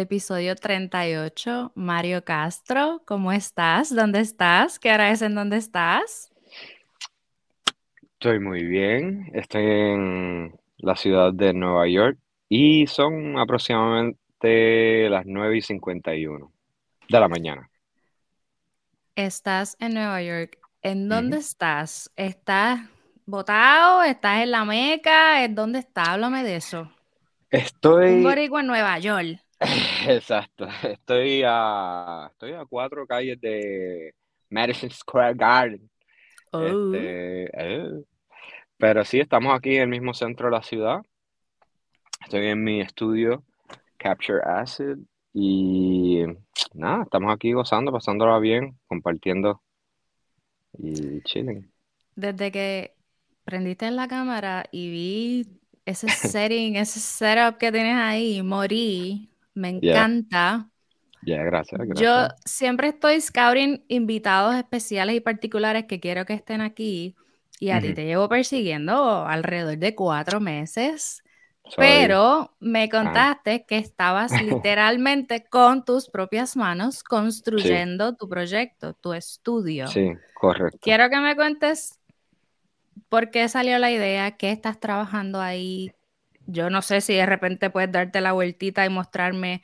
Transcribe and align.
Episodio 0.00 0.56
38. 0.56 1.72
Mario 1.74 2.24
Castro, 2.24 3.02
¿cómo 3.04 3.32
estás? 3.32 3.94
¿Dónde 3.94 4.20
estás? 4.20 4.78
¿Qué 4.78 4.92
hora 4.92 5.10
es 5.10 5.22
en 5.22 5.34
dónde 5.34 5.56
estás? 5.56 6.32
Estoy 8.14 8.40
muy 8.40 8.64
bien. 8.64 9.30
Estoy 9.34 9.62
en 9.62 10.58
la 10.78 10.96
ciudad 10.96 11.32
de 11.32 11.52
Nueva 11.52 11.86
York 11.86 12.18
y 12.48 12.86
son 12.86 13.38
aproximadamente 13.38 14.18
las 14.42 15.26
9 15.26 15.58
y 15.58 15.60
51 15.60 16.52
de 17.08 17.20
la 17.20 17.28
mañana. 17.28 17.70
Estás 19.14 19.76
en 19.80 19.94
Nueva 19.94 20.22
York. 20.22 20.58
¿En 20.82 21.08
dónde 21.08 21.38
estás? 21.38 22.10
¿Estás 22.16 22.80
botado? 23.26 24.02
¿Estás 24.02 24.42
en 24.42 24.50
la 24.50 24.64
Meca? 24.64 25.44
¿En 25.44 25.54
dónde 25.54 25.80
estás? 25.80 26.08
Háblame 26.08 26.42
de 26.42 26.56
eso. 26.56 26.82
Un 26.82 26.90
Estoy, 27.50 28.22
boricua 28.22 28.60
en 28.60 28.66
Nueva 28.66 28.98
York. 28.98 29.40
exacto, 30.08 30.66
estoy 30.84 31.42
a, 31.44 32.28
estoy 32.30 32.52
a 32.52 32.64
cuatro 32.64 33.06
calles 33.06 33.38
de 33.40 34.14
Madison 34.48 34.90
Square 34.90 35.34
Garden. 35.34 35.90
Oh. 36.52 36.62
Este, 36.62 37.50
eh, 37.52 38.04
pero 38.78 39.04
sí, 39.04 39.20
estamos 39.20 39.54
aquí 39.54 39.76
en 39.76 39.82
el 39.82 39.88
mismo 39.88 40.14
centro 40.14 40.46
de 40.46 40.52
la 40.52 40.62
ciudad. 40.62 41.02
Estoy 42.22 42.46
en 42.46 42.64
mi 42.64 42.80
estudio 42.80 43.44
Capture 44.00 44.40
Acid 44.42 44.96
y 45.34 46.24
nada, 46.72 47.02
estamos 47.02 47.32
aquí 47.32 47.52
gozando, 47.52 47.92
pasándola 47.92 48.38
bien, 48.38 48.78
compartiendo 48.88 49.60
y 50.78 51.20
chilling. 51.22 51.70
Desde 52.16 52.50
que 52.50 52.94
prendiste 53.44 53.90
la 53.90 54.08
cámara 54.08 54.64
y 54.72 54.90
vi 54.90 55.46
ese 55.84 56.08
setting, 56.08 56.76
ese 56.76 56.98
setup 56.98 57.58
que 57.58 57.70
tienes 57.70 57.96
ahí, 57.96 58.42
morí. 58.42 59.30
Me 59.54 59.68
encanta. 59.68 60.70
Ya, 61.22 61.42
gracias, 61.42 61.80
Yo 61.94 62.28
siempre 62.46 62.88
estoy 62.88 63.20
scouting 63.20 63.84
invitados 63.88 64.54
especiales 64.54 65.16
y 65.16 65.20
particulares 65.20 65.84
que 65.84 66.00
quiero 66.00 66.24
que 66.24 66.32
estén 66.32 66.62
aquí. 66.62 67.14
Y 67.58 67.70
a 67.70 67.80
ti 67.80 67.92
te 67.92 68.06
llevo 68.06 68.26
persiguiendo 68.26 69.26
alrededor 69.26 69.76
de 69.76 69.94
cuatro 69.94 70.40
meses. 70.40 71.22
Sorry. 71.70 71.86
Pero 71.86 72.54
me 72.58 72.88
contaste 72.88 73.64
que 73.64 73.78
estabas 73.78 74.32
literalmente 74.42 75.44
con 75.48 75.84
tus 75.84 76.08
propias 76.08 76.56
manos 76.56 77.02
construyendo 77.04 78.16
tu 78.16 78.28
proyecto, 78.28 78.94
tu 78.94 79.12
estudio. 79.12 79.86
Sí, 79.86 80.12
correcto. 80.34 80.78
Quiero 80.82 81.08
que 81.08 81.20
me 81.20 81.36
cuentes 81.36 82.00
por 83.08 83.30
qué 83.30 83.48
salió 83.48 83.78
la 83.78 83.90
idea, 83.90 84.32
qué 84.32 84.50
estás 84.50 84.80
trabajando 84.80 85.40
ahí. 85.40 85.92
Yo 86.46 86.70
no 86.70 86.82
sé 86.82 87.00
si 87.00 87.14
de 87.14 87.26
repente 87.26 87.70
puedes 87.70 87.92
darte 87.92 88.20
la 88.20 88.32
vueltita 88.32 88.84
y 88.84 88.88
mostrarme 88.88 89.62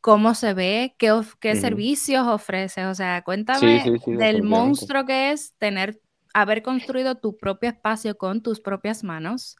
cómo 0.00 0.34
se 0.34 0.52
ve, 0.54 0.96
qué, 0.98 1.54
servicios 1.54 2.26
ofreces. 2.26 2.86
O 2.86 2.94
sea, 2.94 3.22
cuéntame 3.22 3.80
sí, 3.80 3.98
sí, 4.04 4.12
del 4.12 4.42
monstruo 4.42 5.06
que 5.06 5.30
es 5.30 5.54
tener, 5.58 6.00
haber 6.32 6.62
construido 6.62 7.14
tu 7.14 7.36
propio 7.36 7.70
espacio 7.70 8.18
con 8.18 8.42
tus 8.42 8.60
propias 8.60 9.04
manos 9.04 9.56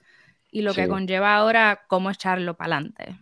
y 0.54 0.62
lo 0.62 0.72
que 0.72 0.86
conlleva 0.86 1.34
ahora 1.34 1.82
cómo 1.88 2.10
echarlo 2.10 2.54
para 2.54 2.76
adelante. 2.76 3.16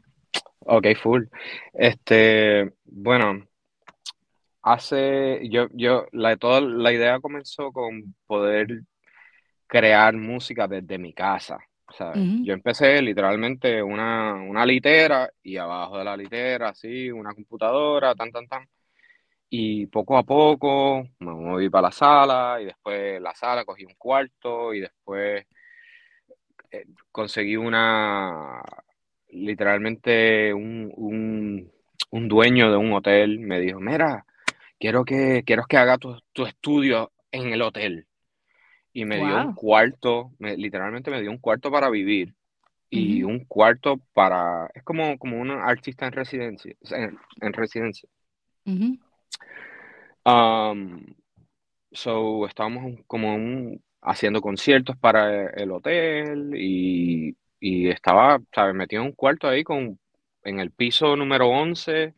Ok, 0.67 0.89
full. 1.03 1.25
Este, 1.73 2.71
bueno, 2.85 3.49
hace, 4.61 5.41
yo, 5.49 5.67
yo, 5.73 6.07
la, 6.13 6.37
toda 6.37 6.61
la 6.61 6.93
idea 6.93 7.21
comenzó 7.21 7.73
con 7.73 8.15
poder 8.27 8.83
crear 9.67 10.15
música 10.15 10.69
desde 10.69 10.99
mi 10.99 11.15
casa, 11.15 11.59
¿sabes? 11.97 12.21
Ujú. 12.23 12.45
Yo 12.45 12.53
empecé 12.53 13.01
literalmente 13.01 13.83
una, 13.83 14.35
una 14.35 14.67
litera 14.67 15.31
y 15.43 15.57
abajo 15.57 15.97
de 15.97 16.05
la 16.05 16.15
litera, 16.15 16.69
así, 16.69 17.11
una 17.11 17.33
computadora, 17.33 18.15
tan, 18.15 18.31
tan, 18.31 18.47
tan. 18.47 18.69
Y 19.49 19.87
poco 19.87 20.19
a 20.19 20.23
poco 20.23 21.03
me 21.19 21.33
moví 21.33 21.71
para 21.71 21.89
la 21.89 21.93
sala 21.93 22.59
y 22.61 22.67
después 22.67 23.23
la 23.23 23.35
sala 23.35 23.65
cogí 23.65 23.87
un 23.87 23.95
cuarto 23.95 24.75
y 24.75 24.81
después 24.81 25.47
conseguí 27.13 27.57
una, 27.57 28.63
literalmente 29.29 30.53
un, 30.55 30.93
un, 30.97 31.71
un 32.11 32.29
dueño 32.29 32.71
de 32.71 32.77
un 32.77 32.93
hotel 32.93 33.39
me 33.39 33.61
dijo, 33.61 33.79
mira, 33.81 34.25
quiero 34.81 35.05
que, 35.05 35.43
quiero 35.47 35.65
que 35.69 35.77
haga 35.77 35.99
tu, 35.99 36.19
tu 36.33 36.45
estudio 36.47 37.13
en 37.31 37.53
el 37.53 37.63
hotel. 37.63 38.07
Y 38.95 39.05
me 39.05 39.17
dio 39.17 39.37
un 39.49 39.55
cuarto, 39.55 40.33
me- 40.39 40.57
literalmente 40.57 41.11
me 41.11 41.21
dio 41.21 41.31
un 41.31 41.39
cuarto 41.39 41.71
para 41.71 41.89
vivir 41.89 42.35
y 42.91 43.23
un 43.23 43.45
cuarto 43.47 43.99
para, 44.13 44.71
es 44.75 44.83
como, 44.83 45.19
como 45.19 45.41
un 45.41 45.51
artista 45.51 46.07
en 46.07 46.13
residencia, 46.13 46.75
en, 46.91 47.19
en 47.41 47.53
residencia. 47.55 48.09
Ujú. 48.67 48.99
Um, 50.25 51.05
so, 51.91 52.47
estábamos 52.47 53.01
como 53.07 53.35
un- 53.35 53.83
haciendo 54.03 54.41
conciertos 54.41 54.97
para 54.97 55.47
el 55.51 55.71
hotel 55.73 56.53
y, 56.57 57.37
y 57.61 57.89
estaba, 57.89 58.41
¿sabes? 58.55 58.75
Metido 58.75 59.03
en 59.03 59.09
un 59.09 59.15
cuarto 59.15 59.49
ahí 59.49 59.65
con, 59.65 59.99
en 60.45 60.61
el 60.61 60.71
piso 60.73 61.17
número 61.17 61.49
11, 61.49 62.15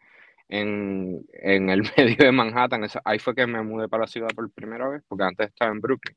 en, 0.48 1.24
en 1.32 1.70
el 1.70 1.82
medio 1.96 2.16
de 2.18 2.32
Manhattan. 2.32 2.86
Ahí 3.04 3.18
fue 3.18 3.34
que 3.34 3.46
me 3.46 3.62
mudé 3.62 3.88
para 3.88 4.02
la 4.04 4.06
ciudad 4.08 4.28
por 4.34 4.50
primera 4.52 4.88
vez, 4.88 5.02
porque 5.08 5.24
antes 5.24 5.48
estaba 5.48 5.70
en 5.72 5.80
Brooklyn. 5.80 6.16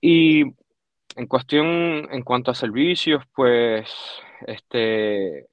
Y 0.00 0.42
en 1.16 1.26
cuestión, 1.28 1.66
en 2.10 2.22
cuanto 2.22 2.50
a 2.50 2.54
servicios, 2.54 3.22
pues, 3.34 3.88
este, 4.46 5.46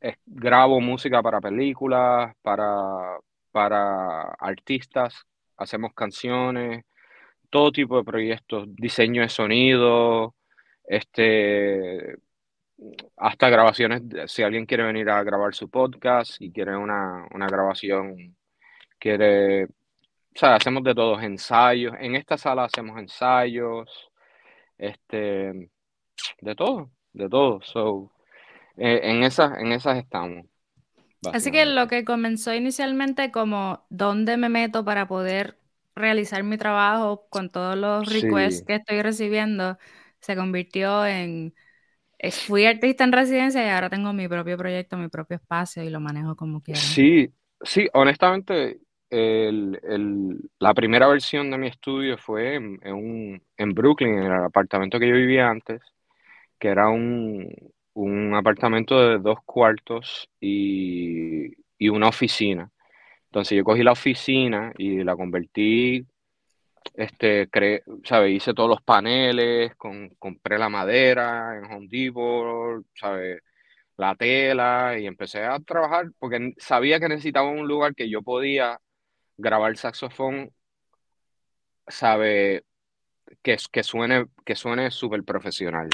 es- 0.00 0.18
grabo 0.26 0.80
música 0.80 1.22
para 1.22 1.40
películas, 1.40 2.34
para, 2.42 3.18
para 3.50 4.22
artistas, 4.38 5.24
hacemos 5.62 5.94
canciones, 5.94 6.84
todo 7.50 7.72
tipo 7.72 7.98
de 7.98 8.04
proyectos, 8.04 8.66
diseño 8.76 9.22
de 9.22 9.28
sonido, 9.28 10.34
este, 10.84 12.16
hasta 13.16 13.48
grabaciones, 13.48 14.02
si 14.26 14.42
alguien 14.42 14.66
quiere 14.66 14.84
venir 14.84 15.10
a 15.10 15.22
grabar 15.22 15.54
su 15.54 15.68
podcast 15.70 16.40
y 16.40 16.52
quiere 16.52 16.76
una, 16.76 17.26
una 17.32 17.46
grabación, 17.46 18.36
quiere, 18.98 19.64
o 19.66 19.68
sea, 20.34 20.56
hacemos 20.56 20.82
de 20.84 20.94
todos 20.94 21.22
ensayos, 21.22 21.94
en 22.00 22.16
esta 22.16 22.38
sala 22.38 22.64
hacemos 22.64 22.98
ensayos, 22.98 24.10
este, 24.78 25.70
de 26.40 26.54
todo, 26.56 26.90
de 27.12 27.28
todo, 27.28 27.60
so, 27.62 28.10
eh, 28.76 29.00
en 29.04 29.22
esas, 29.24 29.58
en 29.58 29.72
esas 29.72 29.98
estamos, 29.98 30.46
Así 31.30 31.50
que 31.50 31.64
lo 31.66 31.88
que 31.88 32.04
comenzó 32.04 32.52
inicialmente 32.54 33.30
como 33.32 33.86
dónde 33.90 34.36
me 34.36 34.48
meto 34.48 34.84
para 34.84 35.06
poder 35.08 35.58
realizar 35.94 36.42
mi 36.42 36.58
trabajo 36.58 37.26
con 37.30 37.50
todos 37.50 37.76
los 37.76 38.06
requests 38.08 38.62
Sí, 38.62 38.66
que 38.66 38.74
estoy 38.76 39.02
recibiendo, 39.02 39.78
se 40.20 40.36
convirtió 40.36 41.06
en, 41.06 41.54
eh, 42.18 42.32
fui 42.32 42.66
artista 42.66 43.04
en 43.04 43.12
residencia 43.12 43.64
y 43.66 43.70
ahora 43.70 43.90
tengo 43.90 44.12
mi 44.14 44.28
propio 44.28 44.58
proyecto, 44.58 44.96
mi 44.98 45.08
propio 45.08 45.36
espacio 45.36 45.82
y 45.84 45.90
lo 45.90 46.00
manejo 46.00 46.36
como 46.36 46.62
quiero. 46.62 46.88
sí, 46.94 47.32
sí, 47.62 47.88
honestamente, 47.94 48.80
el, 49.10 49.78
el- 49.82 50.50
la 50.58 50.74
primera 50.74 51.06
versión 51.08 51.50
de 51.50 51.58
mi 51.58 51.68
estudio 51.68 52.16
fue 52.18 52.54
en, 52.56 52.78
en 52.82 52.94
un, 52.94 53.42
en 53.56 53.74
Brooklyn, 53.74 54.10
en 54.18 54.24
el 54.24 54.32
apartamento 54.44 54.98
que 54.98 55.08
yo 55.08 55.14
vivía 55.14 55.48
antes, 55.50 55.80
que 56.58 56.68
era 56.68 56.88
un, 56.90 57.48
un 57.94 58.34
apartamento 58.34 58.98
de 59.00 59.18
dos 59.18 59.38
cuartos 59.44 60.28
y, 60.40 61.52
y 61.78 61.88
una 61.88 62.08
oficina. 62.08 62.70
Entonces 63.26 63.56
yo 63.56 63.64
cogí 63.64 63.82
la 63.82 63.92
oficina 63.92 64.72
y 64.78 65.02
la 65.04 65.16
convertí, 65.16 66.06
este, 66.94 67.48
cre- 67.50 67.82
¿sabes? 68.04 68.32
Hice 68.36 68.54
todos 68.54 68.68
los 68.68 68.82
paneles, 68.82 69.74
con, 69.76 70.10
compré 70.18 70.58
la 70.58 70.68
madera 70.68 71.56
en 71.58 71.64
Home 71.72 71.88
Depot, 71.90 72.84
¿sabes? 72.94 73.40
La 73.96 74.14
tela 74.14 74.98
y 74.98 75.06
empecé 75.06 75.44
a 75.44 75.58
trabajar 75.60 76.06
porque 76.18 76.54
sabía 76.58 76.98
que 77.00 77.08
necesitaba 77.08 77.48
un 77.48 77.68
lugar 77.68 77.94
que 77.94 78.08
yo 78.10 78.22
podía 78.22 78.80
grabar 79.36 79.76
saxofón, 79.76 80.50
¿sabe? 81.86 82.64
Que, 83.42 83.56
que 83.70 83.82
suene, 83.82 84.26
que 84.44 84.54
suene 84.56 84.90
súper 84.90 85.24
profesional. 85.24 85.88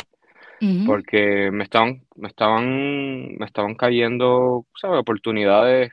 Porque 0.86 1.50
me 1.52 1.64
estaban, 1.64 2.04
me 2.16 2.28
estaban, 2.28 3.36
me 3.36 3.46
estaban 3.46 3.74
cayendo, 3.74 4.66
¿sabes? 4.74 4.98
Oportunidades 4.98 5.92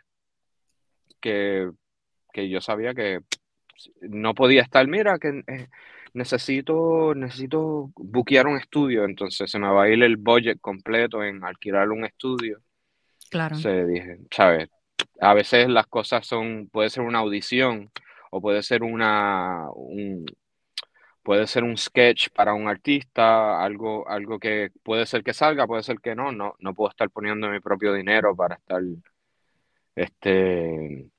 que, 1.22 1.70
que 2.34 2.50
yo 2.50 2.62
sabía 2.62 2.94
que 2.94 3.20
no 4.02 4.34
podía 4.34 4.62
estar. 4.62 4.88
Mira, 4.88 5.20
que 5.20 5.44
eh, 5.48 5.68
necesito, 6.14 7.14
necesito 7.14 7.92
buquear 7.96 8.48
un 8.48 8.58
estudio, 8.58 9.06
entonces 9.06 9.52
se 9.52 9.60
me 9.60 9.68
va 9.68 9.84
a 9.84 9.90
ir 9.90 10.02
el 10.02 10.18
budget 10.18 10.60
completo 10.60 11.24
en 11.24 11.44
alquilar 11.44 11.90
un 11.92 12.06
estudio. 12.06 12.60
Claro. 13.30 13.56
Se 13.56 13.86
dije, 13.86 14.20
¿sabes? 14.32 14.70
A 15.20 15.34
veces 15.34 15.68
las 15.68 15.88
cosas 15.88 16.26
son, 16.26 16.70
puede 16.72 16.90
ser 16.90 17.04
una 17.04 17.20
audición 17.20 17.92
o 18.32 18.42
puede 18.42 18.64
ser 18.64 18.84
una, 18.84 19.70
un, 19.74 20.26
puede 21.26 21.48
ser 21.48 21.64
un 21.64 21.76
sketch 21.76 22.30
para 22.30 22.54
un 22.54 22.68
artista, 22.68 23.60
algo, 23.60 24.08
algo 24.08 24.38
que 24.38 24.72
puede 24.84 25.08
ser 25.08 25.24
que 25.24 25.34
salga, 25.34 25.66
puede 25.66 25.82
ser 25.82 26.00
que 26.00 26.14
no, 26.14 26.32
no, 26.32 26.54
no 26.60 26.76
puedo 26.76 26.92
estar 26.92 27.10
poniendo 27.10 27.50
mi 27.50 27.60
propio 27.60 27.94
dinero 27.94 28.36
para 28.36 28.56
estar, 28.56 28.84
este, 29.96 31.10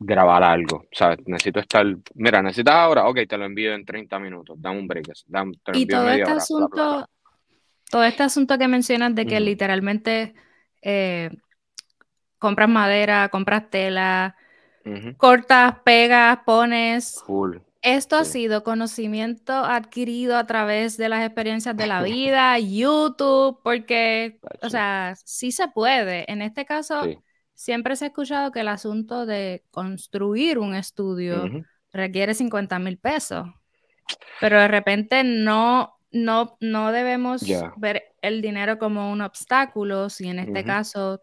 grabar 0.00 0.42
algo, 0.42 0.84
¿sabes? 0.90 1.20
Necesito 1.26 1.60
estar, 1.60 1.86
mira, 2.16 2.42
necesitas 2.42 2.74
ahora, 2.74 3.06
ok, 3.06 3.20
te 3.28 3.38
lo 3.38 3.44
envío 3.44 3.72
en 3.72 3.84
30 3.84 4.18
minutos, 4.18 4.60
dame 4.60 4.80
un 4.80 4.88
break, 4.88 5.06
dame, 5.28 5.52
te 5.62 5.70
lo 5.70 5.78
Y 5.78 5.86
todo 5.86 6.06
media 6.06 6.24
este 6.24 6.32
hora, 6.32 6.32
bla, 6.32 6.34
bla, 6.34 6.42
asunto, 6.42 6.96
bla. 6.96 7.08
todo 7.88 8.02
este 8.02 8.22
asunto 8.24 8.58
que 8.58 8.66
mencionas 8.66 9.14
de 9.14 9.26
que 9.26 9.38
literalmente 9.38 10.34
eh, 10.82 11.30
compras 12.36 12.68
madera, 12.68 13.28
compras 13.28 13.70
tela, 13.70 14.34
cortas, 15.18 15.76
pegas, 15.84 16.40
pones. 16.44 17.22
Full. 17.24 17.58
Esto 17.82 18.16
ha 18.16 18.24
sido 18.26 18.62
conocimiento 18.62 19.52
adquirido 19.52 20.36
a 20.36 20.46
través 20.46 20.96
de 20.98 21.08
las 21.08 21.24
experiencias 21.24 21.76
de 21.76 21.86
la 21.86 22.02
vida, 22.02 22.58
YouTube, 22.58 23.60
porque, 23.62 24.38
o 24.62 24.68
sea, 24.68 25.14
sí 25.24 25.50
se 25.50 25.68
puede. 25.68 26.30
En 26.30 26.42
este 26.42 26.64
caso, 26.66 27.04
Sí. 27.04 27.18
siempre 27.54 27.96
se 27.96 28.04
ha 28.04 28.08
escuchado 28.08 28.52
que 28.52 28.60
el 28.60 28.68
asunto 28.68 29.24
de 29.24 29.64
construir 29.70 30.58
un 30.58 30.74
estudio 30.74 31.48
requiere 31.92 32.34
50 32.34 32.78
mil 32.78 32.98
pesos, 32.98 33.46
pero 34.40 34.60
de 34.60 34.68
repente 34.68 35.24
no, 35.24 35.94
no, 36.10 36.58
no 36.60 36.92
debemos 36.92 37.42
ver 37.76 38.04
el 38.20 38.42
dinero 38.42 38.78
como 38.78 39.10
un 39.10 39.22
obstáculo, 39.22 40.10
si 40.10 40.28
en 40.28 40.38
este 40.40 40.64
caso 40.64 41.22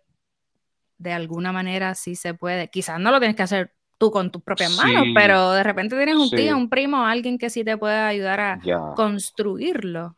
de 0.97 1.13
alguna 1.13 1.51
manera 1.51 1.93
sí 1.93 2.15
se 2.15 2.33
puede. 2.33 2.69
Quizás 2.69 2.99
no 2.99 3.11
lo 3.11 3.19
tienes 3.19 3.35
que 3.35 3.43
hacer 3.43 3.73
tú 3.97 4.11
con 4.11 4.31
tus 4.31 4.41
propias 4.43 4.75
manos, 4.75 5.03
Sí, 5.05 5.13
pero 5.15 5.51
de 5.51 5.63
repente 5.63 5.95
tienes 5.95 6.15
un 6.15 6.29
sí. 6.29 6.35
tío, 6.35 6.57
un 6.57 6.69
primo, 6.69 7.05
alguien 7.05 7.37
que 7.37 7.49
sí 7.49 7.63
te 7.63 7.77
pueda 7.77 8.07
ayudar 8.07 8.39
a 8.39 8.59
Ya, 8.63 8.79
construirlo. 8.95 10.15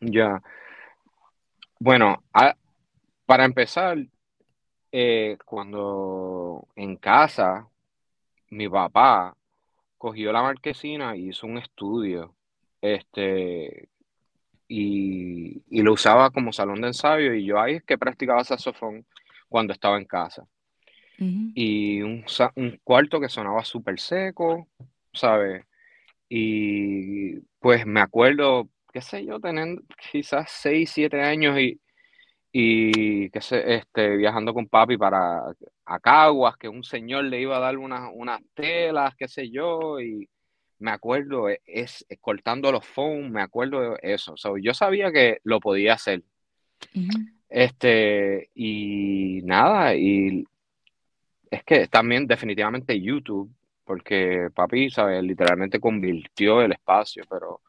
ya. 0.00 0.42
Bueno, 1.78 2.22
a- 2.32 2.56
para 3.26 3.44
empezar, 3.44 3.98
eh, 4.92 5.36
cuando 5.44 6.66
en 6.76 6.96
casa 6.96 7.68
mi 8.50 8.68
papá 8.68 9.36
cogió 9.98 10.32
la 10.32 10.42
marquesina 10.42 11.16
y 11.16 11.28
hizo 11.30 11.46
un 11.46 11.58
estudio, 11.58 12.34
este, 12.80 13.88
y, 14.68 15.62
y 15.70 15.82
lo 15.82 15.92
usaba 15.94 16.30
como 16.30 16.52
salón 16.52 16.80
de 16.80 16.88
ensayo 16.88 17.34
y 17.34 17.44
yo 17.46 17.60
ahí 17.60 17.76
es 17.76 17.84
que 17.84 17.98
practicaba 17.98 18.44
saxofón 18.44 19.06
cuando 19.48 19.72
estaba 19.72 19.98
en 19.98 20.04
casa. 20.06 20.46
Ujú. 21.18 21.50
Y 21.54 22.02
un, 22.02 22.24
un 22.56 22.80
cuarto 22.84 23.20
que 23.20 23.28
sonaba 23.28 23.64
súper 23.64 23.98
seco, 23.98 24.68
¿sabes? 25.12 25.64
Y 26.28 27.38
pues 27.60 27.86
me 27.86 28.00
acuerdo, 28.00 28.68
qué 28.92 29.00
sé 29.00 29.24
yo, 29.24 29.40
teniendo 29.40 29.82
quizás 30.10 30.50
6, 30.50 30.90
7 30.92 31.22
años 31.22 31.58
y, 31.58 31.80
y 32.52 33.30
qué 33.30 33.40
sé, 33.40 33.74
este, 33.76 34.16
viajando 34.16 34.52
con 34.52 34.66
papi 34.66 34.96
para 34.96 35.42
a 35.84 36.00
Caguas, 36.00 36.56
que 36.56 36.68
un 36.68 36.84
señor 36.84 37.24
le 37.24 37.40
iba 37.40 37.56
a 37.56 37.60
dar 37.60 37.78
unas, 37.78 38.10
unas 38.12 38.40
telas, 38.54 39.14
qué 39.16 39.28
sé 39.28 39.50
yo, 39.50 40.00
y 40.00 40.28
me 40.78 40.90
acuerdo, 40.90 41.48
es, 41.48 42.04
es 42.08 42.18
cortando 42.20 42.70
los 42.72 42.84
foam, 42.86 43.30
me 43.30 43.40
acuerdo 43.42 43.80
de 43.80 43.98
eso. 44.02 44.36
So, 44.36 44.58
yo 44.58 44.74
sabía 44.74 45.12
que 45.12 45.38
lo 45.44 45.60
podía 45.60 45.94
hacer. 45.94 46.22
Ujú. 46.94 47.08
Este, 47.48 48.50
y 48.54 49.40
nada, 49.44 49.94
y 49.94 50.44
es 51.56 51.64
que 51.64 51.86
también 51.88 52.26
definitivamente 52.26 53.00
YouTube, 53.00 53.50
porque 53.84 54.48
papi, 54.54 54.90
¿sabes? 54.90 55.22
Literalmente 55.22 55.80
convirtió 55.80 56.62
el 56.62 56.72
espacio, 56.72 57.24
pero 57.30 57.62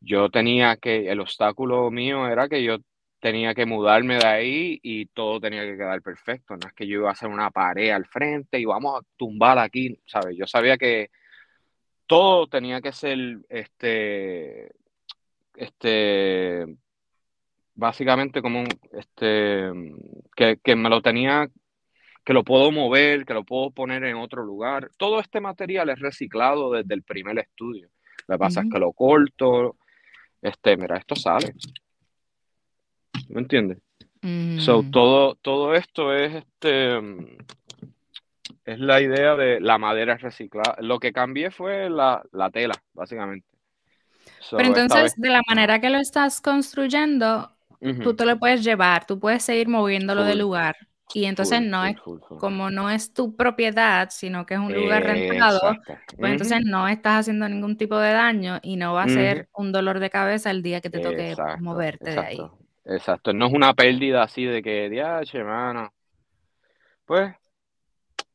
yo 0.00 0.30
tenía 0.30 0.76
que, 0.76 1.10
el 1.10 1.20
obstáculo 1.20 1.90
mío 1.90 2.26
era 2.28 2.48
que 2.48 2.62
yo 2.64 2.78
tenía 3.20 3.54
que 3.54 3.66
mudarme 3.66 4.16
de 4.18 4.26
ahí 4.26 4.80
y 4.82 5.06
todo 5.06 5.40
tenía 5.40 5.62
que 5.64 5.76
quedar 5.76 6.02
perfecto. 6.02 6.56
No 6.56 6.68
es 6.68 6.74
que 6.74 6.86
yo 6.86 7.00
iba 7.00 7.08
a 7.10 7.12
hacer 7.12 7.28
una 7.28 7.50
pared 7.50 7.90
al 7.90 8.06
frente 8.06 8.58
y 8.58 8.64
vamos 8.64 9.00
a 9.00 9.06
tumbar 9.16 9.58
aquí, 9.58 9.98
¿sabes? 10.06 10.36
Yo 10.36 10.46
sabía 10.46 10.76
que 10.76 11.10
todo 12.06 12.48
tenía 12.48 12.80
que 12.80 12.92
ser, 12.92 13.18
este, 13.48 14.72
este, 15.56 16.66
básicamente 17.74 18.42
como 18.42 18.60
un, 18.60 18.68
este, 18.92 19.70
que, 20.36 20.58
que 20.62 20.76
me 20.76 20.90
lo 20.90 21.00
tenía 21.02 21.48
que 22.24 22.32
lo 22.32 22.42
puedo 22.42 22.70
mover, 22.72 23.26
que 23.26 23.34
lo 23.34 23.44
puedo 23.44 23.70
poner 23.70 24.04
en 24.04 24.16
otro 24.16 24.44
lugar. 24.44 24.90
Todo 24.96 25.20
este 25.20 25.40
material 25.40 25.90
es 25.90 25.98
reciclado 25.98 26.72
desde 26.72 26.94
el 26.94 27.02
primer 27.02 27.38
estudio. 27.38 27.90
Lo 28.26 28.34
que 28.34 28.38
pasa 28.38 28.62
es 28.62 28.70
que 28.72 28.78
lo 28.78 28.92
corto, 28.92 29.76
este, 30.40 30.76
mira, 30.76 30.96
esto 30.96 31.14
sale. 31.14 31.54
¿Me 33.28 33.40
entiendes? 33.40 33.78
So, 34.58 34.82
Mm. 34.82 34.90
todo, 34.90 35.34
todo 35.34 35.74
esto 35.74 36.14
es 36.14 36.34
este 36.34 36.96
es 38.64 38.78
la 38.78 39.02
idea 39.02 39.36
de 39.36 39.60
la 39.60 39.76
madera 39.76 40.16
reciclada. 40.16 40.76
Lo 40.80 40.98
que 40.98 41.12
cambié 41.12 41.50
fue 41.50 41.90
la, 41.90 42.22
la 42.32 42.50
tela, 42.50 42.74
básicamente. 42.94 43.46
So, 44.40 44.56
Pero 44.56 44.68
entonces, 44.70 45.02
vez, 45.02 45.14
de 45.16 45.28
la 45.28 45.42
manera 45.46 45.78
que 45.80 45.90
lo 45.90 45.98
estás 45.98 46.40
construyendo, 46.40 47.50
tú 48.02 48.14
te 48.14 48.24
lo 48.24 48.38
puedes 48.38 48.64
llevar, 48.64 49.06
tú 49.06 49.20
puedes 49.20 49.42
seguir 49.42 49.68
moviéndolo 49.68 50.24
de 50.24 50.34
lugar. 50.36 50.74
Y 51.12 51.26
entonces 51.26 51.60
full, 51.60 51.68
no 51.68 51.80
full, 51.82 51.90
es, 51.90 52.00
full, 52.00 52.38
como 52.38 52.70
no 52.70 52.90
es 52.90 53.12
tu 53.12 53.36
propiedad, 53.36 54.08
sino 54.10 54.46
que 54.46 54.54
es 54.54 54.60
un 54.60 54.74
lugar 54.74 55.04
rentado, 55.04 55.60
Exacto. 55.62 56.16
pues 56.18 56.32
entonces 56.32 56.60
no 56.64 56.88
estás 56.88 57.20
haciendo 57.20 57.48
ningún 57.48 57.76
tipo 57.76 57.98
de 57.98 58.12
daño 58.12 58.58
y 58.62 58.76
no 58.76 58.94
va 58.94 59.04
a 59.04 59.08
ser 59.08 59.48
un 59.54 59.70
dolor 59.70 60.00
de 60.00 60.10
cabeza 60.10 60.50
el 60.50 60.62
día 60.62 60.80
que 60.80 60.90
te 60.90 61.00
toque 61.00 61.30
Exacto, 61.30 61.62
moverte 61.62 62.10
de 62.10 62.18
ahí. 62.18 62.38
exacto. 62.86 63.32
No 63.32 63.46
es 63.46 63.52
una 63.52 63.74
pérdida 63.74 64.22
así 64.22 64.44
de 64.44 64.62
que, 64.62 64.88
diache, 64.88 65.38
hermano, 65.38 65.92
pues 67.04 67.34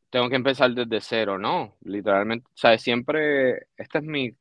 tengo 0.09 0.29
que 0.29 0.35
empezar 0.35 0.71
desde 0.71 1.01
cero, 1.01 1.37
no, 1.37 1.75
literalmente, 1.81 2.45
o 2.47 2.57
sea, 2.57 2.77
siempre, 2.77 3.67
esta 3.77 3.99
es 3.99 4.03
mi, 4.05 4.31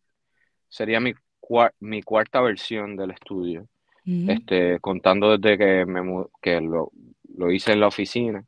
sería 0.68 1.00
mi, 1.00 1.14
cua- 1.40 1.72
mi 1.80 2.02
cuarta 2.02 2.40
versión 2.40 2.96
del 2.96 3.10
estudio, 3.10 3.68
este, 4.04 4.80
contando 4.80 5.36
desde 5.36 5.58
que 5.58 5.84
me 5.84 6.24
que 6.40 6.60
lo, 6.62 6.90
lo 7.38 7.50
hice 7.50 7.72
en 7.72 7.80
la 7.80 7.86
oficina 7.86 8.44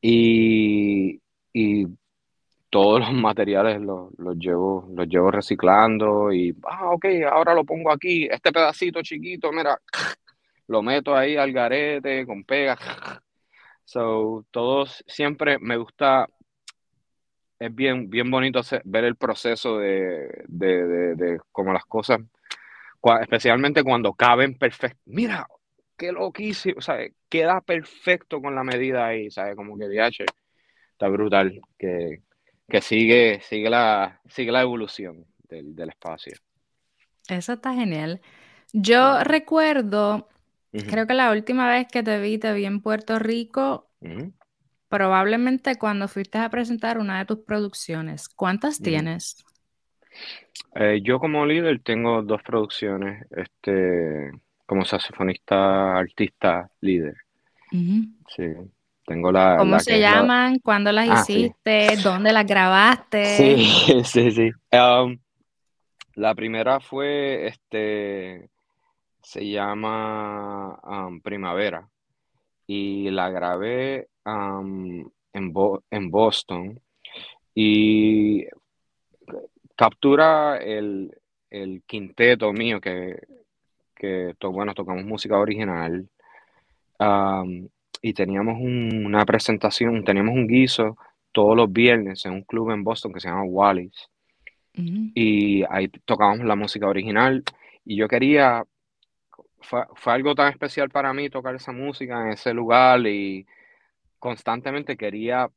y, 0.00 1.20
y 1.52 1.86
todos 2.70 3.00
los 3.00 3.12
materiales 3.12 3.80
los, 3.80 4.10
los 4.18 4.36
llevo, 4.36 4.86
los 4.94 5.08
llevo 5.08 5.30
reciclando 5.30 6.32
y, 6.32 6.54
ah, 6.64 6.90
ok, 6.90 7.06
ahora 7.30 7.54
lo 7.54 7.64
pongo 7.64 7.90
aquí, 7.90 8.26
este 8.30 8.52
pedacito 8.52 9.00
chiquito, 9.02 9.50
mira, 9.52 9.80
lo 10.66 10.82
meto 10.82 11.16
ahí 11.16 11.36
al 11.36 11.52
garete 11.52 12.26
con 12.26 12.44
pega. 12.44 12.76
So, 13.84 14.44
todos 14.50 15.02
siempre 15.06 15.58
me 15.58 15.78
gusta, 15.78 16.28
es 17.58 17.74
bien, 17.74 18.10
bien 18.10 18.30
bonito 18.30 18.58
hacer- 18.58 18.82
ver 18.84 19.04
el 19.04 19.16
proceso 19.16 19.78
de, 19.78 20.44
de, 20.46 20.86
de, 20.86 21.14
de 21.14 21.40
cómo 21.52 21.72
las 21.72 21.86
cosas, 21.86 22.20
especialmente 23.22 23.82
cuando 23.82 24.12
caben 24.12 24.58
perfecto. 24.58 25.00
Mira, 25.06 25.46
qué 25.98 26.12
loquísimo, 26.12 26.80
¿sabes? 26.80 27.12
Queda 27.28 27.60
perfecto 27.60 28.40
con 28.40 28.54
la 28.54 28.64
medida 28.64 29.06
ahí, 29.06 29.30
¿sabes? 29.30 29.56
Como 29.56 29.76
que 29.76 29.88
DH 29.88 30.24
está 30.92 31.08
brutal, 31.08 31.60
que, 31.76 32.22
que 32.68 32.80
sigue, 32.80 33.40
sigue 33.42 33.68
la, 33.68 34.20
sigue 34.28 34.52
la 34.52 34.62
evolución 34.62 35.26
del, 35.48 35.74
del 35.74 35.90
espacio. 35.90 36.36
Eso 37.28 37.54
está 37.54 37.74
genial. 37.74 38.20
Yo 38.72 39.22
recuerdo, 39.22 40.28
creo 40.72 41.06
que 41.06 41.14
la 41.14 41.30
última 41.30 41.68
vez 41.70 41.86
que 41.90 42.02
te 42.02 42.20
vi, 42.20 42.38
te 42.38 42.52
vi 42.52 42.64
en 42.64 42.80
Puerto 42.80 43.18
Rico, 43.18 43.90
probablemente 44.88 45.76
cuando 45.76 46.08
fuiste 46.08 46.38
a 46.38 46.50
presentar 46.50 46.98
una 46.98 47.18
de 47.18 47.26
tus 47.26 47.40
producciones. 47.40 48.28
¿Cuántas 48.28 48.80
tienes? 48.80 49.44
Eh, 50.74 51.00
yo 51.02 51.18
como 51.18 51.46
líder 51.46 51.80
tengo 51.82 52.22
dos 52.22 52.42
producciones, 52.42 53.26
este, 53.30 54.30
como 54.68 54.84
saxofonista, 54.84 55.96
artista, 55.96 56.70
líder. 56.82 57.16
Sí, 58.28 58.44
tengo 59.06 59.32
la, 59.32 59.56
¿Cómo 59.56 59.72
la 59.72 59.80
se 59.80 59.92
que 59.92 59.96
es 59.96 60.02
la... 60.02 60.10
llaman? 60.10 60.58
¿Cuándo 60.58 60.92
las 60.92 61.08
Ah, 61.08 61.24
sí. 61.24 61.46
hiciste? 61.46 61.96
¿Dónde 62.04 62.34
las 62.34 62.46
grabaste? 62.46 63.24
Sí, 63.24 64.04
sí, 64.04 64.30
sí. 64.30 64.50
Um, 64.70 65.18
la 66.16 66.34
primera 66.34 66.80
fue, 66.80 67.46
este, 67.46 68.50
se 69.22 69.48
llama 69.48 70.78
um, 70.84 71.18
Primavera 71.22 71.88
y 72.66 73.08
la 73.10 73.30
grabé 73.30 74.08
um, 74.26 75.08
en, 75.32 75.52
Bo- 75.52 75.82
en 75.90 76.10
Boston 76.10 76.78
y 77.54 78.44
captura 79.74 80.58
el, 80.58 81.10
el 81.48 81.82
quinteto 81.86 82.52
mío 82.52 82.80
que, 82.80 83.16
que 83.98 84.34
to- 84.38 84.52
bueno, 84.52 84.74
tocamos 84.74 85.04
música 85.04 85.38
original. 85.38 86.08
Um, 86.98 87.68
y 88.00 88.12
teníamos 88.12 88.58
una 88.60 89.24
presentación, 89.24 90.04
teníamos 90.04 90.34
un 90.34 90.46
guiso 90.46 90.96
todos 91.32 91.56
los 91.56 91.72
viernes 91.72 92.24
en 92.26 92.32
un 92.32 92.42
club 92.42 92.70
en 92.70 92.84
Boston 92.84 93.12
que 93.12 93.20
se 93.20 93.28
llama 93.28 93.44
Wallis. 93.44 94.08
Y 95.14 95.64
ahí 95.68 95.88
tocábamos 95.88 96.46
la 96.46 96.54
música 96.54 96.86
original 96.86 97.42
y 97.84 97.96
yo 97.96 98.06
quería, 98.06 98.64
fue, 99.60 99.84
algo 100.04 100.36
tan 100.36 100.52
especial 100.52 100.88
para 100.90 101.12
mí 101.12 101.28
tocar 101.28 101.56
esa 101.56 101.72
música 101.72 102.22
en 102.22 102.32
ese 102.32 102.54
lugar 102.54 103.04
y 103.06 103.44
constantemente 104.20 104.96
quería, 104.96 105.48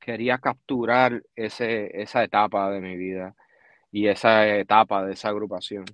quería 0.00 0.38
capturar 0.38 1.22
ese, 1.36 2.02
esa 2.02 2.24
etapa 2.24 2.70
de 2.70 2.80
mi 2.80 2.96
vida 2.96 3.36
y 3.92 4.08
esa 4.08 4.56
etapa 4.56 5.04
de 5.04 5.12
esa 5.12 5.28
agrupación. 5.28 5.84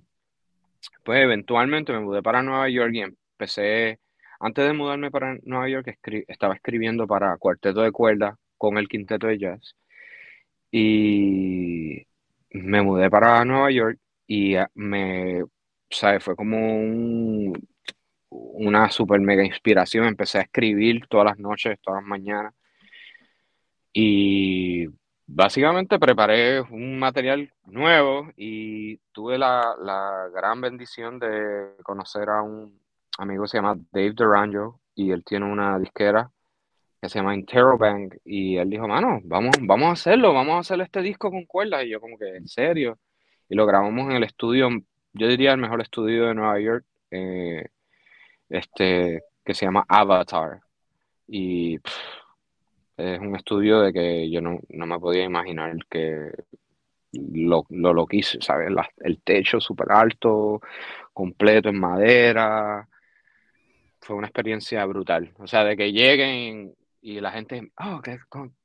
Pues 1.03 1.21
eventualmente 1.21 1.93
me 1.93 1.99
mudé 1.99 2.21
para 2.23 2.41
Nueva 2.43 2.69
York 2.69 2.91
y 2.93 3.01
empecé 3.01 3.99
antes 4.39 4.65
de 4.65 4.73
mudarme 4.73 5.11
para 5.11 5.37
Nueva 5.43 5.69
York, 5.69 5.97
estaba 6.27 6.55
escribiendo 6.55 7.07
para 7.07 7.37
cuarteto 7.37 7.81
de 7.81 7.91
cuerda 7.91 8.37
con 8.57 8.77
el 8.77 8.87
quinteto 8.87 9.27
de 9.27 9.39
jazz. 9.39 9.75
Y 10.71 12.05
me 12.51 12.81
mudé 12.81 13.09
para 13.09 13.43
Nueva 13.45 13.71
York 13.71 13.99
y 14.27 14.55
eh, 14.55 14.67
me, 14.75 15.43
¿sabes? 15.89 16.23
Fue 16.23 16.35
como 16.35 17.53
una 18.29 18.89
super 18.91 19.19
mega 19.21 19.43
inspiración. 19.45 20.05
Empecé 20.05 20.39
a 20.39 20.41
escribir 20.41 21.07
todas 21.07 21.25
las 21.27 21.39
noches, 21.39 21.79
todas 21.81 22.01
las 22.01 22.07
mañanas. 22.09 22.53
Y 23.93 24.87
básicamente 25.27 25.99
preparé 25.99 26.61
un 26.61 26.99
material 26.99 27.51
nuevo 27.65 28.31
y 28.37 28.97
tuve 29.11 29.37
la, 29.37 29.75
la 29.81 30.29
gran 30.33 30.61
bendición 30.61 31.19
de 31.19 31.75
conocer 31.83 32.29
a 32.29 32.41
un 32.41 32.79
amigo 33.17 33.47
se 33.47 33.57
llama 33.57 33.77
Dave 33.91 34.11
Durango 34.11 34.79
y 34.93 35.11
él 35.11 35.23
tiene 35.23 35.45
una 35.45 35.79
disquera 35.79 36.31
que 37.01 37.09
se 37.09 37.19
llama 37.19 37.35
Interrobang 37.35 38.09
y 38.23 38.57
él 38.57 38.69
dijo, 38.69 38.87
mano, 38.87 39.19
vamos, 39.23 39.55
vamos 39.61 39.89
a 39.89 39.91
hacerlo, 39.91 40.33
vamos 40.33 40.55
a 40.55 40.59
hacer 40.59 40.81
este 40.81 41.01
disco 41.01 41.29
con 41.29 41.45
cuerdas 41.45 41.83
y 41.83 41.89
yo 41.89 42.01
como 42.01 42.17
que, 42.17 42.35
¿en 42.35 42.47
serio? 42.47 42.97
Y 43.49 43.55
lo 43.55 43.65
grabamos 43.65 44.09
en 44.09 44.13
el 44.13 44.23
estudio, 44.23 44.69
yo 45.13 45.27
diría 45.27 45.51
el 45.51 45.59
mejor 45.59 45.81
estudio 45.81 46.25
de 46.27 46.33
Nueva 46.33 46.59
York, 46.59 46.85
eh, 47.11 47.67
este, 48.49 49.21
que 49.43 49.53
se 49.53 49.65
llama 49.65 49.85
Avatar. 49.87 50.61
Y 51.27 51.79
es 52.97 53.19
un 53.19 53.35
estudio 53.35 53.81
de 53.81 53.93
que 53.93 54.29
yo 54.29 54.41
no, 54.41 54.59
me 54.69 54.99
podía 54.99 55.23
imaginar 55.23 55.75
que 55.89 56.31
lo, 57.11 57.65
lo, 57.69 57.93
lo 57.93 58.05
quise, 58.05 58.41
¿sabes? 58.41 58.69
el 58.97 59.21
techo 59.21 59.59
súper 59.59 59.91
alto, 59.91 60.61
completo 61.13 61.69
en 61.69 61.79
madera, 61.79 62.87
fue 64.01 64.15
una 64.15 64.27
experiencia 64.27 64.85
brutal. 64.85 65.33
O 65.39 65.47
sea, 65.47 65.63
de 65.63 65.75
que 65.75 65.91
lleguen 65.91 66.75
y 67.01 67.19
la 67.19 67.31
gente, 67.31 67.71
oh, 67.79 68.01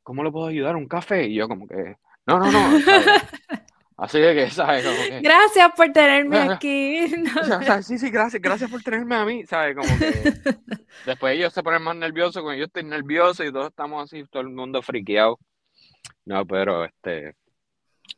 ¿cómo, 0.02 0.22
lo 0.22 0.32
puedo 0.32 0.46
ayudar? 0.46 0.76
¿Un 0.76 0.86
café? 0.86 1.26
Y 1.26 1.34
yo 1.34 1.48
como 1.48 1.66
que, 1.66 1.96
no, 2.26 2.38
no, 2.38 2.50
no. 2.50 2.78
Así 4.00 4.18
de 4.18 4.34
que, 4.34 4.50
¿sabes? 4.50 4.82
Como 4.82 4.96
que, 4.96 5.20
gracias 5.20 5.72
por 5.76 5.92
tenerme 5.92 6.38
aquí. 6.50 7.06
sí, 7.82 7.98
sí, 7.98 8.10
gracias, 8.10 8.40
gracias 8.40 8.70
por 8.70 8.82
tenerme 8.82 9.14
a 9.14 9.24
mí, 9.26 9.44
¿sabes? 9.46 9.76
Como 9.76 9.98
que 9.98 10.58
después 11.04 11.36
ellos 11.36 11.52
se 11.52 11.62
ponen 11.62 11.82
más 11.82 11.96
nerviosos 11.96 12.42
cuando 12.42 12.58
yo 12.58 12.64
estoy 12.64 12.84
nervioso 12.84 13.44
y 13.44 13.52
todos 13.52 13.68
estamos 13.68 14.02
así, 14.04 14.24
todo 14.24 14.42
el 14.42 14.48
mundo 14.48 14.80
friqueado. 14.80 15.38
No, 16.24 16.46
pero 16.46 16.86
este, 16.86 17.34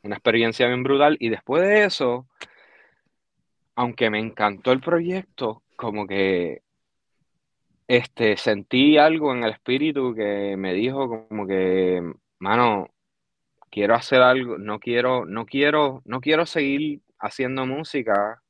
una 0.03 0.15
experiencia 0.15 0.69
bien 0.69 0.85
brutal. 0.85 1.17
Y 1.19 1.31
después 1.31 1.63
de 1.63 1.85
eso, 1.85 2.29
aunque 3.75 4.09
me 4.09 4.21
encantó 4.21 4.71
el 4.71 4.81
proyecto, 4.81 5.65
como 5.75 6.07
que 6.07 6.63
este, 7.89 8.37
sentí 8.37 8.99
algo 8.99 9.33
en 9.35 9.43
el 9.43 9.51
espíritu 9.51 10.15
que 10.15 10.57
me 10.57 10.75
dijo 10.75 11.27
como 11.29 11.45
que, 11.45 12.03
mano, 12.39 12.92
quiero 13.73 13.95
hacer 13.97 14.21
algo, 14.23 14.59
no 14.59 14.79
quiero, 14.79 15.25
no 15.27 15.47
quiero, 15.47 16.03
no 16.05 16.21
quiero 16.21 16.47
seguir 16.47 17.01
haciendo 17.19 17.67
música. 17.67 18.43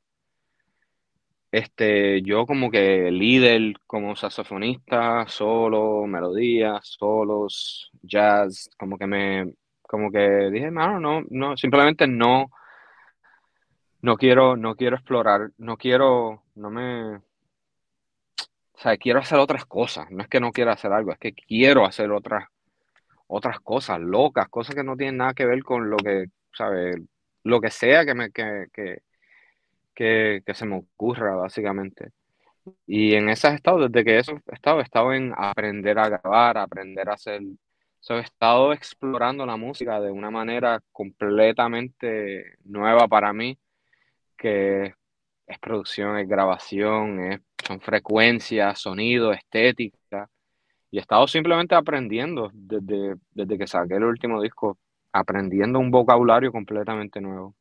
Este, 1.53 2.23
yo 2.23 2.47
como 2.47 2.71
que 2.71 3.11
líder, 3.13 3.75
como 3.87 4.17
saxofonista, 4.17 5.27
solo, 5.29 6.07
melodías, 6.07 6.81
solos, 6.99 7.91
jazz, 8.03 8.69
como 8.79 8.99
que 8.99 9.07
me, 9.07 9.55
como 9.83 10.11
que 10.11 10.51
dije, 10.51 10.71
mano, 10.71 10.99
no, 11.01 11.23
no, 11.31 11.57
simplemente 11.57 12.07
no, 12.09 12.51
no 14.03 14.17
quiero, 14.17 14.57
no 14.57 14.75
quiero 14.75 14.97
explorar, 14.97 15.51
no 15.59 15.77
quiero, 15.77 16.43
no 16.57 16.71
me, 16.71 17.17
o 17.17 17.23
sea, 18.77 18.97
quiero 18.97 19.21
hacer 19.21 19.39
otras 19.39 19.67
cosas. 19.67 20.11
No 20.11 20.23
es 20.23 20.29
que 20.29 20.41
no 20.41 20.53
quiera 20.53 20.73
hacer 20.73 20.93
algo, 20.93 21.13
es 21.13 21.19
que 21.19 21.33
quiero 21.35 21.85
hacer 21.87 22.11
otras, 22.11 22.49
otras 23.27 23.61
cosas 23.61 24.01
locas, 24.01 24.49
cosas 24.49 24.75
que 24.75 24.85
no 24.85 24.97
tienen 24.97 25.19
nada 25.19 25.35
que 25.35 25.47
ver 25.47 25.63
con 25.63 25.91
lo 25.91 25.97
que, 25.97 26.27
¿sabes? 26.53 26.97
Lo 27.45 27.61
que 27.61 27.71
sea 27.71 28.05
que, 28.05 28.15
me, 28.15 28.31
que, 28.31 28.67
que, 29.95 30.43
que, 30.45 30.55
se 30.55 30.67
me 30.67 30.77
ocurra, 30.77 31.35
básicamente. 31.37 32.11
Y 32.87 33.15
en 33.15 33.29
ese 33.29 33.49
estado, 33.49 33.89
desde 33.89 34.05
que 34.05 34.19
eso 34.19 34.33
he 34.51 34.55
estado, 34.55 34.81
he 34.81 34.83
estado 34.85 35.13
en 35.13 35.33
aprender 35.37 35.99
a 35.99 36.09
grabar, 36.09 36.59
aprender 36.59 37.09
a 37.09 37.15
hacer. 37.15 37.43
he 37.43 38.19
estado 38.21 38.73
explorando 38.73 39.47
la 39.47 39.57
música 39.57 40.01
de 40.01 40.11
una 40.11 40.31
manera 40.31 40.81
completamente 40.93 42.57
nueva 42.65 43.09
para 43.09 43.33
mí, 43.33 43.59
que 44.37 44.95
es 45.47 45.59
producción, 45.59 46.19
es 46.19 46.29
grabación, 46.29 47.21
es 47.33 47.41
son 47.67 47.81
frecuencias, 47.81 48.81
sonido, 48.81 49.33
estética. 49.33 49.97
Y 50.93 50.99
he 50.99 51.01
estado 51.01 51.27
simplemente 51.27 51.75
aprendiendo 51.75 52.51
desde, 52.53 53.15
desde 53.31 53.57
que 53.57 53.67
saqué 53.67 53.95
el 53.95 54.05
último 54.05 54.43
disco, 54.43 54.79
aprendiendo 55.11 55.79
un 55.79 55.91
vocabulario 55.91 56.53
completamente 56.53 57.19
nuevo. 57.19 57.57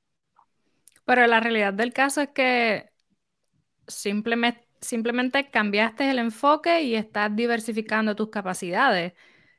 Pero 1.05 1.25
la 1.25 1.39
realidad 1.39 1.73
del 1.73 1.93
caso 1.93 2.19
es 2.19 2.27
que 2.29 2.89
simplemente, 3.87 4.67
simplemente 4.81 5.49
cambiaste 5.49 6.11
el 6.11 6.19
enfoque 6.19 6.81
y 6.81 6.95
estás 6.95 7.33
diversificando 7.33 8.17
tus 8.17 8.29
capacidades. 8.29 9.13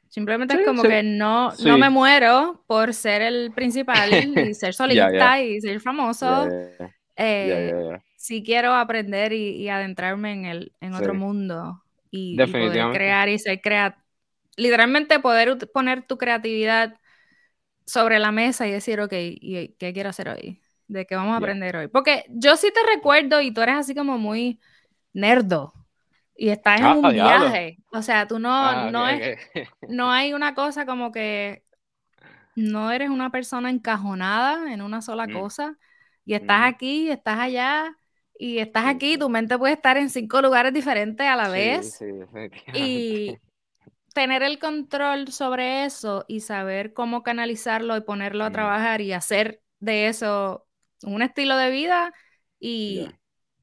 Simplemente 0.07 0.61
es 0.61 0.67
como 0.67 0.83
que 0.83 1.03
no, 1.03 1.55
no 1.65 1.79
me 1.79 1.89
muero 1.89 2.63
por 2.67 2.93
ser 2.93 3.23
el 3.23 3.53
principal 3.53 4.11
y 4.13 4.53
ser 4.55 4.75
solista 4.75 5.41
y 5.41 5.63
ser 5.63 5.81
famoso. 5.81 6.47
Eh, 7.17 7.99
si 8.17 8.43
quiero 8.43 8.75
aprender 8.75 9.33
y, 9.33 9.67
adentrarme 9.71 10.35
en, 10.35 10.45
el, 10.45 10.73
en 10.83 10.93
otro 10.93 11.15
mundo 11.15 11.83
y, 12.13 12.37
poder 12.37 12.93
crear 12.93 13.29
y 13.29 13.39
ser 13.39 13.61
creativo. 13.61 14.01
Literalmente 14.57 15.19
poder 15.19 15.59
poner 15.73 16.07
tu 16.07 16.19
creatividad 16.19 16.95
sobre 17.87 18.19
la 18.19 18.31
mesa 18.31 18.69
y 18.69 18.71
decir, 18.71 19.01
ok, 19.01 19.13
¿y 19.15 19.75
qué 19.79 19.93
quiero 19.95 20.11
hacer 20.11 20.29
hoy? 20.29 20.61
¿De 20.87 21.07
qué 21.07 21.17
vamos 21.17 21.33
a 21.33 21.39
aprender 21.39 21.75
hoy? 21.75 21.89
Porque 21.89 22.27
yo 22.29 22.57
sí 22.57 22.71
te 22.73 22.95
recuerdo 22.95 23.41
y 23.41 23.51
tú 23.51 23.63
eres 23.63 23.77
así 23.77 23.95
como 23.95 24.19
muy 24.19 24.61
nerdo 25.15 25.73
y 26.37 26.51
estás 26.51 26.81
en 26.81 26.87
ah, 26.87 26.95
un 26.95 27.09
viaje. 27.11 27.79
O 27.93 28.03
sea, 28.03 28.29
tú 28.29 28.39
no, 28.39 28.55
ah, 28.55 28.91
no, 28.93 29.09
es, 29.09 29.39
no 29.89 30.13
hay 30.13 30.35
una 30.35 30.55
cosa 30.55 30.85
como 30.85 31.13
que 31.13 31.65
no 32.55 32.91
eres 32.91 33.09
una 33.09 33.31
persona 33.31 33.71
encajonada 33.71 34.71
en 34.71 34.83
una 34.83 35.01
sola 35.01 35.27
mm. 35.27 35.33
cosa 35.33 35.79
y 36.27 36.35
estás 36.35 36.63
aquí, 36.65 37.11
estás 37.11 37.39
allá 37.39 37.97
y 38.43 38.59
estás 38.59 38.87
aquí, 38.87 39.17
tu 39.17 39.29
mente 39.29 39.57
puede 39.57 39.75
estar 39.75 39.97
en 39.97 40.11
cinco 40.11 40.43
lugares 40.43 40.75
diferentes 40.75 41.25
a 41.25 41.37
la 41.37 41.49
vez. 41.49 42.03
y 42.75 43.39
tener 44.15 44.43
el 44.43 44.59
control 44.59 45.29
sobre 45.29 45.85
eso 45.85 46.25
y 46.27 46.41
saber 46.41 46.93
cómo 46.93 47.23
canalizarlo 47.23 47.97
y 47.97 48.01
ponerlo 48.01 48.43
a 48.43 48.51
trabajar 48.51 49.01
y 49.01 49.13
hacer 49.13 49.63
de 49.79 50.09
eso 50.09 50.67
un 51.05 51.23
estilo 51.23 51.57
de 51.57 51.71
vida 51.71 52.13
y, 52.59 53.11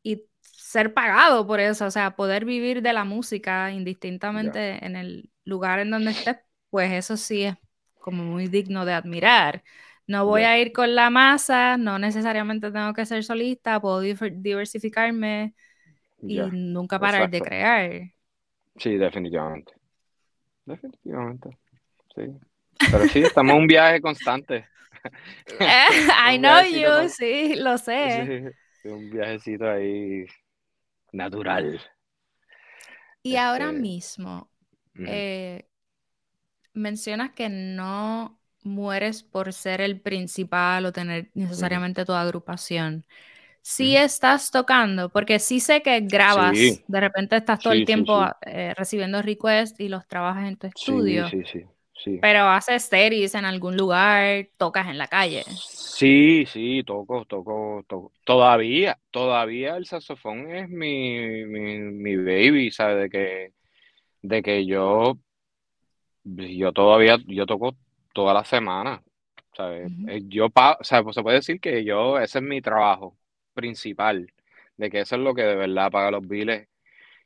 y, 0.02 0.24
ser 0.42 0.94
pagado 0.94 1.46
por 1.46 1.60
eso, 1.60 1.86
o 1.86 1.92
sea, 1.92 2.16
poder 2.16 2.46
vivir 2.46 2.82
de 2.82 2.94
la 2.94 3.04
música 3.04 3.74
indistintamente 3.74 4.86
en 4.86 4.96
el 4.96 5.30
lugar 5.44 5.80
en 5.80 5.92
donde 5.92 6.12
estés, 6.12 6.38
pues 6.70 6.94
eso 6.94 7.18
sí 7.18 7.44
es 7.44 7.56
como 8.00 8.24
muy 8.24 8.48
digno 8.48 8.86
de 8.86 8.94
admirar. 8.94 9.62
No 10.10 10.26
voy 10.26 10.42
a 10.42 10.58
ir 10.58 10.72
con 10.74 10.96
la 10.96 11.12
masa, 11.12 11.78
no 11.78 12.00
necesariamente 12.00 12.72
tengo 12.72 12.94
que 12.94 13.06
ser 13.06 13.24
solista, 13.24 13.80
puedo 13.80 14.00
diversificarme 14.00 15.54
y 16.24 16.40
nunca 16.40 17.00
parar 17.00 17.30
de 17.30 17.40
crear. 17.40 18.02
Sí, 18.76 18.98
definitivamente. 18.98 19.72
Definitivamente. 20.66 21.56
Sí. 22.16 22.24
Pero 22.92 23.08
sí, 23.08 23.20
estamos 23.20 23.54
en 23.54 23.62
un 23.62 23.68
viaje 23.68 24.02
constante. 24.02 24.66
I 26.28 26.40
know 26.40 26.64
you, 26.64 27.08
sí, 27.10 27.54
lo 27.58 27.78
sé. 27.78 28.56
Sí, 28.82 28.90
un 28.90 29.12
viajecito 29.12 29.70
ahí 29.70 30.26
natural. 31.12 31.80
Y 33.22 33.36
ahora 33.36 33.66
este, 33.66 33.80
mismo, 33.80 34.50
eh, 35.06 35.70
mencionas 36.74 37.30
que 37.34 37.48
no 37.50 38.39
mueres 38.64 39.24
por 39.24 39.54
ser 39.54 39.82
el 39.82 40.00
principal 40.00 40.86
o 40.86 40.92
tener 40.92 41.30
necesariamente 41.34 42.06
toda 42.06 42.22
agrupación, 42.22 43.06
sí 43.62 43.96
estás 43.96 44.52
tocando, 44.52 45.10
porque 45.10 45.40
sí 45.40 45.60
sé 45.60 45.82
que 45.82 46.00
grabas, 46.02 46.56
de 46.88 47.00
repente 47.00 47.36
estás 47.36 47.60
todo 47.60 47.74
el 47.74 47.86
tiempo 47.86 48.26
eh, 48.46 48.74
recibiendo 48.76 49.22
requests 49.22 49.80
y 49.80 49.90
los 49.90 50.08
trabajas 50.08 50.48
en 50.48 50.58
tu 50.58 50.68
estudio. 50.68 51.28
Sí, 51.30 51.44
sí, 51.46 51.66
sí. 52.04 52.20
Pero 52.22 52.50
haces 52.50 52.84
series 52.84 53.36
en 53.36 53.46
algún 53.46 53.78
lugar, 53.78 54.48
tocas 54.58 54.88
en 54.88 54.98
la 54.98 55.08
calle. 55.08 55.44
Sí, 55.46 56.46
sí, 56.46 56.84
toco, 56.86 57.26
toco, 57.26 57.84
toco. 57.88 58.14
Todavía, 58.26 58.98
todavía 59.12 59.76
el 59.76 59.86
saxofón 59.86 60.50
es 60.56 60.70
mi, 60.70 61.46
mi, 61.46 62.16
baby, 62.16 62.72
¿sabes? 62.72 63.04
De 63.04 63.10
que, 63.10 63.54
de 64.22 64.42
que 64.42 64.66
yo, 64.66 65.18
yo 66.24 66.72
todavía, 66.72 67.18
yo 67.28 67.46
toco 67.46 67.76
toda 68.14 68.34
la 68.34 68.44
semana, 68.44 69.02
¿sabes? 69.56 69.92
Eh, 70.08 70.22
yo, 70.28 70.48
o 70.48 70.84
sea, 70.84 71.04
pues 71.04 71.16
se 71.16 71.24
puede 71.24 71.38
decir 71.38 71.60
que 71.60 71.84
yo, 71.84 72.20
ese 72.20 72.40
es 72.40 72.44
mi 72.44 72.62
trabajo 72.62 73.18
principal, 73.54 74.32
de 74.78 74.90
que 74.90 75.02
eso 75.02 75.16
es 75.16 75.22
lo 75.22 75.34
que 75.34 75.44
de 75.44 75.56
verdad 75.56 75.92
paga 75.92 76.12
los 76.12 76.28
biles. 76.28 76.68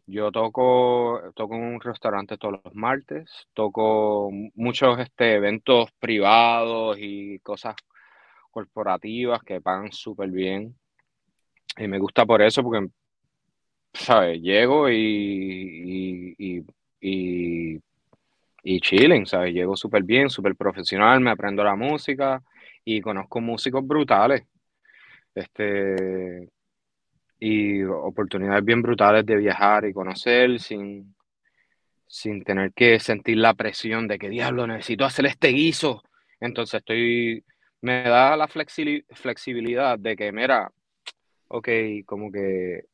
Yo 0.05 0.31
toco, 0.31 1.21
toco 1.35 1.55
en 1.55 1.63
un 1.63 1.81
restaurante 1.81 2.37
todos 2.37 2.59
los 2.63 2.75
martes, 2.75 3.47
toco 3.53 4.29
muchos 4.55 4.99
este, 4.99 5.35
eventos 5.35 5.91
privados 5.99 6.97
y 6.99 7.39
cosas 7.39 7.75
corporativas 8.51 9.43
que 9.43 9.61
pagan 9.61 9.91
súper 9.91 10.29
bien. 10.29 10.75
Y 11.77 11.87
me 11.87 11.99
gusta 11.99 12.25
por 12.25 12.41
eso, 12.41 12.63
porque, 12.63 12.87
¿sabes? 13.93 14.41
Llego 14.41 14.89
y, 14.89 14.95
y, 14.95 16.35
y, 16.37 16.65
y, 17.01 17.81
chilling, 18.63 19.25
¿sabes? 19.25 19.53
Llego 19.53 19.75
súper 19.75 20.03
bien, 20.03 20.29
súper 20.29 20.55
profesional, 20.55 21.19
me 21.19 21.31
aprendo 21.31 21.63
la 21.63 21.75
música 21.75 22.41
y 22.85 23.01
conozco 23.01 23.41
músicos 23.41 23.85
brutales. 23.85 24.43
Este, 25.35 26.49
y 27.39 27.83
oportunidades 27.83 28.63
bien 28.63 28.81
brutales 28.81 29.25
de 29.25 29.35
viajar 29.35 29.85
y 29.85 29.93
conocer 29.93 30.59
sin, 30.59 31.15
sin 32.07 32.43
tener 32.43 32.71
que 32.73 32.99
sentir 32.99 33.37
la 33.37 33.53
presión 33.53 34.07
de 34.07 34.17
que 34.17 34.29
diablo 34.29 34.65
necesito 34.67 35.05
hacer 35.05 35.25
este 35.25 35.49
guiso. 35.49 36.03
Entonces 36.39 36.79
estoy 36.79 37.43
me 37.83 38.01
da 38.03 38.37
la 38.37 38.47
flexibilidad 38.47 39.99
de 39.99 40.15
que, 40.15 40.31
mira, 40.31 40.71
ok, 41.49 41.67
como 42.05 42.31
que 42.31 42.85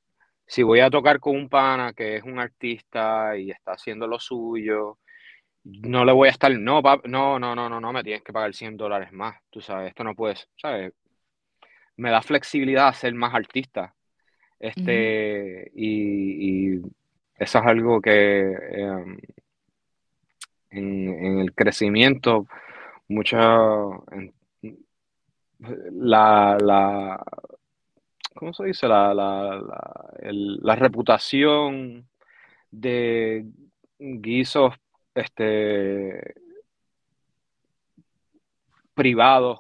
si 0.47 0.63
voy 0.63 0.79
a 0.79 0.89
tocar 0.89 1.19
con 1.19 1.35
un 1.35 1.47
pana 1.47 1.93
que 1.93 2.15
es 2.17 2.23
un 2.23 2.39
artista 2.39 3.37
y 3.37 3.51
está 3.51 3.73
haciendo 3.73 4.07
lo 4.07 4.19
suyo, 4.19 4.97
no 5.63 6.05
le 6.05 6.11
voy 6.11 6.27
a 6.27 6.31
estar, 6.31 6.51
no, 6.51 6.81
no, 6.81 7.39
no, 7.39 7.55
no, 7.55 7.69
no, 7.69 7.79
no, 7.79 7.93
me 7.93 8.03
tienes 8.03 8.23
que 8.23 8.33
pagar 8.33 8.53
100 8.53 8.77
dólares 8.77 9.11
más, 9.11 9.35
tú 9.49 9.61
sabes, 9.61 9.89
esto 9.89 10.03
no 10.03 10.15
puedes, 10.15 10.47
¿sabes? 10.57 10.93
Me 11.97 12.11
da 12.11 12.21
flexibilidad 12.21 12.87
a 12.87 12.93
ser 12.93 13.13
más 13.13 13.33
artista. 13.33 13.93
Este, 14.59 15.71
y, 15.75 16.77
eso 17.37 17.59
es 17.59 17.65
algo 17.65 18.01
que 18.01 18.51
em, 18.71 19.17
en, 20.71 21.39
el 21.39 21.53
crecimiento, 21.53 22.47
mucha, 23.07 23.37
la, 25.91 26.57
la 26.59 27.23
¿cómo 28.39 28.53
se 28.53 28.65
dice? 28.65 28.87
La, 28.87 29.13
la, 29.13 29.61
la, 30.21 30.75
reputación 30.75 32.07
de 32.71 33.45
guisos 33.99 34.75
este, 35.15 36.35
privados, 38.93 39.59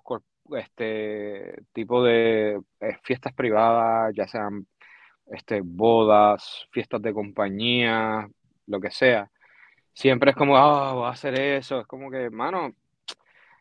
este 0.57 1.63
tipo 1.73 2.03
de 2.03 2.59
eh, 2.81 2.97
fiestas 3.03 3.33
privadas, 3.33 4.13
ya 4.15 4.27
sean 4.27 4.67
este, 5.27 5.61
bodas, 5.63 6.67
fiestas 6.71 7.01
de 7.01 7.13
compañía, 7.13 8.27
lo 8.67 8.79
que 8.81 8.91
sea. 8.91 9.29
Siempre 9.93 10.31
es 10.31 10.37
como, 10.37 10.57
ah, 10.57 10.93
voy 10.93 11.05
a 11.05 11.09
hacer 11.09 11.39
eso. 11.39 11.81
Es 11.81 11.87
como 11.87 12.11
que, 12.11 12.29
mano, 12.29 12.73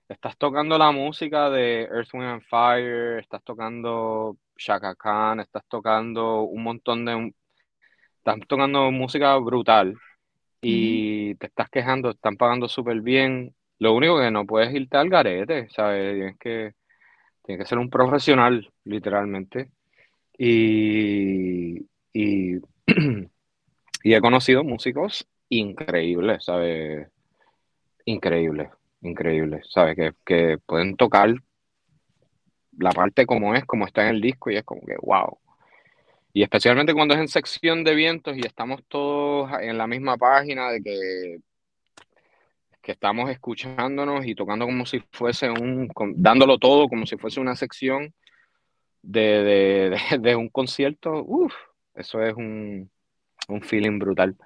estás 0.09 0.37
tocando 0.39 0.79
la 0.79 0.93
música 0.93 1.51
de 1.51 1.83
Earth, 1.85 2.15
Wind 2.15 2.27
and 2.27 2.43
Fire, 2.43 3.19
estás 3.21 3.43
tocando 3.45 4.37
Shaka 4.57 4.95
Khan, 4.97 5.41
estás 5.41 5.65
tocando 5.69 6.43
un 6.43 6.63
montón 6.63 7.05
de... 7.05 7.35
Estás 8.19 8.39
tocando 8.49 8.91
música 8.91 9.37
brutal 9.39 9.95
y 10.61 11.35
te 11.37 11.47
estás 11.47 11.69
quejando, 11.71 12.11
están 12.11 12.37
pagando 12.37 12.69
súper 12.69 13.01
bien. 13.01 13.55
Lo 13.79 13.95
único 13.95 14.19
que 14.19 14.31
no 14.31 14.47
puedes 14.47 14.75
irte 14.75 14.97
al 14.97 15.09
garete, 15.09 15.69
¿sabes? 15.71 16.15
Tienes 16.15 16.39
que, 16.39 16.75
tienes 17.45 17.65
que 17.65 17.69
ser 17.69 17.79
un 17.79 17.91
profesional, 17.91 18.71
literalmente. 18.85 19.71
Y, 20.37 21.87
y, 22.13 22.57
y 24.05 24.15
he 24.15 24.21
conocido 24.21 24.65
músicos 24.65 25.27
increíbles, 25.49 26.45
¿sabes? 26.45 27.09
Increíbles 28.05 28.71
increíble, 29.01 29.61
¿sabes? 29.69 29.97
Que, 29.97 30.13
que 30.25 30.59
pueden 30.59 30.97
tocar 30.97 31.35
la 32.79 32.91
parte 32.93 33.27
como 33.27 33.55
es, 33.55 33.65
como 33.65 33.87
está 33.87 34.03
en 34.03 34.17
el 34.17 34.21
disco 34.21 34.51
y 34.51 34.57
es 34.57 34.65
como 34.65 34.83
que, 34.83 34.97
wow. 35.01 35.39
Y 36.33 36.43
especialmente 36.43 36.95
cuando 36.95 37.15
es 37.15 37.21
en 37.21 37.29
sección 37.29 37.85
de 37.85 37.95
vientos 37.95 38.37
y 38.37 38.41
estamos 38.41 38.83
todos 38.89 39.51
en 39.61 39.79
la 39.79 39.87
misma 39.87 40.17
página 40.17 40.71
de 40.71 40.83
que, 40.83 41.39
que 42.83 42.93
estamos 42.93 43.31
escuchándonos 43.31 44.27
y 44.27 44.35
tocando 44.35 44.67
como 44.67 44.87
si 44.87 45.01
fuese 45.11 45.51
un, 45.51 45.91
dándolo 46.17 46.59
todo 46.59 46.89
como 46.89 47.07
si 47.07 47.17
fuese 47.17 47.41
una 47.41 47.57
sección 47.57 48.15
de, 49.03 49.21
de, 49.21 50.19
de, 50.19 50.37
un 50.37 50.49
concierto, 50.49 51.25
uff, 51.25 51.55
eso 51.95 52.23
es 52.23 52.35
un, 52.35 52.91
un 53.49 53.63
feeling 53.63 53.99
brutal. 53.99 54.37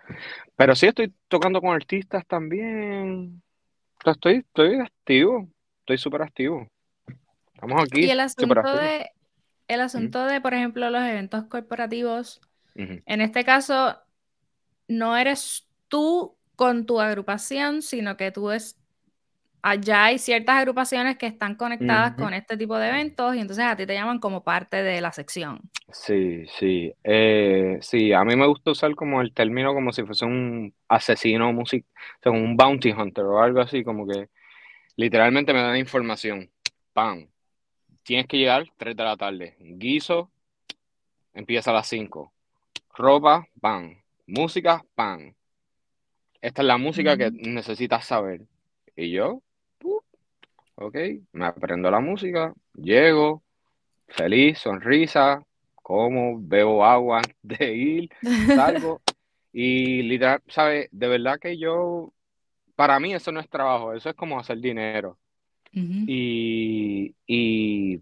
Pero 0.57 0.75
sí 0.75 0.87
estoy 0.87 1.12
tocando 1.29 1.61
con 1.61 1.75
artistas 1.75 2.25
también, 2.27 3.42
Estoy, 4.11 4.37
estoy 4.38 4.81
activo, 4.81 5.49
estoy 5.81 5.99
súper 5.99 6.23
activo. 6.23 6.66
Estamos 7.55 7.83
aquí. 7.83 8.05
Y 8.05 8.11
el 8.11 8.18
asunto, 8.18 8.77
de, 8.77 9.11
el 9.73 9.81
asunto 9.81 10.25
de, 10.25 10.41
por 10.41 10.55
ejemplo, 10.55 10.89
los 10.91 11.03
eventos 11.03 11.45
corporativos, 11.45 12.41
en 12.75 13.21
este 13.21 13.45
caso, 13.45 13.99
no 14.89 15.17
eres 15.17 15.69
tú 15.89 16.37
con 16.57 16.87
tu 16.87 17.01
agrupación, 17.01 17.83
sino 17.83 18.17
que 18.17 18.31
tú 18.31 18.51
es 18.51 18.79
allá 19.63 20.07
hay 20.07 20.19
ciertas 20.19 20.57
agrupaciones 20.57 21.17
que 21.17 21.27
están 21.27 21.55
conectadas 21.55 22.15
con 22.17 22.35
este 22.35 22.57
tipo 22.57 22.77
de 22.77 22.89
eventos 22.89 23.35
y 23.37 23.39
entonces 23.39 23.65
a 23.65 23.77
ti 23.77 23.87
te 23.87 23.95
llaman 23.95 24.19
como 24.19 24.43
parte 24.43 24.83
de 24.83 25.01
la 25.01 25.13
sección. 25.13 25.61
Sí, 25.93 26.45
sí. 26.59 26.93
Eh, 27.05 27.79
sí, 27.81 28.13
a 28.13 28.25
mí 28.25 28.35
me 28.35 28.47
gusta 28.47 28.73
usar 28.73 28.95
como 28.95 29.21
el 29.21 29.33
término 29.33 29.73
como 29.73 29.93
si 29.93 30.03
fuese 30.03 30.25
un 30.25 30.75
asesino 30.89 31.53
music, 31.53 31.87
un 32.25 32.57
bounty 32.57 32.91
hunter 32.91 33.25
o 33.25 33.41
algo 33.41 33.61
así, 33.61 33.85
como 33.85 34.07
que 34.07 34.29
literalmente 34.97 35.53
me 35.53 35.63
dan 35.63 35.77
información. 35.77 36.51
Pam. 36.93 37.29
Tienes 38.03 38.27
que 38.27 38.38
llegar 38.38 38.67
3 38.77 38.97
de 38.97 39.05
la 39.05 39.17
tarde. 39.17 39.57
Guiso 39.61 40.31
empieza 41.35 41.71
a 41.71 41.75
las 41.75 41.88
5. 41.88 42.33
Ropa, 42.95 43.47
pan. 43.61 44.03
Música, 44.27 44.85
pan. 44.95 45.35
Esta 46.41 46.62
es 46.62 46.67
la 46.67 46.79
música 46.79 47.17
que 47.17 47.31
necesitas 47.31 48.05
saber. 48.05 48.43
Y 48.97 49.11
yo, 49.11 49.43
ok, 50.75 50.97
me 51.33 51.47
aprendo 51.47 51.91
la 51.91 52.01
música, 52.01 52.53
llego, 52.75 53.43
feliz, 54.09 54.59
sonrisa, 54.59 55.45
como, 55.77 56.38
bebo 56.41 56.85
agua 56.85 57.23
de 57.43 57.75
ir, 57.75 58.11
salgo. 58.55 59.01
y 59.53 60.03
literal, 60.03 60.43
¿sabes? 60.49 60.88
De 60.91 61.09
verdad 61.09 61.38
que 61.38 61.59
yo, 61.59 62.12
para 62.75 62.99
mí 63.01 63.15
eso 63.15 63.33
no 63.33 63.41
es 63.41 63.49
trabajo, 63.49 63.93
eso 63.95 64.11
es 64.11 64.17
como 64.17 64.38
hacer 64.38 64.59
dinero. 64.59 65.19
Y, 65.73 67.15
y, 67.27 68.01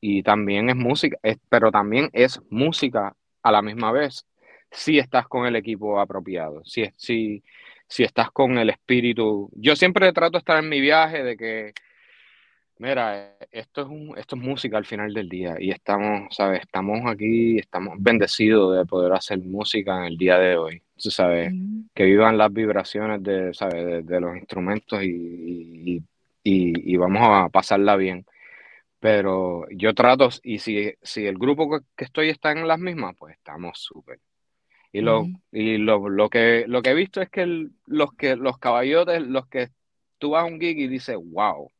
y, 0.00 0.22
también 0.22 0.70
es 0.70 0.76
música, 0.76 1.18
pero 1.48 1.70
también 1.70 2.08
es 2.12 2.40
música 2.50 3.14
a 3.42 3.52
la 3.52 3.62
misma 3.62 3.92
vez 3.92 4.26
si 4.70 4.98
estás 4.98 5.28
con 5.28 5.46
el 5.46 5.56
equipo 5.56 6.00
apropiado, 6.00 6.64
si, 6.64 6.84
si, 6.96 7.42
si 7.86 8.04
estás 8.04 8.30
con 8.30 8.58
el 8.58 8.70
espíritu. 8.70 9.50
Yo 9.54 9.76
siempre 9.76 10.12
trato 10.12 10.32
de 10.32 10.38
estar 10.38 10.62
en 10.62 10.68
mi 10.68 10.80
viaje 10.80 11.22
de 11.22 11.36
que 11.36 11.74
Mira, 12.78 13.36
esto 13.52 13.82
es, 13.82 13.88
un, 13.88 14.18
esto 14.18 14.34
es 14.34 14.42
música 14.42 14.76
al 14.76 14.84
final 14.84 15.14
del 15.14 15.28
día 15.28 15.54
y 15.60 15.70
estamos, 15.70 16.34
¿sabes? 16.34 16.62
Estamos 16.62 17.00
aquí, 17.06 17.58
estamos 17.58 17.94
bendecidos 17.98 18.76
de 18.76 18.84
poder 18.84 19.12
hacer 19.12 19.38
música 19.38 19.98
en 19.98 20.04
el 20.06 20.18
día 20.18 20.38
de 20.38 20.56
hoy, 20.56 20.82
¿sabes? 20.96 21.52
Que 21.94 22.04
vivan 22.04 22.36
las 22.36 22.52
vibraciones 22.52 23.22
de, 23.22 23.54
¿sabes? 23.54 24.04
De, 24.04 24.20
los 24.20 24.36
instrumentos 24.36 25.04
y, 25.04 25.06
y, 25.06 26.02
vamos 26.96 27.22
a 27.22 27.48
pasarla 27.48 27.96
bien. 27.96 28.26
Pero 29.00 29.66
yo 29.70 29.94
trato, 29.94 30.30
y 30.42 30.58
si, 30.60 30.94
si 31.02 31.26
el 31.26 31.36
grupo 31.36 31.80
que, 31.96 32.04
estoy 32.04 32.30
está 32.30 32.52
en 32.52 32.66
las 32.66 32.78
mismas, 32.78 33.14
pues 33.18 33.36
estamos 33.36 33.78
súper. 33.78 34.18
Y, 34.92 35.00
lo, 35.00 35.26
y 35.52 35.76
lo, 35.76 36.08
lo, 36.08 36.30
que, 36.30 36.64
lo 36.68 36.80
que 36.80 36.90
he 36.90 36.94
visto 36.94 37.20
es 37.20 37.28
que 37.28 37.68
los, 37.86 38.14
que 38.14 38.36
los 38.36 38.58
caballotes, 38.58 39.20
los 39.22 39.46
que 39.48 39.70
tú 40.18 40.30
vas 40.30 40.44
a 40.44 40.46
un 40.46 40.60
gig 40.60 40.78
y 40.78 40.86
dices, 40.86 41.16
wow, 41.20 41.70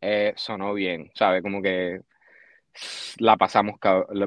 eh, 0.00 0.32
sonó 0.36 0.72
bien, 0.72 1.10
¿sabes? 1.14 1.42
Como 1.42 1.60
que 1.60 2.00
la 3.18 3.36
pasamos 3.36 3.76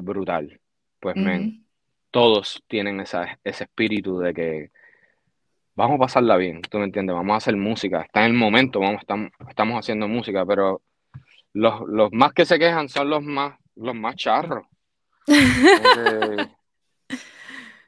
brutal. 0.02 0.60
Pues, 1.00 1.16
men, 1.16 1.64
todos 2.10 2.62
tienen 2.66 3.00
esa, 3.00 3.38
ese 3.44 3.64
espíritu 3.64 4.18
de 4.18 4.34
que 4.34 4.70
vamos 5.78 5.94
a 5.94 6.00
pasarla 6.00 6.36
bien, 6.36 6.60
tú 6.60 6.78
me 6.78 6.84
entiendes, 6.84 7.14
vamos 7.14 7.34
a 7.34 7.36
hacer 7.36 7.56
música, 7.56 8.02
está 8.02 8.24
en 8.24 8.32
el 8.32 8.36
momento, 8.36 8.80
vamos, 8.80 9.00
estamos, 9.00 9.30
estamos 9.48 9.78
haciendo 9.78 10.08
música, 10.08 10.44
pero 10.44 10.82
los, 11.52 11.82
los, 11.86 12.12
más 12.12 12.32
que 12.32 12.44
se 12.44 12.58
quejan 12.58 12.88
son 12.88 13.08
los 13.08 13.22
más, 13.22 13.56
los 13.76 13.94
más 13.94 14.16
charros. 14.16 14.66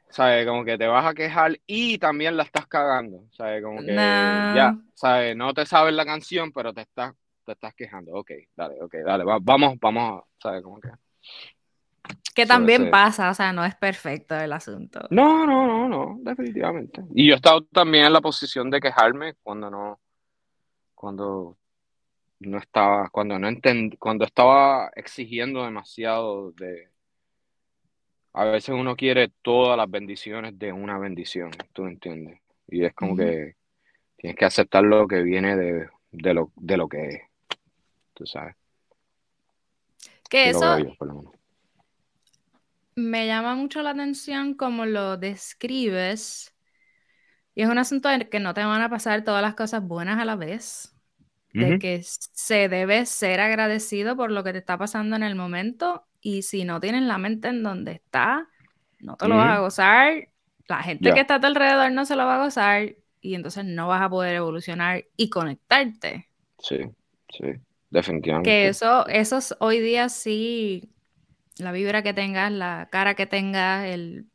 ¿sabes? 0.09 0.47
Como 0.47 0.63
que 0.63 0.77
te 0.77 0.87
vas 0.87 1.05
a 1.05 1.13
quejar 1.13 1.59
y 1.67 1.97
también 1.97 2.37
la 2.37 2.43
estás 2.43 2.65
cagando, 2.67 3.25
¿sabes? 3.31 3.61
Como 3.61 3.81
que 3.81 3.93
ya, 3.93 4.73
¿sabes? 4.93 5.35
No 5.35 5.53
te 5.53 5.65
sabes 5.65 5.93
la 5.93 6.05
canción, 6.05 6.53
pero 6.53 6.73
te 6.73 6.81
estás, 6.81 7.13
te 7.45 7.51
estás 7.51 7.73
quejando. 7.73 8.13
Ok, 8.13 8.31
dale, 8.55 8.81
ok, 8.81 8.95
dale, 9.05 9.25
vamos, 9.41 9.77
vamos, 9.81 10.23
¿sabes? 10.41 10.63
Como 10.63 10.79
que... 10.79 10.89
Que 12.33 12.45
también 12.45 12.89
pasa, 12.91 13.29
o 13.29 13.33
sea, 13.33 13.51
no 13.53 13.65
es 13.65 13.75
perfecto 13.75 14.35
el 14.35 14.53
asunto. 14.53 15.07
No, 15.09 15.45
no, 15.45 15.67
no, 15.67 15.89
no, 15.89 16.17
definitivamente. 16.19 17.01
Y 17.13 17.27
yo 17.27 17.33
he 17.33 17.35
estado 17.35 17.63
también 17.65 18.05
en 18.05 18.13
la 18.13 18.21
posición 18.21 18.69
de 18.69 18.79
quejarme 18.79 19.35
cuando 19.43 19.69
no, 19.69 19.99
cuando 20.95 21.57
no 22.39 22.57
estaba, 22.57 23.09
cuando 23.09 23.37
no 23.37 23.47
entend, 23.47 23.97
cuando 23.97 24.25
estaba 24.25 24.91
exigiendo 24.95 25.63
demasiado 25.63 26.51
de, 26.53 26.91
a 28.33 28.45
veces 28.45 28.69
uno 28.69 28.95
quiere 28.95 29.29
todas 29.41 29.77
las 29.77 29.89
bendiciones 29.89 30.57
de 30.57 30.71
una 30.71 30.97
bendición, 30.97 31.51
¿tú 31.73 31.85
entiendes? 31.85 32.39
Y 32.67 32.85
es 32.85 32.93
como 32.93 33.15
que 33.15 33.55
tienes 34.17 34.37
que 34.37 34.45
aceptar 34.45 34.83
lo 34.83 35.07
que 35.07 35.21
viene 35.21 35.55
de, 35.57 36.33
lo, 36.33 36.51
de 36.55 36.77
lo 36.77 36.87
que 36.87 37.09
es, 37.09 37.21
tú 38.13 38.25
sabes. 38.25 38.55
Que 40.29 40.49
eso 40.49 40.77
me 42.95 43.27
llama 43.27 43.55
mucho 43.55 43.81
la 43.81 43.91
atención 43.91 44.53
como 44.53 44.85
lo 44.85 45.17
describes. 45.17 46.55
Y 47.53 47.63
es 47.63 47.69
un 47.69 47.77
asunto 47.77 48.09
de 48.09 48.29
que 48.29 48.39
no 48.39 48.53
te 48.53 48.63
van 48.63 48.81
a 48.81 48.89
pasar 48.89 49.23
todas 49.23 49.41
las 49.41 49.55
cosas 49.55 49.83
buenas 49.83 50.19
a 50.19 50.25
la 50.25 50.35
vez. 50.35 50.95
De 51.53 51.79
que 51.79 52.01
se 52.03 52.69
debe 52.69 53.05
ser 53.05 53.41
agradecido 53.41 54.15
por 54.15 54.31
lo 54.31 54.41
que 54.43 54.53
te 54.53 54.59
está 54.59 54.77
pasando 54.77 55.17
en 55.17 55.23
el 55.23 55.35
momento 55.35 56.05
y 56.21 56.43
si 56.43 56.63
no 56.63 56.79
tienes 56.79 57.01
la 57.03 57.17
mente 57.17 57.49
en 57.49 57.61
donde 57.61 57.93
está, 57.93 58.47
no 58.99 59.17
te 59.17 59.27
lo 59.27 59.35
vas 59.35 59.57
a 59.57 59.59
gozar. 59.59 60.29
La 60.67 60.81
gente 60.81 61.13
que 61.13 61.19
está 61.19 61.35
a 61.35 61.39
tu 61.41 61.47
alrededor 61.47 61.91
no 61.91 62.05
se 62.05 62.15
lo 62.15 62.25
va 62.25 62.35
a 62.35 62.43
gozar 62.45 62.95
y 63.19 63.35
entonces 63.35 63.65
no 63.65 63.87
vas 63.87 64.01
a 64.01 64.09
poder 64.09 64.35
evolucionar 64.35 65.03
y 65.17 65.29
conectarte. 65.29 66.29
Sí, 66.59 66.77
sí, 67.29 67.45
definitivamente. 67.89 68.49
Que 68.49 68.67
eso, 68.67 69.05
eso 69.07 69.39
hoy 69.59 69.79
día 69.79 70.09
sí, 70.09 70.90
la 71.61 71.71
vibra 71.71 72.01
que 72.03 72.13
tengas, 72.13 72.51
la 72.51 72.89
cara 72.91 73.15
que 73.15 73.25
tengas, 73.25 73.85
el 73.85 74.25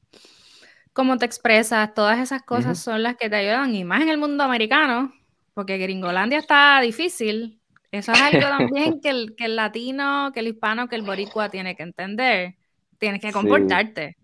cómo 0.93 1.19
te 1.19 1.27
expresas, 1.27 1.93
todas 1.95 2.19
esas 2.19 2.43
cosas 2.43 2.79
son 2.79 3.03
las 3.03 3.17
que 3.17 3.29
te 3.29 3.37
ayudan 3.37 3.75
y 3.75 3.85
más 3.85 4.01
en 4.01 4.09
el 4.09 4.19
mundo 4.19 4.45
americano, 4.45 5.13
porque 5.55 5.79
Gringolandia 5.79 6.39
está 6.39 6.81
difícil 6.81 7.61
eso 7.97 8.13
es 8.13 8.21
algo 8.21 8.41
también 8.59 9.01
que 9.01 9.11
el, 9.11 9.35
que 9.37 9.47
el 9.47 9.57
latino, 9.57 10.31
que 10.33 10.41
el 10.41 10.49
hispano, 10.49 10.89
que 10.89 10.97
el 10.97 11.03
boricua 11.03 11.49
tiene 11.49 11.77
que 11.77 11.83
entender. 11.83 12.55
Tienes 12.99 13.21
que 13.21 13.33
comportarte. 13.33 14.17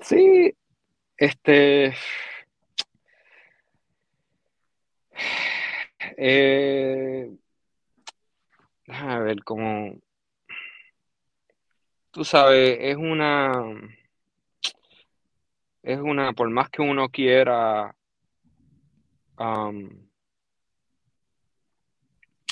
Sí, 0.00 0.52
este... 1.16 1.94
Eh, 6.18 7.28
a 8.86 9.18
ver, 9.18 9.42
como... 9.42 9.98
Tú 12.16 12.24
sabes, 12.24 12.78
es 12.80 12.96
una... 12.96 13.52
Es 15.82 16.00
una, 16.00 16.32
por 16.32 16.48
más 16.48 16.70
que 16.70 16.80
uno 16.80 17.10
quiera... 17.10 17.94
Um, 19.38 19.90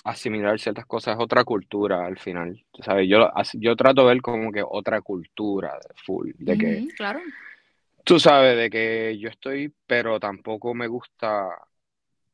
asimilar 0.05 0.61
ciertas 0.61 0.85
cosas, 0.85 1.17
es 1.17 1.23
otra 1.23 1.45
cultura 1.45 2.05
al 2.05 2.19
final. 2.19 2.63
¿sabes? 2.83 3.09
Yo, 3.09 3.31
yo 3.55 3.75
trato 3.75 4.03
de 4.03 4.09
ver 4.09 4.21
como 4.21 4.53
que 4.53 4.63
otra 4.63 5.01
cultura 5.01 5.79
full, 6.05 6.33
de 6.37 6.59
que, 6.59 6.89
claro. 6.95 7.21
tú 8.05 8.21
sabes, 8.21 8.59
de 8.59 8.69
que 8.69 9.17
yo 9.19 9.31
estoy, 9.31 9.73
pero 9.87 10.21
tampoco 10.21 10.75
me 10.75 10.89
gusta 10.89 11.49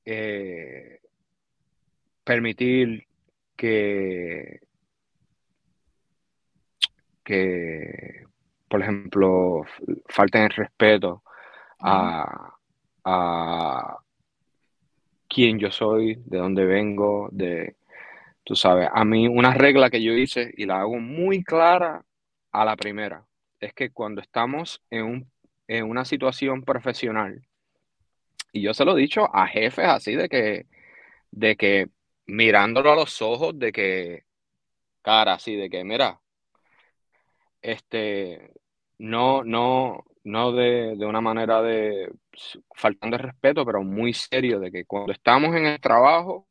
eh, 0.04 0.98
permitir 2.24 3.06
que, 3.54 4.62
que, 7.24 8.24
por 8.68 8.82
ejemplo, 8.82 9.62
falten 10.08 10.42
el 10.42 10.50
respeto 10.50 11.22
a, 11.80 12.54
a 13.04 13.98
quién 15.28 15.58
yo 15.58 15.70
soy, 15.70 16.16
de 16.26 16.38
dónde 16.38 16.64
vengo, 16.64 17.28
de, 17.32 17.76
tú 18.44 18.54
sabes, 18.56 18.88
a 18.92 19.04
mí 19.04 19.28
una 19.28 19.54
regla 19.54 19.90
que 19.90 20.02
yo 20.02 20.12
hice 20.12 20.52
y 20.56 20.66
la 20.66 20.80
hago 20.80 20.98
muy 20.98 21.44
clara 21.44 22.04
a 22.52 22.64
la 22.64 22.76
primera, 22.76 23.24
es 23.60 23.72
que 23.72 23.90
cuando 23.90 24.20
estamos 24.20 24.82
en, 24.90 25.04
un, 25.04 25.30
en 25.68 25.84
una 25.88 26.04
situación 26.04 26.62
profesional, 26.62 27.46
y 28.52 28.62
yo 28.62 28.74
se 28.74 28.84
lo 28.84 28.96
he 28.96 29.00
dicho 29.00 29.28
a 29.32 29.46
jefes 29.46 29.86
así 29.86 30.16
de 30.16 30.28
que, 30.28 30.66
de 31.30 31.56
que 31.56 31.88
mirándolo 32.26 32.92
a 32.92 32.96
los 32.96 33.22
ojos, 33.22 33.58
de 33.58 33.70
que, 33.70 34.24
cara, 35.02 35.34
así, 35.34 35.54
de 35.54 35.70
que, 35.70 35.84
mira, 35.84 36.20
este, 37.62 38.52
no, 38.98 39.44
no, 39.44 40.04
no 40.24 40.52
de, 40.52 40.94
una 41.00 41.20
manera 41.20 41.62
de 41.62 42.12
faltando 42.74 43.16
de 43.16 43.22
respeto, 43.22 43.64
pero 43.64 43.82
muy 43.82 44.12
serio, 44.12 44.60
de 44.60 44.70
que 44.70 44.84
cuando 44.84 45.12
estamos 45.12 45.54
en 45.56 45.66
el 45.66 45.80
trabajo, 45.80 46.46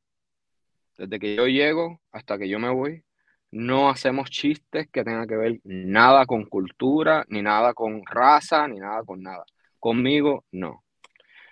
desde 0.97 1.19
que 1.19 1.35
yo 1.35 1.47
llego 1.47 2.01
hasta 2.11 2.37
que 2.37 2.49
yo 2.49 2.59
me 2.59 2.69
voy, 2.69 3.03
no 3.51 3.89
hacemos 3.89 4.29
chistes 4.29 4.89
que 4.91 5.03
tengan 5.03 5.27
que 5.27 5.35
ver 5.35 5.59
nada 5.63 6.25
con 6.25 6.45
cultura, 6.45 7.25
ni 7.29 7.41
nada 7.41 7.73
con 7.73 8.05
raza, 8.05 8.67
ni 8.67 8.79
nada 8.79 9.03
con 9.03 9.21
nada. 9.21 9.43
Conmigo, 9.79 10.45
no. 10.51 10.83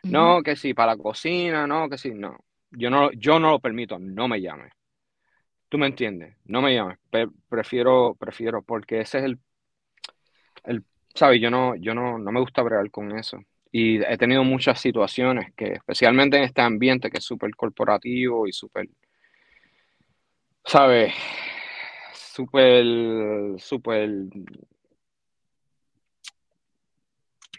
No, 0.04 0.43
que 0.43 0.56
sí, 0.56 0.74
para 0.74 0.96
la 0.96 1.02
cocina, 1.02 1.67
no, 1.67 1.89
que 1.89 1.98
sí, 1.98 2.12
no. 2.13 2.38
Yo 2.72 2.89
no, 2.89 3.12
yo 3.13 3.39
no 3.39 3.52
lo 3.52 3.60
permito, 3.60 3.98
no 4.00 4.28
me 4.28 4.41
llames. 4.41 4.72
¿Tú 5.70 5.78
me 5.78 5.88
entiendes? 5.88 6.36
No 6.46 6.62
me 6.62 6.74
llames. 6.74 6.98
prefiero, 7.50 8.15
prefiero, 8.15 8.62
porque 8.62 9.02
ese 9.02 9.20
es 9.20 9.24
el, 9.26 9.39
el 10.63 10.84
¿sabes? 11.17 11.41
Yo 11.41 11.50
no, 11.50 11.76
yo 11.76 11.93
no, 11.93 12.17
no 12.17 12.32
me 12.32 12.39
gusta 12.39 12.62
bregar 12.62 12.89
con 12.91 13.17
eso. 13.17 13.39
Y 13.72 14.02
he 14.04 14.17
tenido 14.17 14.43
muchas 14.43 14.80
situaciones 14.80 15.54
que, 15.56 15.74
especialmente 15.74 16.38
en 16.38 16.43
este 16.43 16.62
ambiente 16.62 17.10
que 17.10 17.17
es 17.17 17.26
súper 17.26 17.54
corporativo 17.56 18.48
y 18.48 18.54
súper, 18.54 18.88
¿sabes? 20.63 21.13
Súper, 22.13 22.86
súper, 23.58 24.10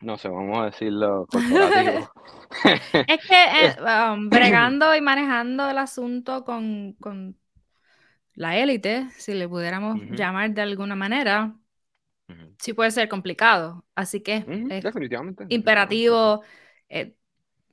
no 0.01 0.17
sé, 0.17 0.29
vamos 0.29 0.59
a 0.59 0.65
decirlo 0.67 1.27
corporativo. 1.31 2.11
es 3.09 3.27
que 3.27 3.45
eh, 3.45 3.77
um, 4.13 4.31
bregando 4.31 4.95
y 4.95 5.01
manejando 5.01 5.69
el 5.69 5.79
asunto 5.79 6.45
con, 6.45 6.95
con 6.95 7.37
la 8.35 8.57
élite, 8.57 9.11
si 9.11 9.35
le 9.35 9.49
pudiéramos 9.49 10.01
llamar 10.13 10.51
de 10.53 10.63
alguna 10.63 10.95
manera, 10.95 11.55
sí 12.59 12.73
puede 12.73 12.91
ser 12.91 13.09
complicado. 13.09 13.85
Así 13.95 14.21
que 14.23 14.37
es 14.69 14.83
definitivamente, 14.83 15.45
imperativo 15.49 16.43
eh, 16.89 17.15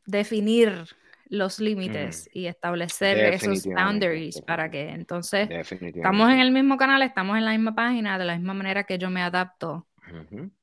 definir 0.05 0.85
los 1.27 1.59
límites 1.59 2.29
y 2.33 2.45
establecer 2.47 3.17
esos 3.33 3.69
boundaries 3.73 4.41
para 4.41 4.69
que 4.69 4.89
entonces 4.89 5.49
estamos 5.95 6.29
en 6.29 6.39
el 6.39 6.51
mismo 6.51 6.77
canal, 6.77 7.01
estamos 7.01 7.37
en 7.37 7.45
la 7.45 7.51
misma 7.51 7.73
página, 7.75 8.17
de 8.19 8.25
la 8.25 8.35
misma 8.37 8.53
manera 8.53 8.83
que 8.83 8.97
yo 8.97 9.09
me 9.09 9.21
adapto 9.23 9.87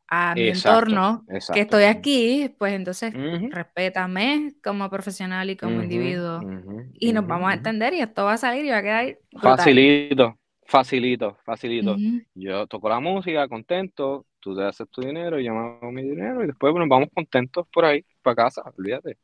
a 0.09 0.37
mi 0.37 0.51
entorno, 0.51 1.29
que 1.51 1.63
estoy 1.63 1.85
aquí, 1.85 2.55
pues 2.59 2.75
entonces 2.75 3.17
respétame 3.51 4.55
como 4.63 4.89
profesional 4.91 5.51
y 5.51 5.57
como 5.57 5.83
individuo 5.83 6.49
y 6.93 7.13
nos 7.13 7.27
vamos 7.27 7.51
a 7.51 7.55
entender 7.55 7.95
y 7.95 8.01
esto 8.01 8.25
va 8.25 8.35
a 8.35 8.39
salir 8.39 8.65
y 8.65 8.71
va 8.71 8.79
a 8.79 8.83
quedar 8.83 9.19
facilito. 9.43 10.39
Facilito, 10.65 11.37
facilito. 11.45 11.97
Yo 12.35 12.67
toco 12.67 12.89
la 12.89 13.01
música, 13.01 13.49
contento, 13.49 14.27
tú 14.41 14.57
te 14.57 14.65
haces 14.65 14.89
tu 14.89 15.03
dinero, 15.03 15.39
yo 15.39 15.53
me 15.53 15.59
hago 15.61 15.93
mi 15.93 16.03
dinero 16.03 16.43
y 16.43 16.47
después 16.47 16.75
nos 16.75 16.89
vamos 16.89 17.09
contentos 17.15 17.67
por 17.73 17.85
ahí, 17.85 18.05
para 18.23 18.37
casa, 18.37 18.63
olvídate. 18.77 19.19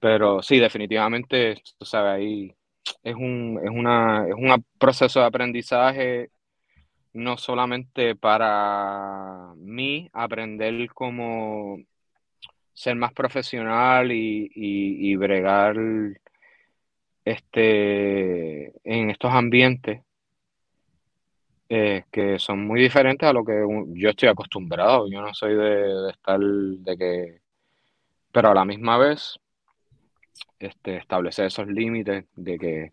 Pero 0.00 0.42
sí, 0.42 0.58
definitivamente, 0.58 1.62
tú 1.78 1.84
sabes, 1.84 2.12
ahí 2.12 2.54
es 3.02 3.14
un, 3.14 3.60
es 3.62 3.70
una, 3.70 4.26
es 4.28 4.34
un 4.34 4.64
proceso 4.78 5.20
de 5.20 5.26
aprendizaje 5.26 6.30
no 7.12 7.36
solamente 7.36 8.16
para 8.16 9.52
mí 9.56 10.08
aprender 10.12 10.88
cómo 10.94 11.78
ser 12.72 12.96
más 12.96 13.12
profesional 13.12 14.10
y, 14.12 14.50
y 14.54 15.14
bregar 15.16 15.76
este, 17.24 18.72
en 18.84 19.10
estos 19.10 19.32
ambientes, 19.32 20.02
eh, 21.74 22.04
que 22.10 22.38
son 22.38 22.66
muy 22.66 22.82
diferentes 22.82 23.26
a 23.26 23.32
lo 23.32 23.46
que 23.46 23.64
yo 23.94 24.10
estoy 24.10 24.28
acostumbrado. 24.28 25.08
Yo 25.10 25.22
no 25.22 25.32
soy 25.32 25.54
de, 25.54 26.10
estar 26.10 26.38
de 26.38 26.96
que, 26.98 27.40
pero 28.30 28.50
a 28.50 28.54
la 28.54 28.66
misma 28.66 28.98
vez, 28.98 29.38
este, 30.58 30.98
establecer 30.98 31.46
esos 31.46 31.66
límites 31.68 32.26
de 32.36 32.58
que, 32.58 32.92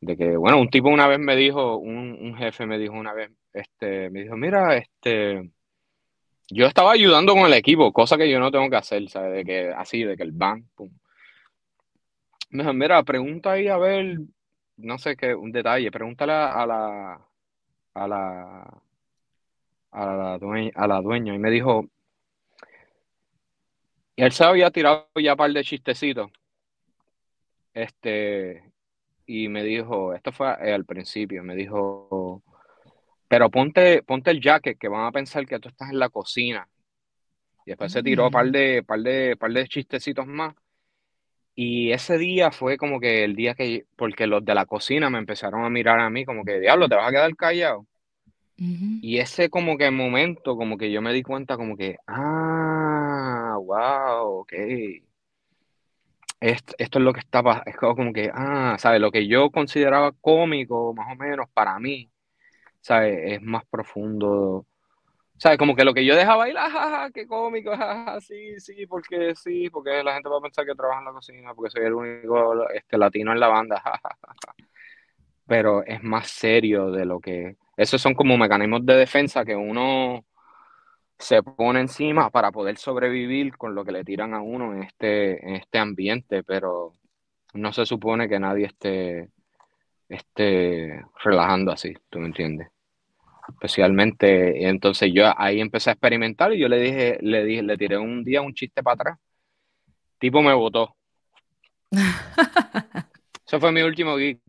de 0.00 0.16
que, 0.16 0.36
bueno, 0.36 0.60
un 0.60 0.70
tipo 0.70 0.88
una 0.88 1.06
vez 1.06 1.20
me 1.20 1.36
dijo, 1.36 1.76
un, 1.76 2.34
jefe 2.36 2.66
me 2.66 2.78
dijo 2.78 2.94
una 2.94 3.12
vez, 3.12 3.30
este, 3.52 4.10
me 4.10 4.22
dijo, 4.22 4.36
mira, 4.36 4.76
este, 4.76 5.48
yo 6.50 6.66
estaba 6.66 6.90
ayudando 6.92 7.34
con 7.34 7.46
el 7.46 7.54
equipo, 7.54 7.92
cosa 7.92 8.16
que 8.16 8.28
yo 8.28 8.40
no 8.40 8.50
tengo 8.50 8.68
que 8.70 8.76
hacer, 8.76 9.08
¿sabes? 9.08 9.32
De 9.34 9.44
que 9.44 9.68
así, 9.68 10.02
de 10.02 10.16
que 10.16 10.24
el 10.24 10.32
ban, 10.32 10.68
pum. 10.74 10.90
Me 12.50 12.64
dijo, 12.64 12.72
mira, 12.74 13.04
pregunta 13.04 13.52
ahí 13.52 13.68
a 13.68 13.76
ver, 13.78 14.18
no 14.78 14.98
sé 14.98 15.16
qué, 15.16 15.32
un 15.32 15.52
detalle, 15.52 15.92
pregúntale 15.92 16.32
a 16.32 16.66
la, 16.66 17.28
a 17.94 18.08
la, 18.08 18.82
a 19.92 20.06
la, 20.06 20.38
dueña, 20.38 20.72
a 20.74 20.86
la 20.86 21.00
dueña 21.00 21.34
y 21.34 21.38
me 21.38 21.50
dijo, 21.50 21.88
y 24.16 24.22
él 24.22 24.32
se 24.32 24.44
había 24.44 24.70
tirado 24.70 25.08
ya 25.16 25.32
un 25.32 25.36
par 25.38 25.52
de 25.52 25.64
chistecitos. 25.64 26.30
Este, 27.72 28.72
y 29.26 29.48
me 29.48 29.64
dijo, 29.64 30.14
esto 30.14 30.32
fue 30.32 30.48
al 30.48 30.84
principio, 30.84 31.42
me 31.42 31.56
dijo, 31.56 32.42
pero 33.28 33.50
ponte, 33.50 34.02
ponte 34.02 34.30
el 34.30 34.40
jacket 34.40 34.78
que 34.78 34.88
van 34.88 35.06
a 35.06 35.12
pensar 35.12 35.46
que 35.46 35.58
tú 35.58 35.68
estás 35.68 35.90
en 35.90 35.98
la 35.98 36.08
cocina. 36.08 36.68
Y 37.66 37.70
después 37.70 37.90
se 37.92 38.02
tiró 38.02 38.26
un 38.26 38.30
par 38.30 38.46
mm. 38.46 38.52
de, 38.52 38.82
par 38.86 39.00
de, 39.00 39.36
par 39.36 39.52
de 39.52 39.66
chistecitos 39.66 40.26
más. 40.26 40.54
Y 41.54 41.92
ese 41.92 42.18
día 42.18 42.50
fue 42.50 42.76
como 42.76 43.00
que 43.00 43.24
el 43.24 43.36
día 43.36 43.54
que, 43.54 43.86
porque 43.96 44.26
los 44.26 44.44
de 44.44 44.54
la 44.54 44.66
cocina 44.66 45.10
me 45.10 45.18
empezaron 45.18 45.64
a 45.64 45.70
mirar 45.70 46.00
a 46.00 46.10
mí 46.10 46.24
como 46.24 46.44
que, 46.44 46.60
diablo, 46.60 46.88
te 46.88 46.96
vas 46.96 47.08
a 47.08 47.12
quedar 47.12 47.36
callado. 47.36 47.86
Y 48.56 49.18
ese 49.18 49.50
como 49.50 49.76
que 49.78 49.90
momento, 49.90 50.56
como 50.56 50.78
que 50.78 50.90
yo 50.90 51.02
me 51.02 51.12
di 51.12 51.22
cuenta 51.22 51.56
como 51.56 51.76
que, 51.76 51.96
ah, 52.06 53.56
wow, 53.60 54.40
ok. 54.40 54.52
Esto, 56.40 56.74
esto 56.78 56.98
es 56.98 57.04
lo 57.04 57.12
que 57.12 57.20
estaba, 57.20 57.62
es 57.66 57.76
como 57.76 58.12
que, 58.12 58.30
ah, 58.34 58.76
¿sabes? 58.78 59.00
Lo 59.00 59.10
que 59.10 59.26
yo 59.26 59.50
consideraba 59.50 60.12
cómico, 60.12 60.92
más 60.94 61.12
o 61.12 61.16
menos, 61.16 61.48
para 61.54 61.78
mí, 61.78 62.10
¿sabes? 62.80 63.18
Es 63.34 63.42
más 63.42 63.64
profundo 63.66 64.66
¿Sabes? 65.36 65.58
Como 65.58 65.74
que 65.74 65.84
lo 65.84 65.92
que 65.94 66.04
yo 66.04 66.14
dejaba 66.14 66.44
ahí, 66.44 66.52
jaja, 66.52 67.10
qué 67.12 67.26
cómico, 67.26 67.76
jaja, 67.76 68.20
sí, 68.20 68.58
sí, 68.60 68.86
porque 68.86 69.34
sí, 69.34 69.68
porque 69.70 70.02
la 70.02 70.14
gente 70.14 70.28
va 70.28 70.38
a 70.38 70.40
pensar 70.40 70.64
que 70.64 70.74
trabajo 70.74 71.00
en 71.00 71.06
la 71.06 71.12
cocina, 71.12 71.54
porque 71.54 71.70
soy 71.70 71.84
el 71.86 71.94
único 71.94 72.68
este, 72.70 72.96
latino 72.98 73.32
en 73.32 73.40
la 73.40 73.48
banda, 73.48 73.80
jajaja. 73.84 74.34
Pero 75.46 75.84
es 75.84 76.02
más 76.02 76.28
serio 76.28 76.90
de 76.90 77.04
lo 77.04 77.20
que... 77.20 77.56
Esos 77.76 78.00
son 78.00 78.14
como 78.14 78.38
mecanismos 78.38 78.86
de 78.86 78.94
defensa 78.94 79.44
que 79.44 79.56
uno 79.56 80.24
se 81.18 81.42
pone 81.42 81.80
encima 81.80 82.30
para 82.30 82.52
poder 82.52 82.76
sobrevivir 82.78 83.56
con 83.56 83.74
lo 83.74 83.84
que 83.84 83.92
le 83.92 84.04
tiran 84.04 84.34
a 84.34 84.42
uno 84.42 84.74
en 84.74 84.82
este, 84.84 85.46
en 85.46 85.56
este 85.56 85.78
ambiente, 85.78 86.42
pero 86.44 86.92
no 87.54 87.72
se 87.72 87.86
supone 87.86 88.28
que 88.28 88.38
nadie 88.40 88.66
esté, 88.66 89.30
esté 90.08 91.04
relajando 91.22 91.72
así, 91.72 91.94
¿tú 92.10 92.18
me 92.20 92.26
entiendes? 92.26 92.73
Especialmente. 93.48 94.68
Entonces 94.68 95.10
yo 95.12 95.32
ahí 95.36 95.60
empecé 95.60 95.90
a 95.90 95.94
experimentar 95.94 96.52
y 96.52 96.58
yo 96.58 96.68
le 96.68 96.80
dije, 96.80 97.18
le 97.20 97.44
dije, 97.44 97.62
le 97.62 97.76
tiré 97.76 97.98
un 97.98 98.24
día 98.24 98.42
un 98.42 98.54
chiste 98.54 98.82
para 98.82 98.94
atrás. 98.94 99.18
Tipo 100.18 100.42
me 100.42 100.54
votó. 100.54 100.96
Eso 103.46 103.60
fue 103.60 103.72
mi 103.72 103.82
último 103.82 104.16
gig. 104.16 104.40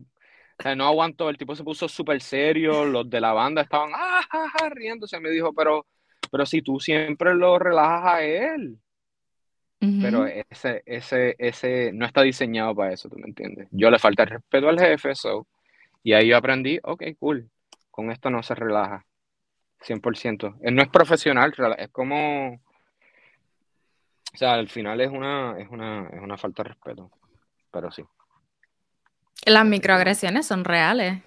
O 0.58 0.62
sea, 0.62 0.74
no 0.74 0.86
aguantó, 0.86 1.28
el 1.28 1.36
tipo 1.36 1.54
se 1.54 1.64
puso 1.64 1.86
súper 1.86 2.20
serio, 2.22 2.86
los 2.86 3.08
de 3.10 3.20
la 3.20 3.34
banda 3.34 3.60
estaban 3.60 3.90
ah, 3.94 4.22
ah, 4.30 4.68
riéndose, 4.70 5.20
me 5.20 5.28
dijo, 5.28 5.52
pero, 5.52 5.86
pero 6.30 6.46
si 6.46 6.62
tú 6.62 6.80
siempre 6.80 7.34
lo 7.34 7.58
relajas 7.58 8.06
a 8.06 8.22
él. 8.22 8.78
Pero 9.78 10.26
ese, 10.26 10.82
ese, 10.86 11.36
ese 11.38 11.92
no 11.92 12.06
está 12.06 12.22
diseñado 12.22 12.74
para 12.74 12.94
eso, 12.94 13.10
¿tú 13.10 13.18
me 13.18 13.26
entiendes? 13.26 13.68
Yo 13.70 13.90
le 13.90 13.98
falta 13.98 14.22
el 14.22 14.30
respeto 14.30 14.68
al 14.68 14.80
jefe, 14.80 15.10
eso. 15.10 15.46
Y 16.02 16.14
ahí 16.14 16.28
yo 16.28 16.36
aprendí, 16.38 16.80
ok, 16.82 17.04
cool 17.18 17.48
con 17.96 18.10
esto 18.10 18.28
no 18.28 18.42
se 18.42 18.54
relaja. 18.54 19.06
100%. 19.80 20.58
Él 20.60 20.74
no 20.74 20.82
es 20.82 20.88
profesional, 20.88 21.54
es 21.78 21.88
como... 21.88 22.52
O 22.52 24.36
sea, 24.36 24.52
al 24.52 24.68
final 24.68 25.00
es 25.00 25.10
una, 25.10 25.58
es 25.58 25.68
una, 25.70 26.08
es 26.12 26.20
una 26.20 26.36
falta 26.36 26.62
de 26.62 26.68
respeto, 26.68 27.10
pero 27.70 27.90
sí. 27.90 28.04
Las 29.46 29.64
microagresiones 29.64 30.46
son 30.46 30.64
reales. 30.64 31.22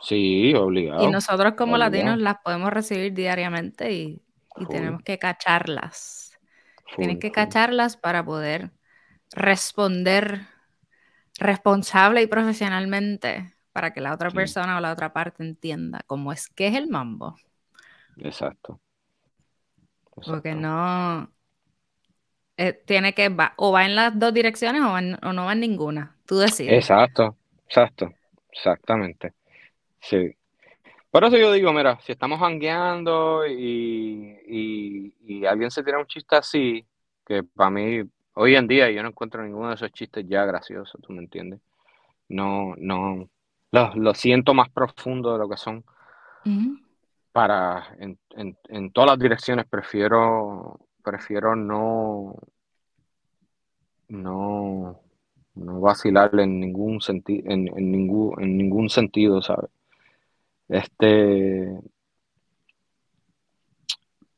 Sí, 0.00 0.54
obligado. 0.54 1.04
Y 1.04 1.10
nosotros 1.10 1.52
como 1.52 1.76
latinos 1.76 2.18
las 2.18 2.38
podemos 2.38 2.72
recibir 2.72 3.12
diariamente 3.12 3.92
y, 3.92 4.22
tenemos 4.70 5.02
que 5.02 5.18
cacharlas. 5.18 6.38
Tienes 6.96 7.18
que 7.18 7.30
cacharlas 7.30 7.98
para 7.98 8.24
poder 8.24 8.70
responder 9.32 10.46
responsable 11.38 12.22
y 12.22 12.26
profesionalmente 12.26 13.55
para 13.76 13.92
que 13.92 14.00
la 14.00 14.14
otra 14.14 14.30
persona 14.30 14.78
o 14.78 14.80
la 14.80 14.90
otra 14.90 15.12
parte 15.12 15.42
entienda 15.42 16.02
cómo 16.06 16.32
es 16.32 16.48
que 16.48 16.68
es 16.68 16.74
el 16.76 16.88
mambo. 16.88 17.36
Exacto. 18.16 18.80
Porque 20.14 20.54
no. 20.54 21.30
Eh, 22.56 22.72
tiene 22.72 23.12
que. 23.12 23.28
Va, 23.28 23.52
o 23.56 23.72
va 23.72 23.84
en 23.84 23.94
las 23.94 24.18
dos 24.18 24.32
direcciones 24.32 24.80
o, 24.80 24.98
no 25.30 25.44
va 25.44 25.52
en 25.52 25.60
ninguna. 25.60 26.16
Tú 26.24 26.38
decides. 26.38 26.72
Exacto, 26.72 27.36
exacto. 27.66 28.14
Exactamente. 28.50 29.34
Sí. 30.00 30.34
Por 31.10 31.24
eso 31.24 31.36
yo 31.36 31.52
digo, 31.52 31.70
mira, 31.74 32.00
si 32.00 32.12
estamos 32.12 32.40
hangueando 32.40 33.46
y, 33.46 35.12
y 35.20 35.44
alguien 35.44 35.70
se 35.70 35.82
tira 35.82 35.98
un 35.98 36.06
chiste 36.06 36.34
así, 36.34 36.82
que 37.26 37.42
para 37.42 37.68
mí, 37.68 38.00
hoy 38.36 38.56
en 38.56 38.68
día 38.68 38.90
yo 38.90 39.02
no 39.02 39.10
encuentro 39.10 39.42
ninguno 39.42 39.68
de 39.68 39.74
esos 39.74 39.92
chistes 39.92 40.24
ya 40.26 40.46
graciosos, 40.46 40.98
¿tú 41.02 41.12
me 41.12 41.20
entiendes? 41.20 41.60
No, 42.30 42.74
no, 42.78 43.28
lo, 43.72 44.14
siento 44.14 44.54
más 44.54 44.68
profundo 44.70 45.32
de 45.32 45.38
lo 45.38 45.48
que 45.48 45.56
son. 45.56 45.84
Para, 47.32 47.94
en, 47.98 48.18
en, 48.68 48.92
todas 48.92 49.10
las 49.10 49.18
direcciones 49.18 49.66
prefiero, 49.66 50.78
prefiero 51.02 51.54
no, 51.56 52.34
no, 54.08 55.00
no 55.54 55.80
vacilarle 55.80 56.44
en 56.44 56.60
ningún 56.60 57.00
sentido, 57.00 57.50
en, 57.50 57.64
ningún, 57.64 58.42
en 58.42 58.56
ningún 58.56 58.88
sentido, 58.88 59.42
¿sabes? 59.42 59.70
Este, 60.68 61.78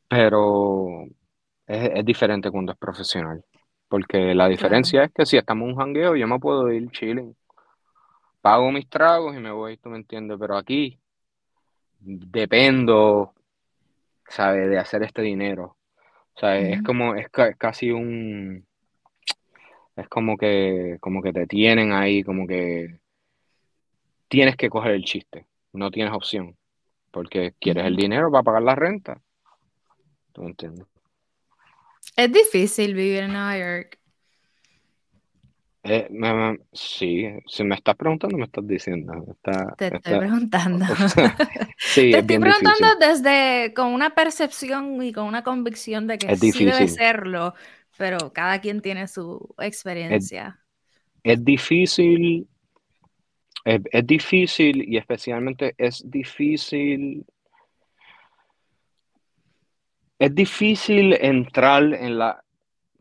pero 0.08 1.04
es, 1.66 2.04
diferente 2.04 2.50
cuando 2.50 2.72
es 2.72 2.78
profesional. 2.78 3.44
Porque 3.88 4.34
la 4.34 4.48
diferencia 4.48 5.04
es 5.04 5.12
que 5.12 5.24
si 5.24 5.36
estamos 5.36 5.64
en 5.66 5.70
un 5.74 5.78
jangueo, 5.78 6.16
yo 6.16 6.26
me 6.26 6.38
puedo 6.38 6.70
ir 6.72 6.90
chilling 6.90 7.34
pago 8.48 8.72
mis 8.72 8.88
tragos 8.88 9.36
y 9.36 9.40
me 9.40 9.50
voy, 9.50 9.76
tú 9.76 9.90
me 9.90 9.98
entiendes, 9.98 10.38
pero 10.40 10.56
aquí 10.56 10.98
dependo, 12.00 13.34
¿sabes? 14.26 14.70
De 14.70 14.78
hacer 14.78 15.02
este 15.02 15.20
dinero. 15.20 15.76
O 16.32 16.40
sea, 16.40 16.58
es 16.58 16.82
como, 16.82 17.14
es, 17.14 17.26
casi 17.58 17.90
un, 17.90 18.64
es 19.96 20.08
como 20.08 20.38
que, 20.38 20.96
como 20.98 21.20
que 21.20 21.34
te 21.34 21.46
tienen 21.46 21.92
ahí, 21.92 22.24
como 22.24 22.46
que 22.46 22.98
tienes 24.28 24.56
que 24.56 24.70
coger 24.70 24.92
el 24.92 25.04
chiste, 25.04 25.46
no 25.74 25.90
tienes 25.90 26.14
opción, 26.14 26.56
porque 27.10 27.52
quieres 27.60 27.84
el 27.84 27.96
dinero 27.96 28.30
para 28.30 28.44
pagar 28.44 28.62
la 28.62 28.74
renta. 28.74 29.20
¿Tú 30.32 30.40
me 30.40 30.48
entiendes? 30.48 30.86
Es 32.16 32.32
difícil 32.32 32.94
vivir 32.94 33.24
en 33.24 33.32
Nueva 33.34 33.58
York. 33.58 33.98
Eh, 35.90 36.58
sí, 36.72 37.26
si 37.46 37.64
me 37.64 37.74
estás 37.74 37.96
preguntando, 37.96 38.36
me 38.36 38.44
estás 38.44 38.66
diciendo. 38.66 39.36
Te 39.76 39.86
estoy 39.86 40.18
preguntando. 40.18 40.84
sí, 41.78 42.10
Te 42.10 42.18
estoy 42.18 42.38
preguntando 42.38 42.94
desde 43.00 43.72
con 43.74 43.88
una 43.88 44.14
percepción 44.14 45.02
y 45.02 45.12
con 45.12 45.24
una 45.24 45.42
convicción 45.42 46.06
de 46.06 46.18
que 46.18 46.36
sí 46.36 46.64
debe 46.64 46.88
serlo, 46.88 47.54
pero 47.96 48.32
cada 48.32 48.60
quien 48.60 48.82
tiene 48.82 49.08
su 49.08 49.54
experiencia. 49.58 50.60
Es, 51.22 51.42
difícil, 51.42 52.46
es, 53.64 53.80
es 53.90 54.06
difícil 54.06 54.84
y 54.86 54.98
especialmente 54.98 55.74
es 55.78 56.02
difícil. 56.04 57.24
Es 60.18 60.34
difícil 60.34 61.14
entrar 61.14 61.94
en 61.94 62.18
la, 62.18 62.44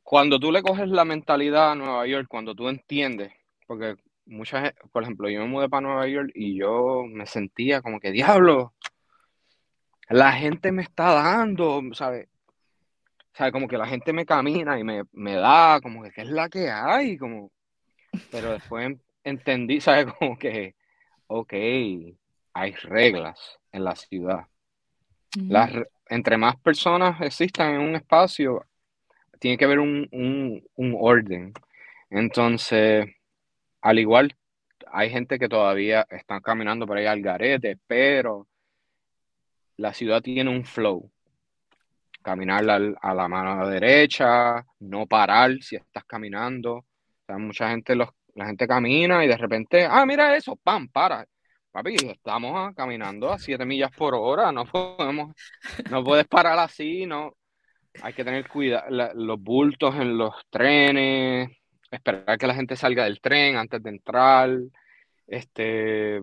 cuando 0.09 0.39
tú 0.39 0.53
le 0.53 0.61
coges 0.61 0.87
la 0.87 1.03
mentalidad 1.03 1.73
a 1.73 1.75
Nueva 1.75 2.07
York, 2.07 2.27
cuando 2.29 2.55
tú 2.55 2.69
entiendes, 2.69 3.33
porque 3.67 3.97
muchas, 4.25 4.73
por 4.93 5.03
ejemplo, 5.03 5.29
yo 5.29 5.41
me 5.41 5.47
mudé 5.47 5.67
para 5.67 5.81
Nueva 5.81 6.07
York 6.07 6.31
y 6.33 6.57
yo 6.57 7.03
me 7.05 7.25
sentía 7.25 7.81
como 7.81 7.99
que, 7.99 8.13
diablo, 8.13 8.73
la 10.07 10.31
gente 10.31 10.71
me 10.71 10.81
está 10.81 11.11
dando, 11.11 11.81
¿sabes? 11.91 12.29
¿Sabe? 13.33 13.51
Como 13.51 13.67
que 13.67 13.77
la 13.77 13.85
gente 13.85 14.13
me 14.13 14.25
camina 14.25 14.79
y 14.79 14.85
me, 14.85 15.33
da, 15.33 15.81
como 15.81 16.01
que, 16.03 16.11
¿qué 16.11 16.21
es 16.21 16.29
la 16.29 16.47
que 16.47 16.71
hay? 16.71 17.17
Como, 17.17 17.51
pero 18.31 18.53
después 18.53 18.95
entendí, 19.25 19.81
¿sabes? 19.81 20.05
Como 20.13 20.37
que, 20.37 20.75
ok, 21.27 21.51
hay 22.53 22.71
reglas 22.83 23.59
en 23.73 23.83
la 23.83 23.93
ciudad. 23.97 24.47
Las, 25.35 25.69
entre 26.07 26.37
más 26.37 26.55
personas 26.55 27.19
existan 27.19 27.73
en 27.73 27.81
un 27.81 27.95
espacio, 27.97 28.63
tiene 29.39 29.57
que 29.57 29.65
haber 29.65 29.79
un, 29.79 30.07
un 30.11 30.95
orden. 30.99 31.53
Entonces, 32.09 33.07
al 33.81 33.99
igual, 33.99 34.35
hay 34.91 35.09
gente 35.09 35.39
que 35.39 35.49
todavía 35.49 36.05
está 36.09 36.41
caminando 36.41 36.85
por 36.87 36.97
ahí 36.97 37.05
al 37.05 37.21
garete, 37.21 37.77
pero 37.87 38.47
la 39.77 39.93
ciudad 39.93 40.21
tiene 40.21 40.49
un 40.49 40.65
flow. 40.65 41.11
Caminar 42.21 42.69
a 43.01 43.13
la 43.13 43.27
mano 43.27 43.69
derecha, 43.69 44.65
no 44.79 45.07
parar 45.07 45.61
si 45.61 45.77
estás 45.77 46.03
caminando. 46.05 46.85
mucha 47.29 47.69
gente, 47.69 47.95
los, 47.95 48.09
la 48.35 48.47
gente 48.47 48.67
camina 48.67 49.23
y 49.23 49.27
de 49.27 49.37
repente, 49.37 49.85
ah, 49.85 50.05
mira 50.05 50.35
eso, 50.35 50.55
pam, 50.57 50.89
para. 50.89 51.25
Papi, 51.71 51.95
estamos 51.95 52.53
ah, 52.55 52.73
caminando 52.75 53.31
a 53.31 53.37
7 53.37 53.65
millas 53.65 53.91
por 53.91 54.15
hora, 54.15 54.51
no 54.51 54.65
podemos, 54.65 55.33
no 55.91 56.03
puedes 56.03 56.27
parar 56.27 56.57
así, 56.59 57.05
no. 57.05 57.33
Hay 58.01 58.13
que 58.13 58.23
tener 58.23 58.47
cuidado, 58.47 59.13
los 59.15 59.41
bultos 59.41 59.95
en 59.95 60.17
los 60.17 60.33
trenes, 60.49 61.49
esperar 61.91 62.37
que 62.37 62.47
la 62.47 62.55
gente 62.55 62.75
salga 62.75 63.05
del 63.05 63.21
tren 63.21 63.57
antes 63.57 63.81
de 63.81 63.89
entrar, 63.89 64.49
este, 65.25 66.21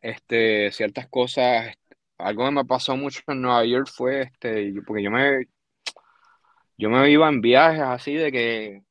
este, 0.00 0.70
ciertas 0.72 1.08
cosas. 1.08 1.74
Algo 2.18 2.44
que 2.44 2.50
me 2.50 2.64
pasó 2.64 2.96
mucho 2.96 3.22
en 3.28 3.42
Nueva 3.42 3.64
York 3.64 3.88
fue, 3.92 4.22
este, 4.22 4.72
porque 4.86 5.02
yo 5.02 5.10
me, 5.10 5.46
yo 6.76 6.90
me 6.90 7.10
iba 7.10 7.28
en 7.28 7.40
viajes 7.40 7.82
así 7.82 8.14
de 8.14 8.32
que 8.32 8.82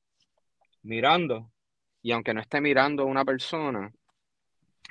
mirando, 0.83 1.51
y 2.01 2.11
aunque 2.11 2.33
no 2.33 2.41
esté 2.41 2.61
mirando 2.61 3.03
a 3.03 3.07
una 3.07 3.25
persona, 3.25 3.91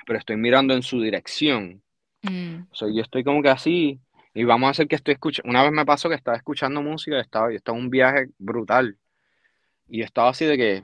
pero 0.05 0.19
estoy 0.19 0.37
mirando 0.37 0.73
en 0.73 0.83
su 0.83 1.01
dirección. 1.01 1.83
Mm. 2.21 2.63
yo 2.73 3.01
estoy 3.01 3.23
como 3.23 3.41
que 3.41 3.49
así, 3.49 3.99
y 4.33 4.43
vamos 4.43 4.67
a 4.67 4.71
hacer 4.71 4.87
que 4.87 4.95
estoy 4.95 5.13
escuchando. 5.13 5.49
Una 5.49 5.63
vez 5.63 5.71
me 5.71 5.85
pasó 5.85 6.09
que 6.09 6.15
estaba 6.15 6.37
escuchando 6.37 6.81
música, 6.81 7.19
estaba, 7.19 7.51
y 7.51 7.55
estaba 7.55 7.77
un 7.77 7.89
viaje 7.89 8.27
brutal. 8.37 8.97
Y 9.87 10.01
estaba 10.01 10.29
así 10.29 10.45
de 10.45 10.57
que. 10.57 10.83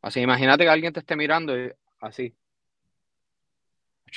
Así, 0.00 0.20
imagínate 0.20 0.64
que 0.64 0.70
alguien 0.70 0.92
te 0.92 1.00
esté 1.00 1.14
mirando 1.16 1.56
y 1.56 1.70
así. 2.00 2.34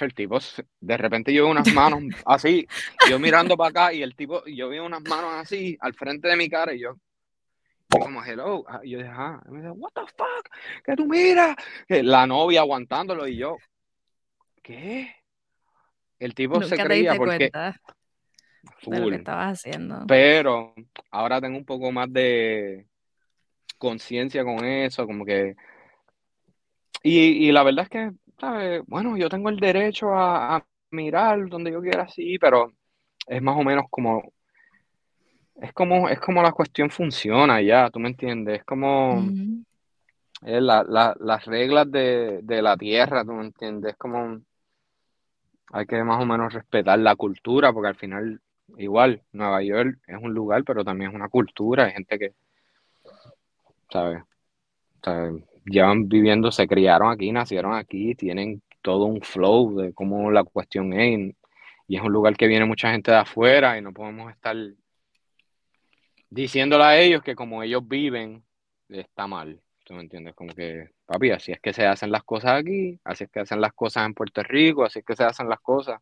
El 0.02 0.14
tipo, 0.14 0.38
de 0.82 0.98
repente 0.98 1.34
yo 1.34 1.44
veo 1.44 1.52
unas 1.52 1.74
manos 1.74 2.02
así, 2.26 2.68
yo 3.10 3.18
mirando 3.18 3.56
para 3.56 3.70
acá 3.70 3.94
y 3.94 4.04
el 4.04 4.14
tipo, 4.14 4.44
yo 4.46 4.68
veo 4.68 4.86
unas 4.86 5.02
manos 5.04 5.32
así 5.36 5.78
al 5.80 5.94
frente 5.94 6.28
de 6.28 6.36
mi 6.36 6.50
cara 6.50 6.74
y 6.74 6.82
yo, 6.82 6.98
como 7.88 8.22
hello, 8.22 8.66
ah, 8.68 8.82
y 8.84 8.92
yo 8.92 8.98
dije, 8.98 9.12
ah, 9.14 9.42
y 9.48 9.52
me 9.52 9.60
dice, 9.60 9.72
what 9.72 9.92
the 9.94 10.02
fuck, 10.02 10.50
que 10.84 10.96
tú 10.98 11.06
miras, 11.06 11.56
la 11.88 12.28
novia 12.28 12.60
aguantándolo 12.60 13.26
y 13.26 13.38
yo, 13.38 13.56
¿qué? 14.62 15.16
El 16.20 16.34
tipo 16.34 16.62
se 16.64 16.78
creía 16.78 17.16
porque 17.16 17.52
de 18.86 19.00
lo 19.00 19.10
que 19.10 19.16
estabas 19.16 19.60
haciendo. 19.60 20.06
Pero 20.08 20.74
ahora 21.12 21.42
tengo 21.42 21.58
un 21.58 21.66
poco 21.66 21.92
más 21.92 22.12
de 22.12 22.88
conciencia 23.78 24.44
con 24.44 24.64
eso, 24.66 25.06
como 25.06 25.26
que... 25.26 25.56
Y, 27.04 27.52
la 27.52 27.62
verdad 27.62 27.84
es 27.84 27.90
que, 27.90 28.12
¿sabes? 28.40 28.82
Bueno, 28.88 29.16
yo 29.16 29.30
tengo 29.30 29.50
el 29.50 29.60
derecho 29.60 30.10
a, 30.12 30.66
mirar 30.92 31.50
donde 31.50 31.72
yo 31.72 31.82
quiera, 31.82 32.08
sí, 32.08 32.40
pero 32.40 32.72
es 33.28 33.42
más 33.42 33.58
o 33.58 33.64
menos 33.64 33.86
como... 33.90 34.32
Es 35.62 35.72
como, 35.74 36.10
es 36.10 36.20
como 36.20 36.42
la 36.42 36.52
cuestión 36.52 36.90
funciona 36.90 37.62
ya, 37.62 37.90
¿tú 37.90 38.00
me 38.00 38.10
entiendes? 38.10 38.60
Es 38.60 38.66
como... 38.66 39.24
las 40.42 41.46
reglas 41.46 41.92
de, 41.92 42.40
de 42.42 42.62
la 42.62 42.76
tierra, 42.78 43.24
¿tú 43.24 43.34
me 43.34 43.46
entiendes? 43.46 43.92
Es 43.92 43.98
como 43.98 44.42
hay 45.76 45.86
que 45.86 46.02
más 46.06 46.22
o 46.22 46.26
menos 46.26 46.54
respetar 46.54 46.98
la 47.00 47.18
cultura, 47.18 47.74
porque 47.74 47.90
al 47.90 47.96
final 47.96 48.40
igual, 48.78 49.22
Nueva 49.34 49.62
York 49.62 50.00
es 50.08 50.18
un 50.22 50.34
lugar, 50.34 50.64
pero 50.64 50.86
también 50.86 51.12
es 51.12 51.16
una 51.16 51.28
cultura, 51.28 51.86
hay 51.86 51.92
gente 51.92 52.18
que, 52.18 52.34
¿sabes? 53.92 54.24
llevan 55.66 56.08
viviendo, 56.08 56.52
se 56.52 56.66
criaron 56.68 57.12
aquí, 57.12 57.32
nacieron 57.32 57.74
aquí, 57.74 58.16
tienen 58.16 58.62
todo 58.82 59.04
un 59.06 59.22
flow 59.22 59.76
de 59.76 59.94
cómo 59.94 60.32
la 60.32 60.46
cuestión 60.46 60.94
es, 60.94 61.36
y 61.88 61.98
es 61.98 62.02
un 62.02 62.14
lugar 62.14 62.38
que 62.38 62.48
viene 62.48 62.66
mucha 62.66 62.92
gente 62.92 63.12
de 63.12 63.18
afuera 63.18 63.78
y 63.78 63.82
no 63.82 63.92
podemos 63.92 64.32
estar 64.32 64.56
diciéndole 66.30 66.84
a 66.86 66.98
ellos 67.00 67.22
que 67.22 67.36
como 67.36 67.62
ellos 67.62 67.86
viven, 67.86 68.44
está 68.88 69.28
mal. 69.28 69.62
¿Tú 69.84 69.94
me 69.94 70.02
entiendes? 70.02 70.34
Como 70.36 70.54
que, 70.56 70.90
papi, 71.06 71.32
así 71.32 71.52
es 71.52 71.60
que 71.60 71.74
se 71.74 71.86
hacen 71.86 72.12
las 72.12 72.24
cosas 72.24 72.60
aquí, 72.60 73.00
así 73.04 73.26
es 73.26 73.30
que 73.32 73.42
hacen 73.42 73.62
las 73.62 73.74
cosas 73.74 74.06
en 74.06 74.14
Puerto 74.14 74.44
Rico, 74.44 74.84
así 74.86 75.00
es 75.00 75.06
que 75.06 75.16
se 75.16 75.24
hacen 75.24 75.50
las 75.50 75.60
cosas. 75.60 76.00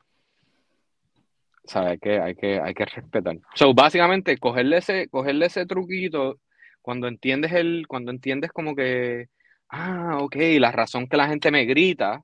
¿sabes? 1.66 2.00
Que 2.00 2.20
hay 2.20 2.36
que, 2.36 2.60
hay 2.60 2.74
que 2.74 2.86
respetar. 2.86 3.38
So, 3.56 3.74
básicamente, 3.74 4.38
cogerle 4.38 4.78
ese, 4.78 5.08
cogerle 5.10 5.46
ese 5.46 5.66
truquito 5.66 6.40
cuando 6.82 7.08
entiendes 7.08 7.54
el, 7.54 7.86
cuando 7.88 8.12
entiendes 8.12 8.52
como 8.52 8.76
que, 8.76 9.30
ah, 9.70 10.18
ok, 10.22 10.36
la 10.60 10.72
razón 10.72 11.08
que 11.08 11.18
la 11.18 11.28
gente 11.28 11.52
me 11.52 11.66
grita 11.66 12.24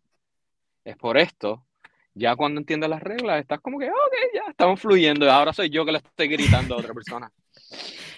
es 0.84 0.98
por 0.98 1.18
esto. 1.18 1.65
Ya 2.13 2.36
cuando 2.36 2.60
entiendes 2.60 2.89
las 2.89 3.02
reglas, 3.02 3.39
estás 3.39 3.62
como 3.62 3.80
que, 3.80 3.89
ok, 3.89 4.15
ya 4.34 4.44
estamos 4.50 4.80
fluyendo. 4.82 5.32
Ahora 5.32 5.54
soy 5.54 5.70
yo 5.70 5.86
que 5.86 5.94
le 5.94 6.00
estoy 6.00 6.28
gritando 6.28 6.76
a 6.76 6.80
otra 6.80 6.94
persona. 6.94 7.32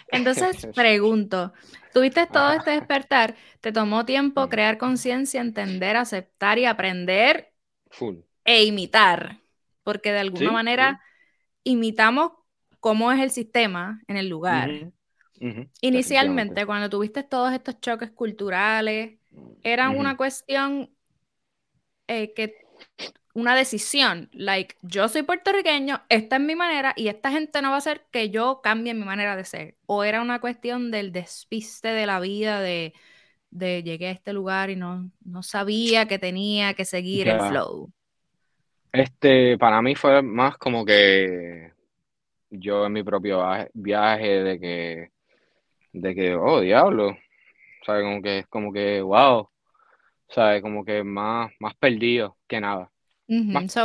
Entonces, 0.07 0.65
pregunto, 0.75 1.53
tuviste 1.93 2.27
todo 2.27 2.51
este 2.51 2.71
despertar, 2.71 3.35
te 3.59 3.71
tomó 3.71 4.05
tiempo 4.05 4.49
crear 4.49 4.77
conciencia, 4.77 5.41
entender, 5.41 5.95
aceptar 5.95 6.57
y 6.57 6.65
aprender 6.65 7.53
Full. 7.89 8.17
e 8.43 8.63
imitar, 8.65 9.39
porque 9.83 10.11
de 10.11 10.19
alguna 10.19 10.51
manera 10.51 11.01
imitamos 11.63 12.31
cómo 12.79 13.11
es 13.11 13.19
el 13.19 13.31
sistema 13.31 14.01
en 14.07 14.17
el 14.17 14.27
lugar. 14.27 14.91
Inicialmente, 15.81 16.65
cuando 16.65 16.89
tuviste 16.89 17.23
todos 17.23 17.51
estos 17.53 17.79
choques 17.79 18.11
culturales, 18.11 19.17
era 19.63 19.89
una 19.89 20.17
cuestión 20.17 20.89
eh, 22.07 22.33
que 22.33 22.55
una 23.33 23.55
decisión, 23.55 24.29
like, 24.33 24.75
yo 24.81 25.07
soy 25.07 25.23
puertorriqueño, 25.23 26.01
esta 26.09 26.35
es 26.37 26.41
mi 26.41 26.55
manera 26.55 26.93
y 26.95 27.07
esta 27.07 27.31
gente 27.31 27.61
no 27.61 27.69
va 27.69 27.75
a 27.75 27.77
hacer 27.79 28.05
que 28.11 28.29
yo 28.29 28.61
cambie 28.61 28.93
mi 28.93 29.05
manera 29.05 29.35
de 29.35 29.45
ser. 29.45 29.75
O 29.85 30.03
era 30.03 30.21
una 30.21 30.41
cuestión 30.41 30.91
del 30.91 31.11
despiste 31.11 31.89
de 31.89 32.05
la 32.05 32.19
vida, 32.19 32.61
de, 32.61 32.93
de 33.51 33.83
llegué 33.83 34.07
a 34.07 34.11
este 34.11 34.33
lugar 34.33 34.69
y 34.69 34.75
no, 34.75 35.09
no 35.23 35.43
sabía 35.43 36.07
que 36.07 36.19
tenía 36.19 36.73
que 36.73 36.85
seguir 36.85 37.27
el 37.27 37.39
flow. 37.39 37.91
Este, 38.91 39.57
para 39.57 39.81
mí 39.81 39.95
fue 39.95 40.21
más 40.21 40.57
como 40.57 40.83
que 40.83 41.71
yo 42.49 42.85
en 42.85 42.93
mi 42.93 43.03
propio 43.03 43.41
viaje 43.73 44.43
de 44.43 44.59
que, 44.59 45.09
de 45.93 46.15
que, 46.15 46.35
oh, 46.35 46.59
diablo, 46.61 47.17
¿sabes? 47.85 48.03
Como 48.03 48.21
que, 48.21 48.45
como 48.49 48.73
que, 48.73 49.01
wow, 49.01 49.49
¿sabes? 50.29 50.61
Como 50.61 50.83
que 50.85 51.03
más, 51.03 51.51
más 51.59 51.75
perdido 51.75 52.37
que 52.47 52.59
nada. 52.61 52.91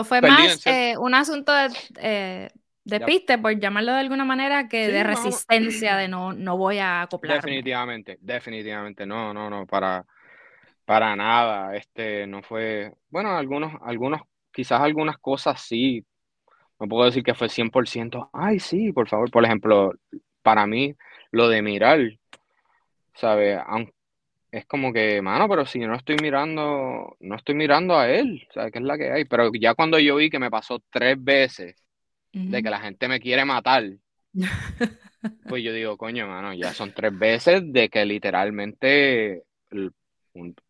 Fue 0.05 0.21
más 0.21 0.67
eh, 0.67 0.97
un 0.99 1.15
asunto 1.15 1.53
de, 1.53 1.69
eh, 2.01 2.51
de 2.85 3.01
piste, 3.01 3.39
por 3.39 3.59
llamarlo 3.59 3.93
de 3.93 4.01
alguna 4.01 4.25
manera, 4.25 4.69
que 4.69 4.89
de 4.89 5.05
resistencia, 5.05 5.97
de 5.97 6.09
no, 6.09 6.33
no 6.33 6.57
voy 6.57 6.79
a 6.79 7.03
acoplar. 7.03 7.37
Definitivamente, 7.37 8.19
definitivamente, 8.21 9.07
no, 9.07 9.33
no, 9.33 9.51
no, 9.51 9.67
para, 9.67 10.05
para 10.85 11.15
nada, 11.17 11.75
este, 11.77 12.27
no 12.27 12.43
fue, 12.43 12.93
bueno, 13.11 13.37
algunos, 13.37 13.75
algunos 13.83 14.23
quizás 14.53 14.81
algunas 14.81 15.19
cosas 15.19 15.61
sí, 15.61 16.05
no 16.81 16.89
puedo 16.89 17.05
decir 17.05 17.23
que 17.23 17.35
fue 17.35 17.49
100%, 17.49 18.31
ay, 18.33 18.59
sí, 18.59 18.93
por 18.93 19.09
favor, 19.09 19.31
por 19.31 19.45
ejemplo, 19.45 19.93
para 20.43 20.67
mí, 20.67 20.95
lo 21.31 21.49
de 21.49 21.61
mirar, 21.63 22.01
¿sabes? 23.15 23.59
Es 24.51 24.65
como 24.67 24.93
que, 24.93 25.21
mano, 25.23 25.49
pero 25.49 25.67
si 25.67 25.81
yo 25.81 25.89
no 25.89 25.97
estoy 25.97 26.17
mirando, 26.23 27.17
no 27.21 27.37
estoy 27.37 27.55
mirando 27.55 27.99
a 27.99 28.09
él, 28.09 28.47
¿sabes? 28.55 28.73
¿Qué 28.73 28.79
es 28.79 28.85
la 28.85 28.97
que 28.97 29.13
hay? 29.13 29.25
Pero 29.25 29.51
ya 29.53 29.75
cuando 29.75 29.99
yo 29.99 30.17
vi 30.17 30.31
que 30.31 30.39
me 30.39 30.51
pasó 30.51 30.83
tres 30.91 31.23
veces 31.23 31.75
de 32.33 32.63
que 32.63 32.71
la 32.71 32.81
gente 32.81 33.09
me 33.09 33.19
quiere 33.19 33.45
matar, 33.45 33.85
pues 35.49 35.65
yo 35.65 35.73
digo, 35.73 35.97
coño, 35.97 36.27
mano, 36.27 36.53
ya 36.53 36.73
son 36.75 36.93
tres 36.93 37.17
veces 37.19 37.63
de 37.73 37.89
que 37.89 38.05
literalmente 38.05 39.43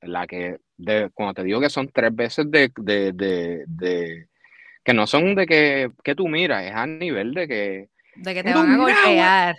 la 0.03 0.27
que, 0.27 0.59
de, 0.77 1.11
cuando 1.13 1.35
te 1.35 1.45
digo 1.45 1.61
que 1.61 1.71
son 1.71 1.89
tres 1.89 2.15
veces 2.15 2.51
de, 2.51 2.73
de, 2.77 4.29
que 4.85 4.95
no 4.95 5.07
son 5.07 5.35
de 5.35 5.47
que, 5.47 5.91
que, 6.05 6.15
tú 6.15 6.29
miras, 6.29 6.65
es 6.65 6.73
a 6.73 6.87
nivel 6.87 7.35
de 7.35 7.49
que... 7.49 7.89
De 8.15 8.33
que 8.33 8.43
te 8.43 8.55
van 8.55 8.71
a 8.71 8.77
golpear. 8.77 9.57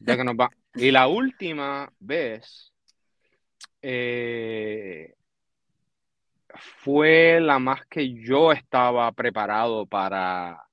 de 0.00 0.16
que 0.16 0.24
nos 0.24 0.36
va... 0.36 0.50
Y 0.74 0.90
la 0.90 1.08
última 1.08 1.90
vez 1.98 2.69
eh, 3.82 5.14
fue 6.54 7.40
la 7.40 7.58
más 7.58 7.86
que 7.86 8.12
yo 8.14 8.52
estaba 8.52 9.10
preparado 9.12 9.86
para, 9.86 10.64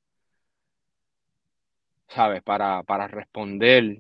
¿sabes? 2.07 2.41
Para, 2.43 2.83
para 2.83 3.07
responder 3.07 3.99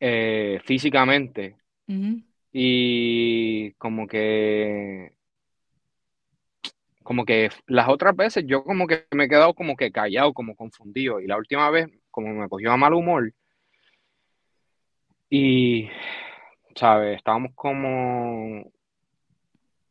eh, 0.00 0.60
físicamente. 0.64 1.56
Y 2.52 3.72
como 3.72 4.06
que 4.06 5.12
como 7.02 7.24
que 7.24 7.50
las 7.66 7.88
otras 7.88 8.16
veces 8.16 8.44
yo 8.46 8.64
como 8.64 8.86
que 8.86 9.06
me 9.12 9.24
he 9.24 9.28
quedado 9.28 9.54
como 9.54 9.76
que 9.76 9.92
callado, 9.92 10.32
como 10.32 10.56
confundido. 10.56 11.20
Y 11.20 11.26
la 11.26 11.36
última 11.36 11.70
vez, 11.70 11.88
como 12.10 12.32
me 12.34 12.48
cogió 12.48 12.72
a 12.72 12.76
mal 12.76 12.94
humor. 12.94 13.32
Y, 15.30 15.88
¿sabes? 16.74 17.16
Estábamos 17.16 17.52
como, 17.54 18.70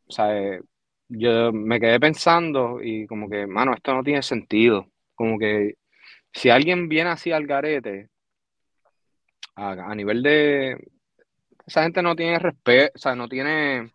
¿sabes? 0.09 0.61
Yo 1.09 1.51
me 1.53 1.79
quedé 1.79 1.99
pensando 1.99 2.81
y 2.81 3.07
como 3.07 3.29
que, 3.29 3.45
mano, 3.47 3.73
esto 3.73 3.93
no 3.93 4.03
tiene 4.03 4.23
sentido. 4.23 4.87
Como 5.15 5.37
que 5.37 5.75
si 6.33 6.49
alguien 6.49 6.89
viene 6.89 7.11
así 7.11 7.31
al 7.31 7.45
garete, 7.47 8.09
a, 9.55 9.95
nivel 9.95 10.23
de... 10.23 10.77
Esa 11.65 11.83
gente 11.83 12.01
no 12.01 12.15
tiene 12.15 12.39
respeto, 12.39 12.91
o 12.95 12.97
sea, 12.97 13.15
no 13.15 13.29
tiene, 13.29 13.91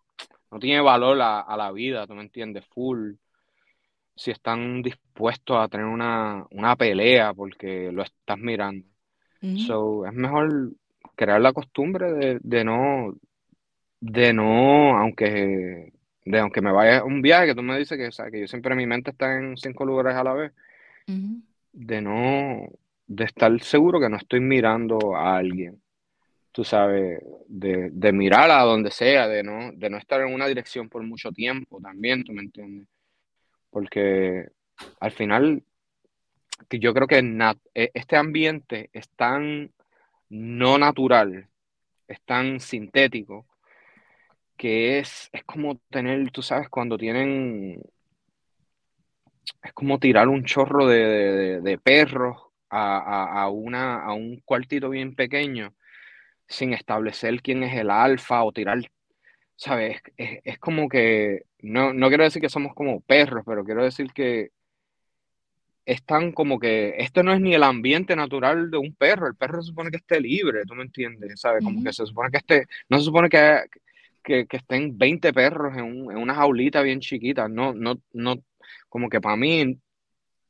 no 0.51 0.59
tiene 0.59 0.81
valor 0.81 1.21
a, 1.21 1.57
la 1.57 1.73
vida, 1.73 2.07
¿tú 2.07 2.15
me 2.15 2.23
entiendes? 2.23 2.65
Full. 2.67 3.15
Si 4.15 4.31
están 4.31 4.83
dispuestos 4.83 5.57
a 5.59 5.69
tener 5.69 5.87
una, 5.87 6.47
pelea 6.79 7.35
porque 7.35 7.93
lo 7.93 8.03
estás 8.03 8.39
mirando. 8.39 8.87
So, 9.67 10.05
es 10.07 10.13
mejor 10.13 10.73
crear 11.19 11.41
la 11.41 11.53
costumbre 11.53 12.13
de, 12.13 12.39
de 12.41 12.65
no, 12.65 13.17
de 14.01 14.33
no, 14.33 14.97
aunque, 14.97 15.93
de 16.25 16.39
aunque 16.39 16.63
me 16.63 16.71
vaya 16.71 17.03
un 17.03 17.21
viaje, 17.21 17.49
que 17.49 17.55
tú 17.57 17.63
me 17.63 17.77
dices 17.77 17.99
que, 17.99 18.07
o 18.07 18.13
sea, 18.13 18.31
que 18.31 18.41
yo 18.41 18.47
siempre 18.47 18.77
mi 18.77 18.87
mente 18.87 19.11
está 19.11 19.37
en 19.37 19.57
cinco 19.57 19.85
lugares 19.85 20.15
a 20.15 20.23
la 20.23 20.33
vez, 20.33 20.53
de 21.73 22.01
no, 22.01 22.69
de 23.09 23.25
estar 23.25 23.61
seguro 23.63 23.99
que 23.99 24.09
no 24.09 24.17
estoy 24.17 24.39
mirando 24.39 25.17
a 25.17 25.37
alguien, 25.37 25.83
tú 26.53 26.63
sabes, 26.63 27.21
de, 27.49 27.91
de 27.91 28.13
mirar 28.13 28.53
a 28.53 28.63
donde 28.63 28.93
sea, 28.93 29.27
de 29.27 29.43
no, 29.43 29.73
de 29.73 29.91
no 29.91 29.99
estar 29.99 30.21
en 30.21 30.33
una 30.33 30.47
dirección 30.47 30.89
por 30.89 31.03
mucho 31.03 31.33
tiempo 31.33 31.81
también, 31.81 32.23
tú 32.23 32.33
me 32.33 32.43
entiendes, 32.43 32.87
porque 33.71 34.51
al 35.01 35.11
final, 35.11 35.65
que 36.69 36.79
yo 36.79 36.95
creo 36.95 37.09
que 37.09 37.19
e, 37.75 37.91
este 37.93 38.15
ambiente 38.15 38.89
es 38.93 39.09
tan 39.17 39.73
no 40.29 40.79
natural, 40.79 41.49
es 42.07 42.21
tan 42.23 42.61
sintético, 42.61 43.47
que 44.57 44.99
es, 44.99 45.31
es 45.33 45.45
como 45.45 45.79
tener, 45.91 46.31
tú 46.31 46.43
sabes, 46.43 46.69
cuando 46.69 46.99
tienen, 46.99 47.81
es 49.63 49.73
como 49.73 49.99
tirar 49.99 50.29
un 50.29 50.45
chorro 50.45 50.87
de, 50.87 51.81
perros 51.83 52.37
a, 52.71 53.49
una, 53.51 54.03
a 54.03 54.13
un 54.15 54.41
cuartito 54.45 54.91
bien 54.91 55.15
pequeño 55.15 55.75
sin 56.49 56.73
establecer 56.73 57.43
quién 57.43 57.63
es 57.63 57.75
el 57.77 57.91
alfa 57.91 58.43
o 58.45 58.53
tirar, 58.53 58.81
¿sabes? 59.57 60.01
Es, 60.17 60.41
es 60.45 60.59
como 60.59 60.89
que, 60.89 61.43
no, 61.61 61.93
no 61.93 62.09
quiero 62.09 62.25
decir 62.25 62.43
que 62.43 62.49
somos 62.49 62.75
como 62.75 63.01
perros, 63.01 63.45
pero 63.47 63.65
quiero 63.65 63.85
decir 63.85 64.13
que 64.13 64.51
están 65.89 66.33
como 66.33 66.59
que 66.59 66.97
esto 66.99 67.23
no 67.23 67.33
es 67.33 67.41
ni 67.41 67.55
el 67.55 67.63
ambiente 67.63 68.15
natural 68.15 68.71
de 68.71 68.77
un 68.77 68.95
perro, 68.95 69.27
el 69.27 69.37
perro 69.37 69.63
se 69.63 69.69
supone 69.69 69.91
que 69.91 69.97
esté 69.97 70.21
libre, 70.21 70.65
¿tú 70.67 70.75
me 70.75 70.83
entiendes? 70.83 71.41
¿Sabes? 71.41 71.65
Como 71.65 71.83
que 71.83 71.95
se 71.95 72.05
supone 72.05 72.31
que 72.31 72.37
esté, 72.37 72.67
no 72.91 72.99
se 72.99 73.05
supone 73.05 73.31
que, 73.31 73.65
que, 74.23 74.47
estén 74.51 74.99
20 74.99 75.33
perros 75.33 75.75
en, 75.79 75.85
un, 75.85 76.13
en, 76.13 76.19
una 76.19 76.35
jaulita 76.35 76.83
bien 76.83 77.01
chiquita, 77.01 77.49
no, 77.49 77.73
no, 77.73 78.03
no, 78.13 78.37
como 78.91 79.09
que 79.09 79.23
para 79.23 79.37
mí 79.37 79.81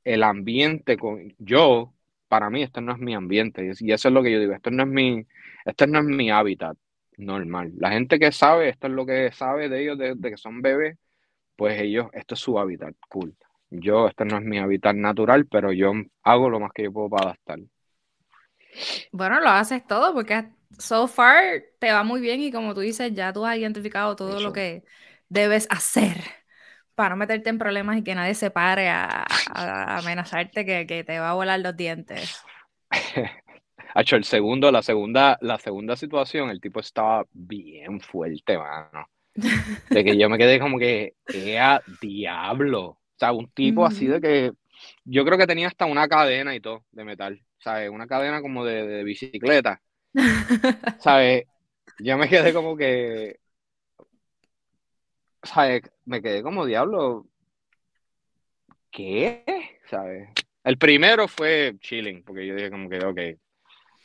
el 0.03 0.23
ambiente, 0.25 0.97
con, 0.97 1.33
yo, 1.39 1.95
para 2.27 2.51
mí 2.51 2.65
este 2.65 2.81
no 2.81 2.93
es 2.93 2.99
mi 2.99 3.15
ambiente, 3.15 3.71
y 3.79 3.93
eso 3.93 4.09
es 4.09 4.15
lo 4.15 4.25
que 4.25 4.33
yo 4.33 4.41
digo, 4.41 4.55
esto 4.55 4.73
no 4.73 4.83
es 4.83 4.89
mi, 4.89 5.25
este 5.65 5.87
no 5.87 6.01
es 6.01 6.05
mi 6.05 6.33
hábitat 6.33 6.77
normal. 7.17 7.73
La 7.79 7.93
gente 7.93 8.19
que 8.19 8.33
sabe, 8.33 8.71
esto 8.71 8.89
es 8.89 8.93
lo 8.93 9.07
que 9.07 9.31
sabe 9.31 9.69
de 9.69 9.83
ellos 9.83 9.99
desde 9.99 10.31
que 10.31 10.37
son 10.37 10.63
bebés, 10.63 10.99
pues 11.55 11.81
ellos, 11.81 12.09
esto 12.13 12.35
es 12.35 12.41
su 12.41 12.59
hábitat, 12.59 12.97
cool 13.09 13.37
yo, 13.71 14.09
este 14.09 14.25
no 14.25 14.39
es 14.39 14.45
mi 14.45 14.59
hábitat 14.59 14.95
natural, 14.95 15.47
pero 15.47 15.73
yo 15.73 15.93
hago 16.23 16.51
lo 16.51 16.61
más 16.61 16.73
que 16.73 16.85
yo 16.85 16.93
puedo 16.93 17.11
para 17.11 17.27
adaptar. 17.27 17.59
Bueno, 19.13 19.41
lo 19.41 19.49
haces 19.51 19.87
todo 19.87 20.13
porque 20.13 20.49
so 20.79 21.09
far 21.09 21.63
te 21.79 21.93
va 21.93 22.05
muy 22.05 22.21
bien 22.21 22.41
y 22.41 22.53
como 22.53 22.75
tú 22.75 22.81
dices, 22.81 23.13
ya 23.15 23.33
tú 23.33 23.45
has 23.45 23.57
identificado 23.57 24.17
todo 24.17 24.41
lo 24.41 24.53
que 24.53 24.85
debes 25.29 25.67
hacer 25.71 26.17
para 26.95 27.11
no 27.11 27.17
meterte 27.17 27.49
en 27.51 27.59
problemas 27.59 27.97
y 27.97 28.03
que 28.03 28.15
nadie 28.15 28.35
se 28.35 28.51
pare 28.51 28.89
a, 28.89 29.25
amenazarte 29.55 30.65
que, 30.65 30.87
que, 30.87 31.05
te 31.05 31.19
va 31.21 31.31
a 31.31 31.35
volar 31.35 31.61
los 31.61 31.77
dientes. 31.77 32.43
hecho 34.01 34.17
el 34.17 34.25
segundo, 34.25 34.71
la 34.71 34.83
segunda, 34.83 35.39
la 35.41 35.59
segunda 35.59 35.97
situación, 35.97 36.51
el 36.51 36.61
tipo 36.61 36.81
estaba 36.81 37.25
bien 37.33 38.01
fuerte, 38.01 38.59
mano. 38.59 39.09
De 39.91 40.05
que 40.05 40.19
yo 40.19 40.29
me 40.29 40.39
quedé 40.39 40.59
como 40.59 40.79
que, 40.79 41.15
¡ea 41.27 41.81
diablo! 42.01 42.98
O 43.19 43.21
sea, 43.21 43.33
un 43.33 43.51
tipo 43.51 43.85
así 43.85 44.07
de 44.07 44.21
que 44.21 44.53
yo 45.05 45.25
creo 45.25 45.37
que 45.37 45.49
tenía 45.49 45.67
hasta 45.67 45.87
una 45.87 46.07
cadena 46.07 46.55
y 46.55 46.61
todo 46.61 46.85
de 46.93 47.05
metal, 47.05 47.43
¿sabes? 47.59 47.91
Una 47.91 48.07
cadena 48.07 48.41
como 48.41 48.65
de, 48.65 49.03
bicicleta, 49.03 49.83
¿sabes? 51.01 51.47
Yo 51.99 52.17
me 52.17 52.29
quedé 52.29 52.53
como 52.53 52.77
que, 52.77 53.41
¿sabes? 55.43 55.83
Me 56.05 56.23
quedé 56.23 56.45
como 56.45 56.65
diablo. 56.65 57.27
¿Qué? 58.93 59.43
¿Sabes? 59.91 60.29
El 60.63 60.79
primero 60.79 61.27
fue 61.27 61.75
chilling, 61.81 62.23
porque 62.23 62.47
yo 62.47 62.55
dije 62.55 62.71
como 62.71 62.89
que, 62.89 63.05
ok, 63.05 63.21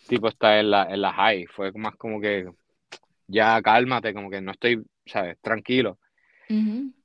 tipo 0.08 0.28
está 0.28 0.60
en 0.60 0.72
la, 0.72 0.92
en 0.92 1.02
la 1.04 1.14
high, 1.14 1.46
fue 1.46 1.72
más 1.74 1.96
como 1.98 2.20
que, 2.20 2.50
ya 3.28 3.62
cálmate, 3.62 4.12
como 4.12 4.32
que 4.32 4.42
no 4.42 4.54
estoy, 4.54 4.84
¿sabes? 5.06 5.38
Tranquilo. 5.40 6.00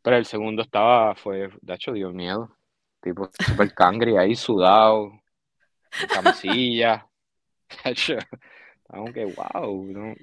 Pero 0.03 0.16
el 0.16 0.24
segundo 0.24 0.62
estaba, 0.62 1.14
fue, 1.14 1.51
de 1.61 1.74
hecho, 1.74 1.92
dio 1.92 2.11
miedo. 2.12 2.55
Tipo, 3.01 3.30
super 3.38 3.72
cangre 3.74 4.18
ahí, 4.18 4.34
sudado, 4.34 5.12
camisilla. 6.09 7.07
Aunque, 8.88 9.24
wow. 9.24 10.16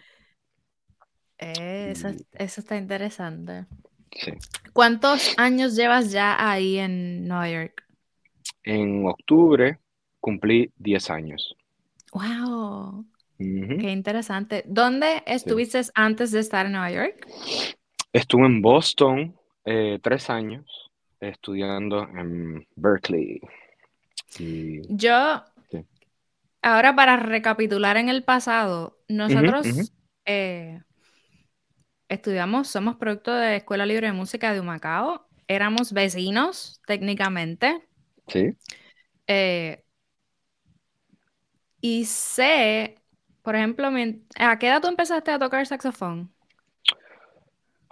Eh, 1.38 1.89
eso, 1.91 2.09
eso 2.34 2.61
está 2.61 2.78
interesante. 2.78 3.65
Sí. 4.11 4.32
¿Cuántos 4.73 5.38
años 5.38 5.76
llevas 5.76 6.11
ya 6.11 6.36
ahí 6.39 6.78
en 6.78 7.28
Nueva 7.28 7.49
York? 7.49 7.86
En 8.63 9.05
octubre 9.05 9.80
cumplí 10.19 10.71
10 10.78 11.09
años. 11.09 11.55
¡Wow! 12.13 13.05
Qué 13.38 13.91
interesante. 13.91 14.63
¿Dónde 14.65 15.21
estuviste 15.26 15.82
antes 15.93 16.32
de 16.32 16.39
estar 16.39 16.65
en 16.65 16.71
Nueva 16.71 16.91
York? 16.91 17.28
Estuve 18.16 18.45
en 18.45 18.61
Boston 18.61 19.36
eh, 19.66 19.99
tres 20.01 20.30
años 20.30 20.89
estudiando 21.20 22.03
en 22.03 22.66
Berkeley. 22.78 23.41
Yo, 24.88 25.43
ahora 26.61 26.95
para 26.95 27.18
recapitular 27.18 27.97
en 27.97 28.07
el 28.07 28.24
pasado, 28.24 29.01
nosotros 29.09 29.91
eh, 30.24 30.82
estudiamos, 32.07 32.70
somos 32.70 32.95
producto 32.95 33.34
de 33.34 33.57
Escuela 33.57 33.86
Libre 33.86 34.07
de 34.07 34.13
Música 34.13 34.53
de 34.53 34.61
Humacao, 34.61 35.28
éramos 35.49 35.91
vecinos 35.91 36.82
técnicamente. 36.88 37.86
Sí. 38.30 38.55
Eh, 39.28 39.84
y 41.82 42.05
sé, 42.05 42.95
por 43.41 43.57
ejemplo, 43.57 43.89
¿a 44.38 44.57
qué 44.57 44.68
edad 44.68 44.82
tú 44.82 44.88
empezaste 44.88 45.32
a 45.32 45.39
tocar 45.39 45.68
saxofón? 45.68 46.34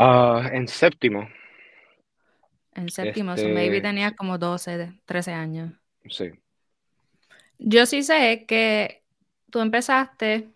Ah, 0.05 0.49
en 0.51 0.67
séptimo. 0.67 1.29
En 2.75 2.89
séptimo, 2.89 3.33
este, 3.33 3.53
maybe 3.53 3.79
tenía 3.79 4.15
como 4.15 4.37
12, 4.37 4.99
13 5.05 5.31
años. 5.31 5.71
Sí. 6.09 6.31
Yo 7.57 7.85
sí 7.85 8.03
sé 8.03 8.45
que 8.45 9.03
tú 9.49 9.61
empezaste 9.61 10.49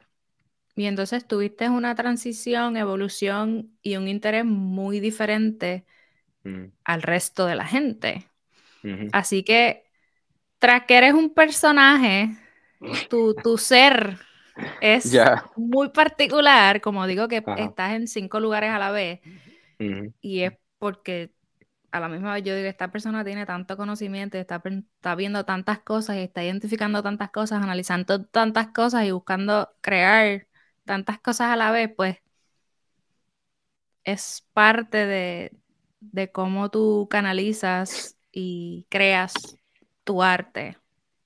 y 0.75 0.85
entonces 0.85 1.25
tuviste 1.25 1.69
una 1.69 1.95
transición, 1.95 2.75
evolución 2.75 3.71
y 3.81 3.95
un 3.95 4.09
interés 4.09 4.43
muy 4.43 4.99
diferente 4.99 5.85
mm. 6.43 6.65
al 6.83 7.01
resto 7.01 7.45
de 7.45 7.55
la 7.55 7.65
gente. 7.65 8.27
Así 9.11 9.43
que, 9.43 9.83
tras 10.59 10.83
que 10.83 10.95
eres 10.95 11.13
un 11.13 11.33
personaje, 11.33 12.29
tu, 13.09 13.33
tu 13.35 13.57
ser 13.57 14.17
es 14.82 15.18
muy 15.55 15.89
particular, 15.89 16.82
como 16.82 17.08
digo 17.08 17.28
que 17.28 17.43
estás 17.58 17.93
en 17.93 18.08
cinco 18.08 18.39
lugares 18.39 18.72
a 18.72 18.80
la 18.80 18.91
vez, 18.91 19.22
y 20.22 20.41
es 20.41 20.53
porque 20.78 21.32
a 21.91 21.99
la 21.99 22.10
misma 22.10 22.34
vez 22.34 22.43
yo 22.43 22.53
digo, 22.53 22.66
que 22.66 22.70
esta 22.70 22.91
persona 22.91 23.24
tiene 23.24 23.45
tanto 23.45 23.78
conocimiento, 23.78 24.38
está, 24.38 24.62
está 24.66 25.16
viendo 25.16 25.45
tantas 25.45 25.80
cosas 25.80 26.18
y 26.18 26.20
está 26.20 26.43
identificando 26.43 27.01
tantas 27.01 27.32
cosas, 27.32 27.64
analizando 27.64 28.26
tantas 28.26 28.68
cosas 28.70 29.05
y 29.05 29.12
buscando 29.12 29.70
crear 29.82 30.47
tantas 30.86 31.20
cosas 31.20 31.49
a 31.49 31.55
la 31.55 31.72
vez, 31.72 31.91
pues 31.95 32.18
es 34.03 34.47
parte 34.53 35.05
de, 35.05 35.51
de 35.99 36.32
cómo 36.32 36.70
tú 36.70 37.08
canalizas 37.10 38.18
y 38.32 38.86
creas 38.89 39.34
tu 40.03 40.24
arte. 40.24 40.78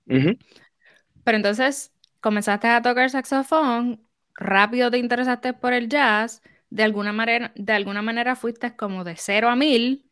Pero 0.05 1.37
entonces, 1.37 1.91
comenzaste 2.21 2.67
a 2.67 2.81
tocar 2.81 3.09
saxofón, 3.09 4.07
rápido 4.35 4.91
te 4.91 4.97
interesaste 4.97 5.53
por 5.53 5.73
el 5.73 5.89
jazz, 5.89 6.41
de 6.69 6.83
alguna 6.83 7.11
manera, 7.13 7.51
de 7.55 7.73
alguna 7.73 8.01
manera 8.01 8.35
fuiste 8.35 8.75
como 8.75 9.03
de 9.03 9.15
cero 9.17 9.49
a 9.49 9.55
mil, 9.55 10.05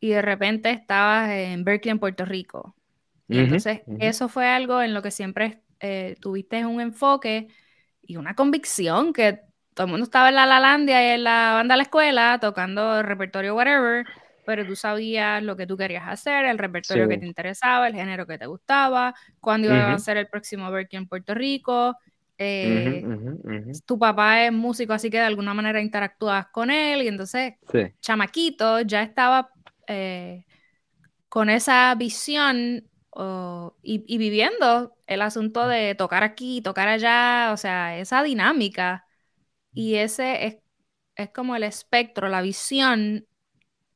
y 0.00 0.10
de 0.10 0.22
repente 0.22 0.70
estabas 0.70 1.30
en 1.30 1.64
Berkeley, 1.64 1.92
en 1.92 1.98
Puerto 1.98 2.24
Rico. 2.24 2.76
Y 3.28 3.40
entonces 3.40 3.82
eso 3.98 4.28
fue 4.28 4.46
algo 4.48 4.82
en 4.82 4.94
lo 4.94 5.02
que 5.02 5.10
siempre 5.10 5.62
eh, 5.80 6.16
tuviste 6.20 6.64
un 6.64 6.80
enfoque 6.80 7.48
y 8.02 8.16
una 8.16 8.34
convicción 8.34 9.12
que 9.12 9.40
todo 9.74 9.86
el 9.86 9.90
mundo 9.90 10.04
estaba 10.04 10.28
en 10.28 10.36
la 10.36 10.46
Lalandia 10.46 11.04
y 11.04 11.14
en 11.16 11.24
la 11.24 11.52
banda 11.54 11.74
de 11.74 11.78
la 11.78 11.82
escuela 11.82 12.38
tocando 12.40 13.00
el 13.00 13.04
repertorio 13.04 13.56
whatever, 13.56 14.06
pero 14.46 14.64
tú 14.64 14.76
sabías 14.76 15.42
lo 15.42 15.56
que 15.56 15.66
tú 15.66 15.76
querías 15.76 16.04
hacer, 16.06 16.44
el 16.44 16.56
repertorio 16.56 17.08
que 17.08 17.18
te 17.18 17.26
interesaba, 17.26 17.88
el 17.88 17.94
género 17.94 18.26
que 18.26 18.38
te 18.38 18.46
gustaba, 18.46 19.12
cuándo 19.40 19.66
iba 19.66 19.92
a 19.92 19.98
ser 19.98 20.16
el 20.16 20.28
próximo 20.28 20.70
Berkeley 20.70 21.02
en 21.02 21.08
Puerto 21.08 21.34
Rico. 21.34 21.96
Eh, 22.38 23.04
tu 23.84 23.98
papá 23.98 24.44
es 24.44 24.52
músico, 24.52 24.92
así 24.92 25.10
que 25.10 25.16
de 25.16 25.24
alguna 25.24 25.52
manera 25.52 25.80
interactúas 25.80 26.46
con 26.46 26.70
él 26.70 27.02
y 27.02 27.08
entonces, 27.08 27.54
chamaquito, 28.00 28.82
ya 28.82 29.02
estaba 29.02 29.50
eh, 29.88 30.44
con 31.28 31.50
esa 31.50 31.92
visión 31.96 32.88
y, 33.82 34.18
viviendo 34.18 34.94
el 35.08 35.22
asunto 35.22 35.66
de 35.66 35.96
tocar 35.96 36.22
aquí, 36.22 36.60
tocar 36.60 36.86
allá, 36.86 37.50
o 37.52 37.56
sea, 37.56 37.98
esa 37.98 38.22
dinámica. 38.22 39.06
Y 39.72 39.96
ese 39.96 40.46
es, 40.46 40.56
es 41.16 41.30
como 41.30 41.56
el 41.56 41.64
espectro, 41.64 42.28
la 42.28 42.42
visión 42.42 43.26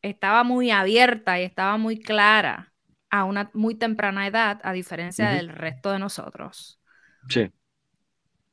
estaba 0.02 0.44
muy 0.44 0.70
abierta 0.70 1.40
y 1.40 1.44
estaba 1.44 1.76
muy 1.76 1.98
clara 1.98 2.72
a 3.10 3.24
una 3.24 3.50
muy 3.54 3.74
temprana 3.74 4.26
edad, 4.26 4.60
a 4.62 4.72
diferencia 4.72 5.30
del 5.30 5.48
resto 5.48 5.90
de 5.90 5.98
nosotros. 5.98 6.80
Sí. 7.28 7.50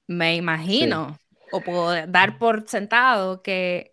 Me 0.07 0.35
imagino, 0.35 1.17
o 1.51 1.61
puedo 1.61 2.07
dar 2.07 2.37
por 2.37 2.67
sentado 2.67 3.41
que 3.41 3.91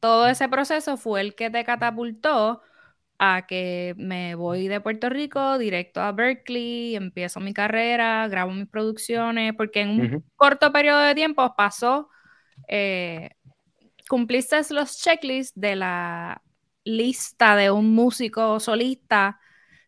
todo 0.00 0.28
ese 0.28 0.48
proceso 0.48 0.96
fue 0.96 1.20
el 1.20 1.34
que 1.34 1.50
te 1.50 1.64
catapultó 1.64 2.62
a 3.18 3.46
que 3.48 3.94
me 3.96 4.36
voy 4.36 4.68
de 4.68 4.80
Puerto 4.80 5.08
Rico 5.08 5.58
directo 5.58 6.00
a 6.00 6.12
Berkeley, 6.12 6.94
empiezo 6.94 7.40
mi 7.40 7.52
carrera, 7.52 8.28
grabo 8.28 8.52
mis 8.52 8.68
producciones, 8.68 9.54
porque 9.56 9.80
en 9.80 9.88
un 10.00 10.24
corto 10.36 10.72
periodo 10.72 11.00
de 11.00 11.16
tiempo 11.16 11.54
pasó, 11.56 12.08
eh, 12.68 13.30
cumpliste 14.08 14.56
los 14.70 14.98
checklists 14.98 15.58
de 15.58 15.74
la 15.74 16.42
lista 16.84 17.56
de 17.56 17.70
un 17.70 17.94
músico 17.94 18.60
solista 18.60 19.40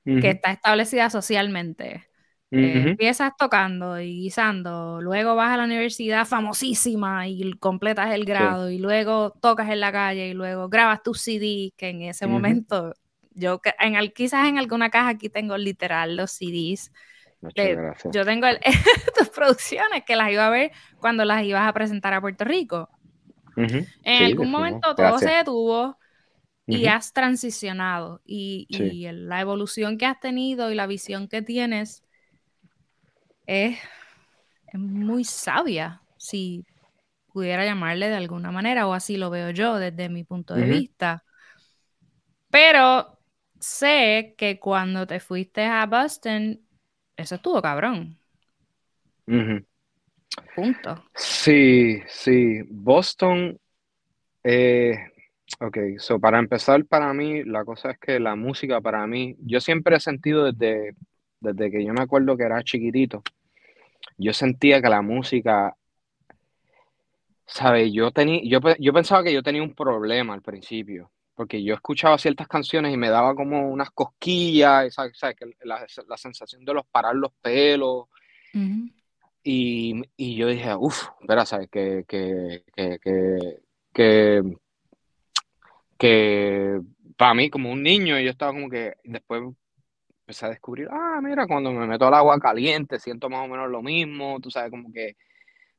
que 0.04 0.30
está 0.30 0.52
establecida 0.52 1.10
socialmente. 1.10 2.10
Eh, 2.52 2.82
empiezas 2.88 3.32
tocando 3.38 4.00
y 4.00 4.22
guisando, 4.22 5.00
luego 5.00 5.36
vas 5.36 5.54
a 5.54 5.56
la 5.56 5.64
universidad 5.64 6.26
famosísima 6.26 7.28
y 7.28 7.52
completas 7.52 8.12
el 8.12 8.24
grado, 8.24 8.70
y 8.70 8.78
luego 8.78 9.30
tocas 9.40 9.70
en 9.70 9.78
la 9.78 9.92
calle 9.92 10.28
y 10.28 10.34
luego 10.34 10.68
grabas 10.68 11.00
tu 11.04 11.14
CD, 11.14 11.72
que 11.76 11.90
en 11.90 12.02
ese 12.02 12.26
momento 12.26 12.92
yo 13.34 13.60
en 13.78 14.10
quizás 14.10 14.48
en 14.48 14.58
alguna 14.58 14.90
caja 14.90 15.10
aquí 15.10 15.28
tengo 15.28 15.56
literal 15.56 16.16
los 16.16 16.32
CDs. 16.32 16.90
yo 18.12 18.24
tengo 18.24 18.48
tus 19.16 19.28
producciones 19.28 20.02
que 20.04 20.16
las 20.16 20.32
iba 20.32 20.48
a 20.48 20.50
ver 20.50 20.72
cuando 20.98 21.24
las 21.24 21.44
ibas 21.44 21.68
a 21.68 21.72
presentar 21.72 22.14
a 22.14 22.20
Puerto 22.20 22.44
Rico. 22.44 22.88
En 23.56 24.24
algún 24.24 24.50
momento 24.50 24.96
todo 24.96 25.18
se 25.20 25.30
detuvo 25.30 25.99
y 26.70 26.86
has 26.86 27.12
transicionado 27.12 28.20
y, 28.24 28.66
la 29.12 29.40
evolución 29.40 29.98
que 29.98 30.06
has 30.06 30.20
tenido 30.20 30.70
y 30.70 30.74
la 30.74 30.86
visión 30.86 31.28
que 31.28 31.42
tienes 31.42 32.04
es, 33.46 33.78
muy 34.72 35.24
sabia, 35.24 36.02
si 36.16 36.64
pudiera 37.32 37.64
llamarle 37.64 38.08
de 38.08 38.16
alguna 38.16 38.52
manera, 38.52 38.86
o 38.86 38.94
así 38.94 39.16
lo 39.16 39.30
veo 39.30 39.50
yo 39.50 39.76
desde 39.76 40.08
mi 40.08 40.24
punto 40.24 40.54
de 40.54 40.66
vista. 40.66 41.24
Pero 42.50 43.18
sé 43.58 44.34
que 44.38 44.58
cuando 44.58 45.06
te 45.06 45.20
fuiste 45.20 45.64
a 45.64 45.86
Boston, 45.86 46.60
eso 47.16 47.34
estuvo 47.34 47.60
cabrón. 47.60 48.18
Punto. 50.54 51.04
Sí, 51.14 52.00
sí. 52.08 52.62
Boston, 52.68 53.58
eh, 54.42 54.96
ok, 55.58 55.78
so 55.98 56.20
para 56.20 56.38
empezar, 56.38 56.84
para 56.86 57.12
mí, 57.12 57.44
la 57.44 57.64
cosa 57.64 57.90
es 57.90 57.98
que 57.98 58.20
la 58.20 58.36
música 58.36 58.80
para 58.80 59.06
mí, 59.06 59.36
yo 59.40 59.60
siempre 59.60 59.96
he 59.96 60.00
sentido 60.00 60.52
desde, 60.52 60.94
desde 61.40 61.70
que 61.70 61.84
yo 61.84 61.92
me 61.92 62.02
acuerdo 62.02 62.36
que 62.36 62.44
era 62.44 62.62
chiquitito, 62.62 63.22
yo 64.16 64.32
sentía 64.32 64.80
que 64.80 64.88
la 64.88 65.02
música, 65.02 65.76
¿sabes? 67.46 67.92
Yo, 67.92 68.10
tenía, 68.12 68.40
yo, 68.44 68.60
yo 68.78 68.92
pensaba 68.92 69.24
que 69.24 69.32
yo 69.32 69.42
tenía 69.42 69.62
un 69.62 69.74
problema 69.74 70.34
al 70.34 70.42
principio 70.42 71.10
porque 71.40 71.62
yo 71.62 71.72
escuchaba 71.72 72.18
ciertas 72.18 72.46
canciones 72.46 72.92
y 72.92 72.98
me 72.98 73.08
daba 73.08 73.34
como 73.34 73.70
unas 73.70 73.90
cosquillas, 73.92 74.92
¿sabes? 74.92 75.18
La, 75.62 75.86
la, 76.06 76.16
sensación 76.18 76.66
de 76.66 76.74
los 76.74 76.84
parar 76.84 77.16
los 77.16 77.32
pelos. 77.40 78.08
y, 79.42 80.02
y, 80.18 80.36
yo 80.36 80.48
dije, 80.48 80.74
uff, 80.74 81.08
espera, 81.18 81.46
¿sabes? 81.46 81.70
Que, 81.70 82.04
que, 82.06 82.62
que, 82.76 82.98
que, 83.90 84.42
que, 86.00 86.80
para 87.16 87.34
mí, 87.34 87.50
como 87.50 87.70
un 87.70 87.82
niño, 87.82 88.18
yo 88.18 88.30
estaba 88.30 88.52
como 88.52 88.70
que, 88.70 88.94
después 89.04 89.42
empecé 90.20 90.46
a 90.46 90.48
descubrir, 90.48 90.88
ah, 90.90 91.20
mira, 91.22 91.46
cuando 91.46 91.72
me 91.72 91.86
meto 91.86 92.06
al 92.06 92.14
agua 92.14 92.40
caliente, 92.40 92.98
siento 92.98 93.28
más 93.28 93.44
o 93.44 93.48
menos 93.48 93.70
lo 93.70 93.82
mismo, 93.82 94.40
tú 94.40 94.50
sabes, 94.50 94.70
como 94.70 94.90
que, 94.92 95.16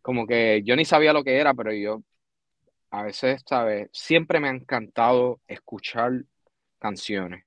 como 0.01 0.27
que 0.27 0.61
yo 0.63 0.75
ni 0.75 0.85
sabía 0.85 1.11
lo 1.11 1.23
que 1.23 1.37
era, 1.37 1.53
pero 1.55 1.73
yo 1.73 2.03
a 2.91 3.03
veces, 3.03 3.41
¿sabes? 3.47 3.89
Siempre 3.93 4.39
me 4.39 4.49
ha 4.49 4.51
encantado 4.51 5.41
escuchar 5.47 6.11
canciones 6.77 7.45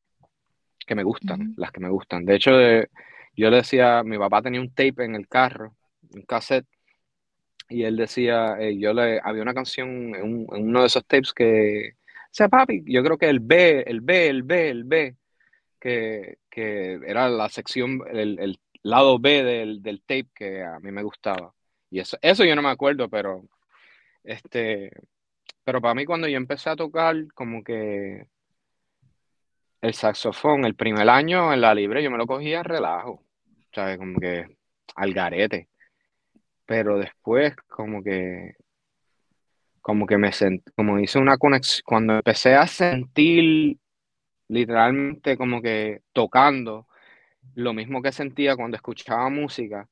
que 0.86 0.94
me 0.96 1.04
gustan, 1.04 1.54
las 1.56 1.70
que 1.70 1.80
me 1.80 1.90
gustan. 1.90 2.24
De 2.24 2.34
hecho, 2.36 2.50
yo 3.36 3.50
le 3.50 3.56
decía, 3.58 4.02
mi 4.02 4.18
papá 4.18 4.42
tenía 4.42 4.60
un 4.60 4.74
tape 4.74 5.04
en 5.04 5.14
el 5.14 5.28
carro, 5.28 5.76
un 6.12 6.22
cassette, 6.22 6.66
y 7.68 7.84
él 7.84 7.96
decía, 7.96 8.56
eh, 8.58 8.76
yo 8.78 8.92
le, 8.92 9.20
había 9.22 9.42
una 9.42 9.54
canción 9.54 10.14
en, 10.14 10.46
uno 10.48 10.80
de 10.80 10.86
esos 10.86 11.06
tapes 11.06 11.32
que, 11.32 11.94
sea, 12.36 12.48
papi, 12.48 12.82
yo 12.86 13.02
creo 13.02 13.18
que 13.18 13.28
el 13.28 13.40
B, 13.40 13.84
el 13.86 14.00
B, 14.00 14.28
el 14.28 14.42
B, 14.42 14.70
el 14.70 14.84
B, 14.84 15.16
que, 15.80 16.38
era 17.06 17.28
la 17.28 17.48
sección, 17.48 18.00
el, 18.10 18.58
lado 18.82 19.18
B 19.18 19.42
del, 19.42 19.82
del, 19.82 20.00
tape 20.02 20.28
que 20.34 20.62
a 20.62 20.78
mí 20.80 20.90
me 20.92 21.02
gustaba. 21.02 21.54
Y 21.90 22.00
eso, 22.00 22.18
eso 22.22 22.44
yo 22.44 22.54
no 22.56 22.62
me 22.62 22.70
acuerdo, 22.70 23.08
pero 23.08 23.44
este, 24.24 24.90
pero 25.64 25.80
para 25.80 25.94
mí 25.94 26.04
cuando 26.06 26.28
yo 26.28 26.36
empecé 26.36 26.70
a 26.70 26.76
tocar, 26.76 27.16
como 27.34 27.62
que 27.62 28.26
el 29.82 29.94
saxofón, 29.94 30.64
el 30.64 30.74
primer 30.74 31.08
año 31.08 31.52
en 31.52 31.60
la 31.60 31.74
libre, 31.74 32.02
yo 32.02 32.10
me 32.10 32.18
lo 32.18 32.26
cogía 32.26 32.62
relajo, 32.62 33.22
¿sabes? 33.72 33.98
Como 33.98 34.18
que 34.18 34.56
al 34.96 35.14
garete. 35.14 35.68
Pero 36.66 36.98
después, 36.98 37.54
como 37.68 38.02
que, 38.02 38.54
como 39.84 40.06
que 40.06 40.16
me 40.16 40.32
sentí, 40.32 40.64
como 40.74 40.98
hice 40.98 41.18
una 41.18 41.36
conexión, 41.36 41.82
cuando 41.84 42.14
empecé 42.14 42.54
a 42.54 42.66
sentir 42.66 43.76
literalmente 44.48 45.36
como 45.36 45.60
que 45.60 46.00
tocando 46.14 46.86
lo 47.54 47.74
mismo 47.74 48.00
que 48.00 48.10
sentía 48.10 48.56
cuando 48.56 48.76
escuchaba 48.76 49.28
música, 49.28 49.86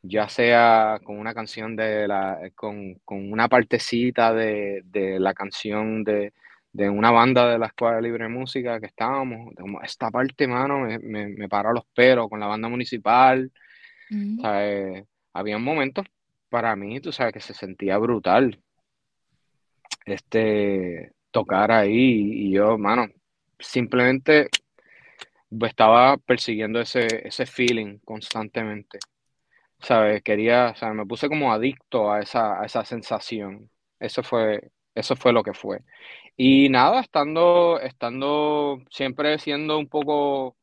ya 0.00 0.30
sea 0.30 0.98
con 1.04 1.18
una 1.18 1.34
canción 1.34 1.76
de 1.76 2.08
la, 2.08 2.38
con, 2.54 2.98
una 3.06 3.48
partecita 3.48 4.32
de, 4.32 4.82
la 5.20 5.34
canción 5.34 6.04
de, 6.04 6.32
una 6.72 7.10
banda 7.10 7.50
de 7.50 7.58
la 7.58 7.66
Escuela 7.66 8.00
Libre 8.00 8.24
de 8.24 8.30
Música 8.30 8.80
que 8.80 8.86
estábamos, 8.86 9.54
como 9.56 9.82
esta 9.82 10.10
parte, 10.10 10.46
mano, 10.48 10.80
me, 10.80 11.28
me, 11.28 11.48
paró 11.50 11.74
los 11.74 11.84
pelos 11.94 12.30
con 12.30 12.40
la 12.40 12.46
banda 12.46 12.68
municipal. 12.68 13.52
Mm. 14.08 14.40
había 15.34 15.58
momentos 15.58 16.06
para 16.48 16.74
mí, 16.76 17.00
tú 17.00 17.12
sabes, 17.12 17.34
que 17.34 17.40
se 17.40 17.52
sentía 17.52 17.98
brutal 17.98 18.63
este, 20.04 21.12
tocar 21.30 21.72
ahí 21.72 22.48
y 22.48 22.52
yo, 22.52 22.78
mano, 22.78 23.08
simplemente 23.58 24.48
estaba 25.66 26.16
persiguiendo 26.18 26.80
ese, 26.80 27.06
ese 27.26 27.46
feeling 27.46 27.98
constantemente. 28.04 28.98
¿sabes? 29.84 30.22
Quería, 30.22 30.74
o 30.82 30.94
me 30.94 31.06
puse 31.06 31.28
como 31.28 31.52
adicto 31.52 32.10
a 32.12 32.20
esa, 32.20 32.60
a 32.60 32.66
esa 32.66 32.84
sensación. 32.84 33.70
Eso 34.00 34.22
fue, 34.22 34.70
eso 34.94 35.16
fue 35.16 35.32
lo 35.32 35.42
que 35.42 35.54
fue. 35.54 35.80
Y 36.36 36.68
nada, 36.70 37.00
estando, 37.00 37.80
estando 37.80 38.78
siempre 38.90 39.38
siendo 39.38 39.78
un 39.78 39.88
poco, 39.88 40.56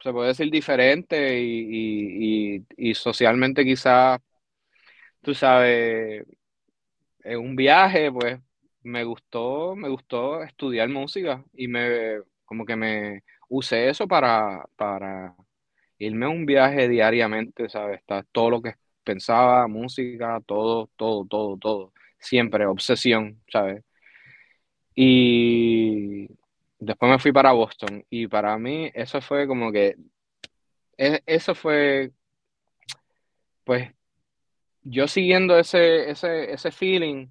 se 0.00 0.12
puede 0.12 0.28
decir, 0.28 0.50
diferente 0.50 1.40
y, 1.40 2.94
socialmente 2.94 3.64
quizás, 3.64 4.20
tú 5.22 5.34
sabes, 5.34 6.24
un 7.24 7.56
viaje, 7.56 8.12
pues 8.12 8.40
me 8.82 9.04
gustó, 9.04 9.74
me 9.76 9.88
gustó 9.88 10.42
estudiar 10.42 10.88
música 10.88 11.44
y 11.54 11.68
me, 11.68 12.20
como 12.44 12.64
que 12.66 12.76
me 12.76 13.24
usé 13.48 13.88
eso 13.88 14.06
para, 14.06 14.64
para 14.76 15.34
irme 15.98 16.26
a 16.26 16.28
un 16.30 16.46
viaje 16.46 16.88
diariamente, 16.88 17.68
¿sabes? 17.68 18.00
Está 18.00 18.22
todo 18.32 18.50
lo 18.50 18.62
que 18.62 18.74
pensaba, 19.04 19.66
música, 19.68 20.40
todo, 20.46 20.90
todo, 20.96 21.26
todo, 21.26 21.56
todo. 21.58 21.92
Siempre, 22.18 22.66
obsesión, 22.66 23.42
¿sabes? 23.50 23.84
Y, 24.94 26.28
después 26.78 27.10
me 27.10 27.18
fui 27.18 27.32
para 27.32 27.52
Boston 27.52 28.04
y 28.10 28.26
para 28.28 28.56
mí 28.58 28.90
eso 28.94 29.20
fue 29.20 29.46
como 29.46 29.72
que, 29.72 29.96
e, 30.98 31.22
eso 31.26 31.54
fue, 31.54 32.12
pues, 33.64 33.92
yo 34.84 35.08
siguiendo 35.08 35.58
ese, 35.58 36.10
ese, 36.10 36.52
ese 36.52 36.70
feeling, 36.70 37.26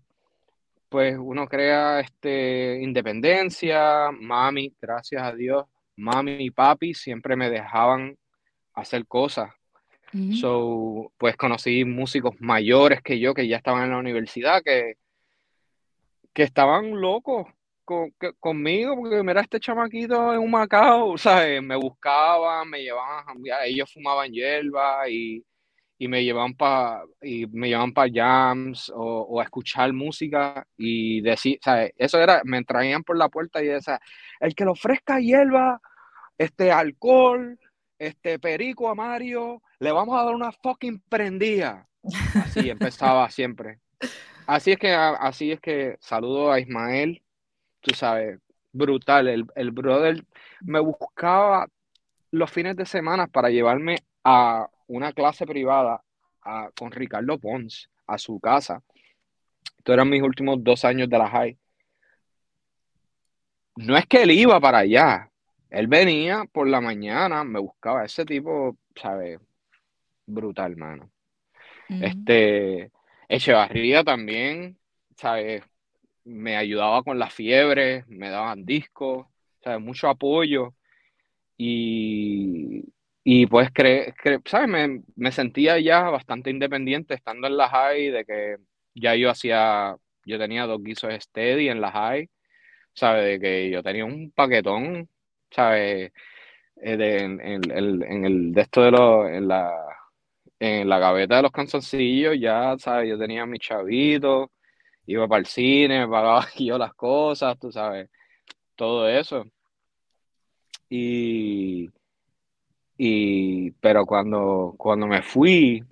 pues 0.90 1.16
uno 1.18 1.48
crea 1.48 2.00
este, 2.00 2.80
independencia, 2.82 4.12
mami, 4.12 4.74
gracias 4.82 5.22
a 5.24 5.34
Dios, 5.34 5.66
mami 5.96 6.38
y 6.40 6.50
papi 6.50 6.94
siempre 6.94 7.36
me 7.36 7.50
dejaban 7.50 8.18
hacer 8.74 9.06
cosas. 9.08 9.52
So, 10.40 11.12
pues 11.18 11.36
conocí 11.36 11.86
músicos 11.86 12.36
mayores 12.40 13.02
que 13.02 13.20
yo 13.20 13.34
que 13.34 13.48
ya 13.48 13.58
estaban 13.58 13.86
en 13.86 13.90
la 13.90 13.98
universidad 13.98 14.62
que, 14.62 14.98
que 16.34 16.44
estaban 16.44 17.02
locos 17.02 17.48
conmigo, 18.40 18.96
porque 18.96 19.24
mira 19.24 19.42
este 19.42 19.60
chamaquito 19.60 20.34
en 20.34 20.40
un 20.40 20.52
Macao, 20.52 21.18
¿sabes? 21.18 21.64
Me 21.64 21.76
buscaban, 21.76 22.70
me 22.70 22.84
llevaban, 22.84 23.42
ellos 23.66 23.92
fumaban 23.92 24.32
hierba 24.32 25.10
y, 25.10 25.44
me 26.08 26.24
llevaban 26.24 26.54
para 26.54 27.04
y 27.22 27.46
me 27.48 27.70
llevaban 27.70 27.94
para 27.94 28.12
jams 28.14 28.92
o, 28.96 29.40
a 29.40 29.44
escuchar 29.44 29.94
música 29.94 30.66
y 30.78 31.22
decir. 31.22 31.60
Eso 31.98 32.20
era, 32.20 32.42
me 32.44 32.64
traían 32.64 33.04
por 33.04 33.18
la 33.18 33.30
puerta 33.30 33.62
y 33.62 33.68
decía, 33.68 34.00
el 34.40 34.56
que 34.56 34.66
le 34.66 34.72
ofrezca 34.72 35.20
hierba, 35.20 35.82
este 36.38 36.72
alcohol, 36.72 37.60
este 38.00 38.40
perico 38.40 38.90
a 38.90 38.96
Mario, 38.96 39.62
le 39.80 39.92
vamos 39.92 40.20
a 40.20 40.24
dar 40.24 40.36
una 40.36 40.52
fucking 40.52 41.02
prendida. 41.10 41.88
Así 42.36 42.70
empezaba 42.70 43.30
siempre. 43.30 43.80
Así 44.46 44.72
es 44.72 44.78
que, 44.78 44.92
así 44.92 45.52
es 45.52 45.62
que 45.62 45.98
saludo 46.02 46.52
a 46.52 46.60
Ismael, 46.60 47.22
tú 47.82 47.96
sabes, 47.96 48.40
brutal. 48.74 49.28
El, 49.28 49.46
el 49.56 49.72
brother 49.72 50.26
me 50.62 50.80
buscaba 50.80 51.68
los 52.32 52.52
fines 52.52 52.76
de 52.76 52.86
semana 52.86 53.28
para 53.28 53.50
llevarme 53.50 54.00
a 54.24 54.68
una 54.96 55.12
clase 55.12 55.46
privada 55.46 56.04
con 56.78 56.92
Ricardo 56.92 57.40
Pons 57.40 57.90
a 58.08 58.18
su 58.18 58.40
casa. 58.40 58.82
Estos 59.78 59.94
eran 59.94 60.10
mis 60.10 60.22
últimos 60.22 60.64
dos 60.64 60.86
años 60.86 61.10
de 61.10 61.18
la 61.18 61.30
high. 61.30 61.58
No 63.76 63.98
es 63.98 64.06
que 64.06 64.24
él 64.24 64.32
iba 64.32 64.60
para 64.60 64.80
allá. 64.80 65.30
Él 65.70 65.88
venía 65.88 66.46
por 66.52 66.68
la 66.68 66.80
mañana, 66.80 67.44
me 67.44 67.60
buscaba. 67.60 68.06
Ese 68.06 68.26
tipo, 68.26 68.78
¿sabes? 68.96 69.40
Brutal, 70.26 70.78
mano. 70.78 71.10
Este, 71.90 72.92
Echevarría 73.28 74.04
también, 74.04 74.78
¿sabes? 75.18 75.64
Me 76.24 76.56
ayudaba 76.56 77.04
con 77.04 77.20
la 77.20 77.30
fiebre, 77.30 78.06
me 78.08 78.30
daban 78.30 78.66
discos, 78.66 79.28
¿sabes? 79.64 79.82
Mucho 79.82 80.08
apoyo. 80.08 80.76
Y, 81.58 82.93
y 83.24 83.48
pues, 83.48 83.70
cre, 83.74 84.14
¿sabes? 84.46 84.70
Me, 84.70 85.02
me, 85.16 85.32
sentía 85.32 85.80
ya 85.80 86.10
bastante 86.10 86.50
independiente 86.50 87.14
estando 87.14 87.48
en 87.48 87.58
la 87.58 87.70
high, 87.70 88.10
de 88.12 88.26
que 88.26 88.58
ya 88.96 89.16
yo 89.16 89.30
hacía, 89.30 89.96
yo 90.26 90.38
tenía 90.40 90.66
dos 90.66 90.82
guisos 90.84 91.14
steady 91.14 91.70
en 91.70 91.82
la 91.82 91.92
high, 91.92 92.30
¿sabes? 92.94 93.26
De 93.26 93.40
que 93.40 93.70
yo 93.72 93.84
tenía 93.84 94.06
un 94.06 94.32
paquetón, 94.32 95.10
¿sabes? 95.52 96.12
Eh, 96.82 96.98
de, 96.98 97.18
en, 97.20 97.40
en, 97.42 98.26
el 98.26 98.54
de 98.54 98.68
de 98.72 98.92
los, 98.92 99.30
en 99.30 99.48
la 99.48 99.72
en 100.60 100.88
la 100.90 101.00
gaveta 101.00 101.38
de 101.38 101.42
los 101.44 101.52
canzoncillos, 101.52 102.40
ya, 102.40 102.76
¿sabes? 102.80 103.10
Yo 103.10 103.18
tenía 103.18 103.46
mi 103.46 103.60
chavito, 103.60 104.52
iba 105.06 105.28
para 105.28 105.40
el 105.40 105.46
cine, 105.46 106.08
pagaba 106.08 106.48
yo 106.58 106.78
las 106.78 106.94
cosas, 106.94 107.58
tú 107.60 107.72
sabes, 107.72 108.10
todo 108.76 109.08
eso. 109.10 109.46
Y, 110.90 111.90
y 112.98 113.72
pero 113.72 114.06
cuando, 114.06 114.76
cuando 114.78 115.08
me 115.08 115.22
fui 115.22 115.84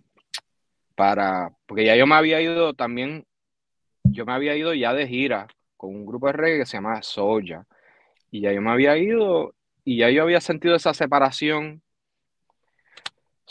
para, 0.96 1.52
porque 1.66 1.86
ya 1.86 1.96
yo 1.96 2.08
me 2.08 2.16
había 2.16 2.42
ido 2.42 2.74
también, 2.74 3.26
yo 4.04 4.26
me 4.26 4.34
había 4.34 4.56
ido 4.56 4.74
ya 4.74 4.94
de 4.94 5.08
gira 5.08 5.48
con 5.78 5.96
un 5.96 6.06
grupo 6.06 6.28
de 6.28 6.34
reggae 6.34 6.60
que 6.60 6.66
se 6.66 6.78
llama 6.78 7.02
Soya. 7.02 7.66
Y 8.32 8.42
ya 8.42 8.54
yo 8.54 8.62
me 8.62 8.72
había 8.72 8.98
ido 8.98 9.54
y 9.84 9.98
ya 9.98 10.10
yo 10.10 10.24
había 10.24 10.42
sentido 10.42 10.76
esa 10.76 10.94
separación 10.94 11.82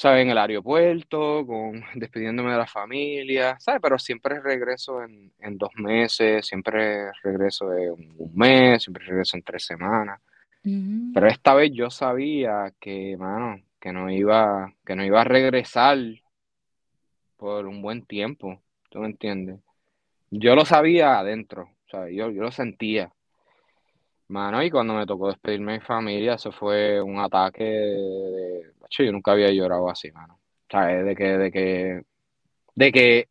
¿sabes? 0.00 0.22
En 0.22 0.30
el 0.30 0.38
aeropuerto, 0.38 1.46
con, 1.46 1.82
despidiéndome 1.94 2.52
de 2.52 2.58
la 2.58 2.66
familia, 2.66 3.58
¿sabes? 3.60 3.82
Pero 3.82 3.98
siempre 3.98 4.40
regreso 4.40 5.02
en, 5.02 5.58
dos 5.58 5.72
meses, 5.76 6.46
siempre 6.46 7.12
regreso 7.22 7.70
en 7.74 8.14
un 8.16 8.32
mes, 8.34 8.82
siempre 8.82 9.04
regreso 9.04 9.36
en 9.36 9.42
tres 9.42 9.66
semanas. 9.66 10.20
Pero 10.62 11.26
esta 11.26 11.54
vez 11.54 11.70
yo 11.72 11.90
sabía 11.90 12.72
que, 12.78 13.16
mano, 13.16 13.62
que 13.80 13.92
no 13.92 14.10
iba, 14.10 14.74
que 14.84 14.94
no 14.94 15.04
iba 15.04 15.22
a 15.22 15.24
regresar 15.24 15.98
por 17.36 17.66
un 17.66 17.80
buen 17.80 18.04
tiempo, 18.04 18.60
¿tú 18.90 18.98
me 18.98 19.06
entiendes? 19.06 19.58
Yo 20.30 20.54
lo 20.54 20.64
sabía 20.64 21.18
adentro, 21.18 21.70
¿sabes? 21.90 22.14
Yo, 22.14 22.30
yo 22.30 22.42
lo 22.42 22.52
sentía. 22.52 23.10
Mano, 24.28 24.62
y 24.62 24.70
cuando 24.70 24.94
me 24.94 25.06
tocó 25.06 25.28
despedirme 25.28 25.72
de 25.72 25.78
mi 25.78 25.84
familia, 25.84 26.34
eso 26.34 26.52
fue 26.52 27.00
un 27.00 27.18
ataque 27.18 27.64
de, 27.64 28.72
yo 28.90 29.12
nunca 29.12 29.32
había 29.32 29.50
llorado 29.50 29.90
así, 29.90 30.12
mano. 30.12 30.38
¿Sabes? 30.70 31.04
De 31.04 31.16
que, 31.16 31.24
de 31.24 31.50
que, 31.50 32.02
de 32.76 32.92
que, 32.92 33.28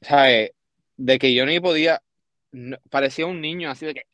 ¿sabes? 0.00 0.50
De 0.96 1.18
que 1.18 1.34
yo 1.34 1.46
ni 1.46 1.60
podía, 1.60 2.02
parecía 2.90 3.26
un 3.26 3.40
niño 3.40 3.70
así 3.70 3.86
de 3.86 3.94
que, 3.94 4.06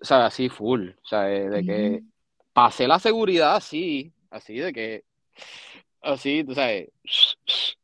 ¿sabes? 0.00 0.26
Así 0.26 0.48
full, 0.48 0.90
¿sabes? 1.02 1.50
De 1.50 1.64
que 1.64 2.02
pasé 2.52 2.86
la 2.86 2.98
seguridad 2.98 3.56
así, 3.56 4.12
así 4.30 4.58
de 4.58 4.72
que, 4.72 5.04
así, 6.02 6.44
tú 6.44 6.54
sabes, 6.54 6.90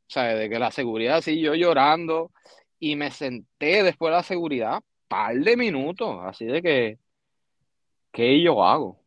¿sabes? 0.06 0.38
De 0.38 0.48
que 0.48 0.58
la 0.58 0.70
seguridad 0.70 1.16
así, 1.18 1.40
yo 1.40 1.54
llorando, 1.54 2.30
y 2.78 2.96
me 2.96 3.10
senté 3.10 3.82
después 3.82 4.10
de 4.10 4.16
la 4.16 4.22
seguridad, 4.22 4.82
par 5.08 5.36
de 5.36 5.56
minutos, 5.56 6.18
así 6.22 6.46
de 6.46 6.62
que, 6.62 6.98
¿qué 8.12 8.40
yo 8.40 8.64
hago? 8.64 8.98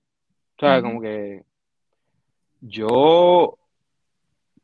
O 0.58 0.60
sea, 0.60 0.82
como 0.82 1.02
que 1.02 1.44
yo 2.62 3.58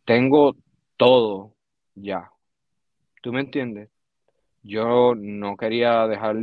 tengo 0.05 0.55
todo 0.97 1.53
ya. 1.95 2.31
¿Tú 3.21 3.33
me 3.33 3.41
entiendes? 3.41 3.89
Yo 4.63 5.15
no 5.15 5.57
quería 5.57 6.07
dejar, 6.07 6.35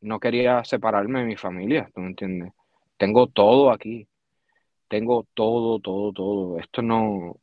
no 0.00 0.20
quería 0.20 0.64
separarme 0.64 1.20
de 1.20 1.26
mi 1.26 1.36
familia, 1.36 1.88
¿tú 1.94 2.00
me 2.00 2.08
entiendes? 2.08 2.52
Tengo 2.96 3.26
todo 3.28 3.70
aquí. 3.70 4.08
Tengo 4.88 5.26
todo, 5.34 5.80
todo, 5.80 6.12
todo. 6.12 6.58
Esto 6.58 6.82
no. 6.82 7.36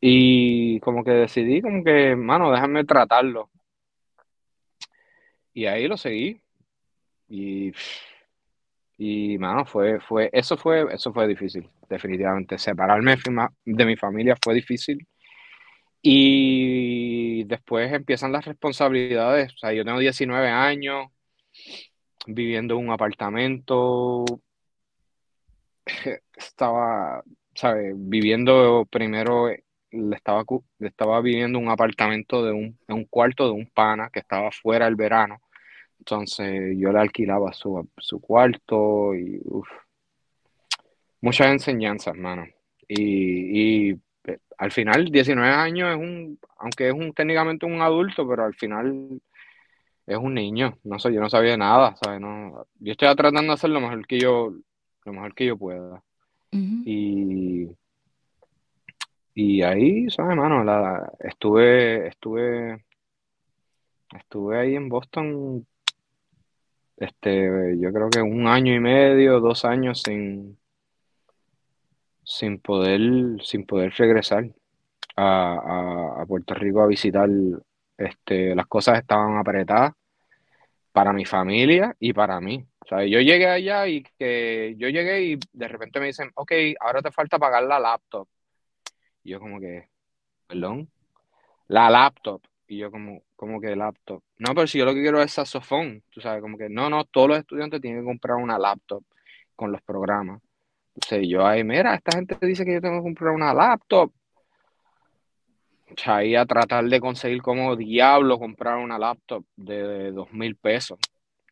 Y 0.00 0.80
como 0.80 1.04
que 1.04 1.12
decidí, 1.12 1.62
como 1.62 1.84
que, 1.84 2.16
mano, 2.16 2.52
déjame 2.52 2.84
tratarlo. 2.84 3.50
Y 5.52 5.66
ahí 5.66 5.88
lo 5.88 5.96
seguí. 5.96 6.40
Y 7.28 7.72
y, 9.02 9.38
mano, 9.38 9.64
fue, 9.64 9.98
fue, 9.98 10.28
eso 10.30 10.58
fue, 10.58 10.84
eso 10.92 11.10
fue 11.10 11.26
difícil, 11.26 11.66
definitivamente. 11.88 12.58
Separarme 12.58 13.16
de 13.64 13.84
mi 13.86 13.96
familia 13.96 14.36
fue 14.44 14.52
difícil. 14.52 15.06
Y 16.02 17.44
después 17.44 17.92
empiezan 17.92 18.32
las 18.32 18.44
responsabilidades. 18.44 19.52
O 19.54 19.58
sea, 19.58 19.72
yo 19.72 19.84
tengo 19.84 19.98
19 19.98 20.48
años, 20.48 21.08
viviendo 22.26 22.74
en 22.78 22.86
un 22.86 22.92
apartamento. 22.92 24.24
Estaba, 26.36 27.22
¿sabes? 27.54 27.94
Viviendo 27.96 28.86
primero, 28.90 29.48
le 29.48 30.16
estaba, 30.16 30.44
estaba 30.78 31.20
viviendo 31.20 31.58
un 31.58 31.68
apartamento 31.68 32.44
de 32.44 32.52
un, 32.52 32.78
un 32.88 33.04
cuarto 33.06 33.46
de 33.46 33.52
un 33.52 33.66
pana 33.66 34.10
que 34.12 34.20
estaba 34.20 34.50
fuera 34.52 34.86
el 34.86 34.96
verano 34.96 35.40
entonces 36.00 36.76
yo 36.78 36.92
le 36.92 36.98
alquilaba 36.98 37.52
su, 37.52 37.88
su 37.98 38.20
cuarto 38.20 39.14
y 39.14 39.40
muchas 41.20 41.48
enseñanzas, 41.52 42.14
hermano. 42.14 42.46
Y, 42.88 43.94
al 44.58 44.72
final, 44.72 45.06
19 45.06 45.52
años 45.52 45.90
es 45.90 45.96
un, 45.96 46.38
aunque 46.58 46.88
es 46.88 46.94
un 46.94 47.12
técnicamente 47.12 47.66
un 47.66 47.80
adulto, 47.80 48.28
pero 48.28 48.44
al 48.44 48.54
final 48.54 49.20
es 50.06 50.16
un 50.18 50.34
niño. 50.34 50.78
No 50.84 50.98
sé, 50.98 51.12
yo 51.12 51.20
no 51.20 51.30
sabía 51.30 51.56
nada, 51.56 51.96
¿sabes? 52.02 52.20
No, 52.20 52.66
yo 52.78 52.92
estoy 52.92 53.14
tratando 53.16 53.48
de 53.48 53.54
hacer 53.54 53.70
lo 53.70 53.80
mejor 53.80 54.06
que 54.06 54.18
yo, 54.18 54.52
lo 55.04 55.12
mejor 55.12 55.34
que 55.34 55.46
yo 55.46 55.56
pueda. 55.56 56.02
Y 56.52 57.68
y 59.34 59.62
ahí, 59.62 60.10
¿sabes, 60.10 60.32
hermano? 60.32 60.64
La, 60.64 61.10
estuve, 61.20 62.08
estuve, 62.08 62.84
estuve 64.12 64.58
ahí 64.58 64.74
en 64.74 64.88
Boston 64.88 65.66
este, 67.00 67.78
yo 67.78 67.92
creo 67.94 68.10
que 68.10 68.20
un 68.20 68.46
año 68.46 68.74
y 68.74 68.78
medio, 68.78 69.40
dos 69.40 69.64
años 69.64 70.02
sin, 70.02 70.58
sin 72.30 72.60
poder, 72.60 73.00
sin 73.42 73.66
poder 73.66 73.92
regresar 73.96 74.44
a, 75.16 76.24
Puerto 76.28 76.54
Rico 76.54 76.80
a 76.82 76.86
visitar. 76.86 77.28
Este, 77.98 78.54
las 78.54 78.66
cosas 78.66 78.98
estaban 78.98 79.36
apretadas 79.36 79.92
para 80.92 81.12
mi 81.12 81.24
familia 81.24 81.94
y 81.98 82.12
para 82.12 82.40
mí. 82.40 82.64
yo 82.88 83.20
llegué 83.20 83.48
allá 83.48 83.86
y 83.88 84.02
que 84.18 84.74
yo 84.78 84.88
llegué 84.88 85.22
y 85.24 85.38
de 85.52 85.68
repente 85.68 86.00
me 86.00 86.06
dicen, 86.06 86.30
ok, 86.34 86.52
ahora 86.80 87.02
te 87.02 87.10
falta 87.10 87.38
pagar 87.38 87.64
la 87.64 87.80
laptop. 87.80 88.28
Y 89.24 89.30
yo 89.30 89.40
como 89.40 89.60
que, 89.60 89.88
perdón, 90.46 90.88
la 91.68 91.90
laptop. 91.90 92.42
Y 92.68 92.78
yo 92.78 92.90
como, 92.92 93.22
como 93.36 93.60
que 93.60 93.74
laptop. 93.74 94.22
No, 94.38 94.54
pero 94.54 94.66
si 94.68 94.78
yo 94.78 94.84
lo 94.84 94.94
que 94.94 95.02
quiero 95.02 95.20
es 95.20 95.32
saxofón, 95.32 96.02
tú 96.10 96.20
sabes, 96.20 96.42
como 96.42 96.56
que 96.56 96.68
no, 96.68 96.88
no, 96.88 97.04
todos 97.04 97.28
los 97.28 97.38
estudiantes 97.38 97.80
tienen 97.80 98.02
que 98.02 98.06
comprar 98.06 98.36
una 98.36 98.58
laptop 98.58 99.04
con 99.56 99.72
los 99.72 99.82
programas. 99.82 100.40
Entonces 100.94 101.28
yo 101.28 101.46
ahí, 101.46 101.64
mira, 101.64 101.94
esta 101.94 102.12
gente 102.16 102.36
dice 102.42 102.64
que 102.64 102.74
yo 102.74 102.80
tengo 102.80 102.98
que 102.98 103.04
comprar 103.04 103.34
una 103.34 103.54
laptop. 103.54 104.12
Ahí 106.06 106.36
a 106.36 106.46
tratar 106.46 106.84
de 106.84 107.00
conseguir 107.00 107.42
como 107.42 107.74
diablo 107.74 108.38
comprar 108.38 108.76
una 108.78 108.98
laptop 108.98 109.44
de 109.56 110.12
dos 110.12 110.32
mil 110.32 110.54
pesos, 110.56 110.98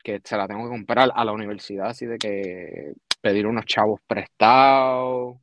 que 0.03 0.20
se 0.22 0.36
la 0.36 0.47
tengo 0.47 0.64
que 0.64 0.70
comprar 0.70 1.11
a 1.12 1.24
la 1.24 1.32
universidad, 1.32 1.89
así 1.89 2.07
de 2.07 2.18
que 2.18 2.93
pedir 3.20 3.47
unos 3.47 3.64
chavos 3.66 4.01
prestados. 4.07 5.36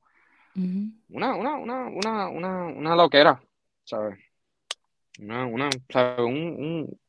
una, 1.10 1.36
una, 1.36 1.56
una, 1.56 1.88
una, 1.88 2.30
una, 2.30 2.66
una 2.68 2.96
loquera, 2.96 3.42
¿sabes? 3.84 4.18
Una, 5.20 5.46
una, 5.46 5.70
¿sabes? 5.90 6.20
Un, 6.20 6.36
un, 6.36 7.00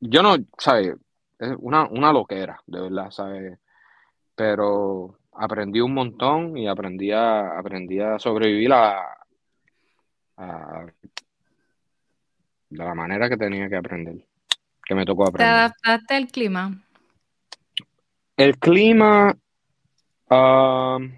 yo 0.00 0.22
no, 0.22 0.36
¿sabes? 0.58 0.94
Es 1.38 1.54
una, 1.58 1.88
una 1.88 2.12
loquera, 2.12 2.60
de 2.66 2.80
verdad, 2.80 3.10
¿sabes? 3.10 3.58
Pero 4.34 5.18
aprendí 5.36 5.80
un 5.80 5.94
montón 5.94 6.56
y 6.56 6.68
aprendí 6.68 7.10
a, 7.10 7.58
aprendí 7.58 8.00
a 8.00 8.18
sobrevivir 8.18 8.72
a, 8.72 9.04
de 12.68 12.84
la 12.84 12.94
manera 12.94 13.28
que 13.28 13.36
tenía 13.36 13.68
que 13.68 13.76
aprender, 13.76 14.16
que 14.84 14.94
me 14.94 15.04
tocó 15.04 15.28
aprender. 15.28 15.46
¿Te 15.46 15.58
adaptaste 15.58 16.14
al 16.14 16.26
clima? 16.28 16.84
El 18.36 18.58
clima, 18.58 19.36
um, 20.28 21.12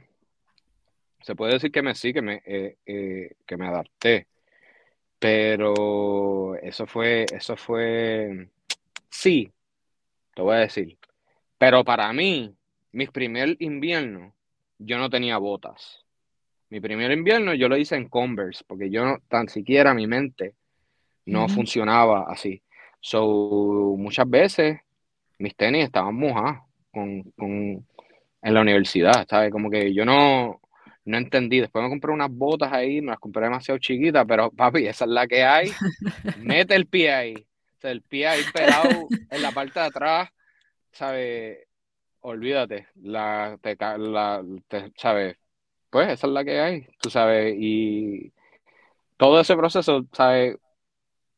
se 1.22 1.34
puede 1.34 1.54
decir 1.54 1.72
que 1.72 1.82
me 1.82 1.94
sí, 1.94 2.12
que 2.12 2.22
me, 2.22 2.42
eh, 2.44 2.76
eh, 2.84 3.36
que 3.46 3.56
me 3.56 3.66
adapté, 3.66 4.26
pero 5.18 6.56
eso 6.56 6.86
fue, 6.86 7.24
eso 7.32 7.56
fue, 7.56 8.50
sí, 9.08 9.50
te 10.34 10.42
voy 10.42 10.56
a 10.56 10.60
decir, 10.60 10.98
pero 11.58 11.82
para 11.84 12.12
mí, 12.12 12.55
mi 12.96 13.06
primer 13.08 13.56
invierno, 13.58 14.34
yo 14.78 14.96
no 14.96 15.10
tenía 15.10 15.36
botas. 15.36 16.06
Mi 16.70 16.80
primer 16.80 17.12
invierno 17.12 17.52
yo 17.52 17.68
lo 17.68 17.76
hice 17.76 17.94
en 17.94 18.08
Converse, 18.08 18.64
porque 18.66 18.88
yo 18.88 19.04
no, 19.04 19.18
tan 19.28 19.50
siquiera 19.50 19.92
mi 19.92 20.06
mente 20.06 20.54
no 21.26 21.46
funcionaba 21.46 22.24
así. 22.26 22.62
So, 23.00 23.96
muchas 23.98 24.28
veces 24.30 24.80
mis 25.38 25.54
tenis 25.54 25.84
estaban 25.84 26.14
mojados 26.14 26.62
con, 26.90 27.22
con, 27.32 27.86
en 28.40 28.54
la 28.54 28.62
universidad, 28.62 29.26
¿sabes? 29.28 29.52
Como 29.52 29.68
que 29.68 29.92
yo 29.92 30.06
no, 30.06 30.62
no 31.04 31.18
entendí. 31.18 31.60
Después 31.60 31.82
me 31.82 31.90
compré 31.90 32.12
unas 32.12 32.30
botas 32.30 32.72
ahí, 32.72 33.02
me 33.02 33.08
las 33.08 33.18
compré 33.18 33.44
demasiado 33.44 33.76
chiquitas, 33.78 34.24
pero 34.26 34.50
papi, 34.50 34.86
esa 34.86 35.04
es 35.04 35.10
la 35.10 35.26
que 35.26 35.44
hay. 35.44 35.70
Mete 36.40 36.74
el 36.74 36.86
pie 36.86 37.12
ahí. 37.12 37.34
O 37.34 37.78
sea, 37.78 37.90
el 37.90 38.00
pie 38.00 38.26
ahí 38.26 38.40
pelado 38.54 39.06
en 39.30 39.42
la 39.42 39.50
parte 39.50 39.80
de 39.80 39.86
atrás, 39.86 40.30
¿sabes? 40.92 41.65
Olvídate, 42.28 42.88
la, 43.02 43.56
te, 43.62 43.76
la, 43.78 44.42
te, 44.66 44.92
¿sabes? 44.96 45.36
Pues 45.90 46.08
esa 46.08 46.26
es 46.26 46.32
la 46.32 46.44
que 46.44 46.58
hay, 46.58 46.88
tú 47.00 47.08
sabes, 47.08 47.54
y 47.56 48.32
todo 49.16 49.38
ese 49.38 49.54
proceso, 49.54 50.04
¿sabes? 50.10 50.58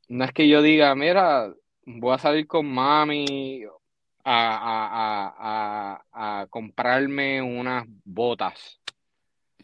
No 0.08 0.24
es 0.24 0.32
que 0.32 0.48
yo 0.48 0.62
diga, 0.62 0.94
mira, 0.94 1.52
voy 1.84 2.14
a 2.14 2.18
salir 2.18 2.46
con 2.46 2.64
mami 2.64 3.64
a, 4.24 6.00
a, 6.14 6.40
a, 6.40 6.46
comprarme 6.46 7.42
unas 7.42 7.84
botas. 8.02 8.80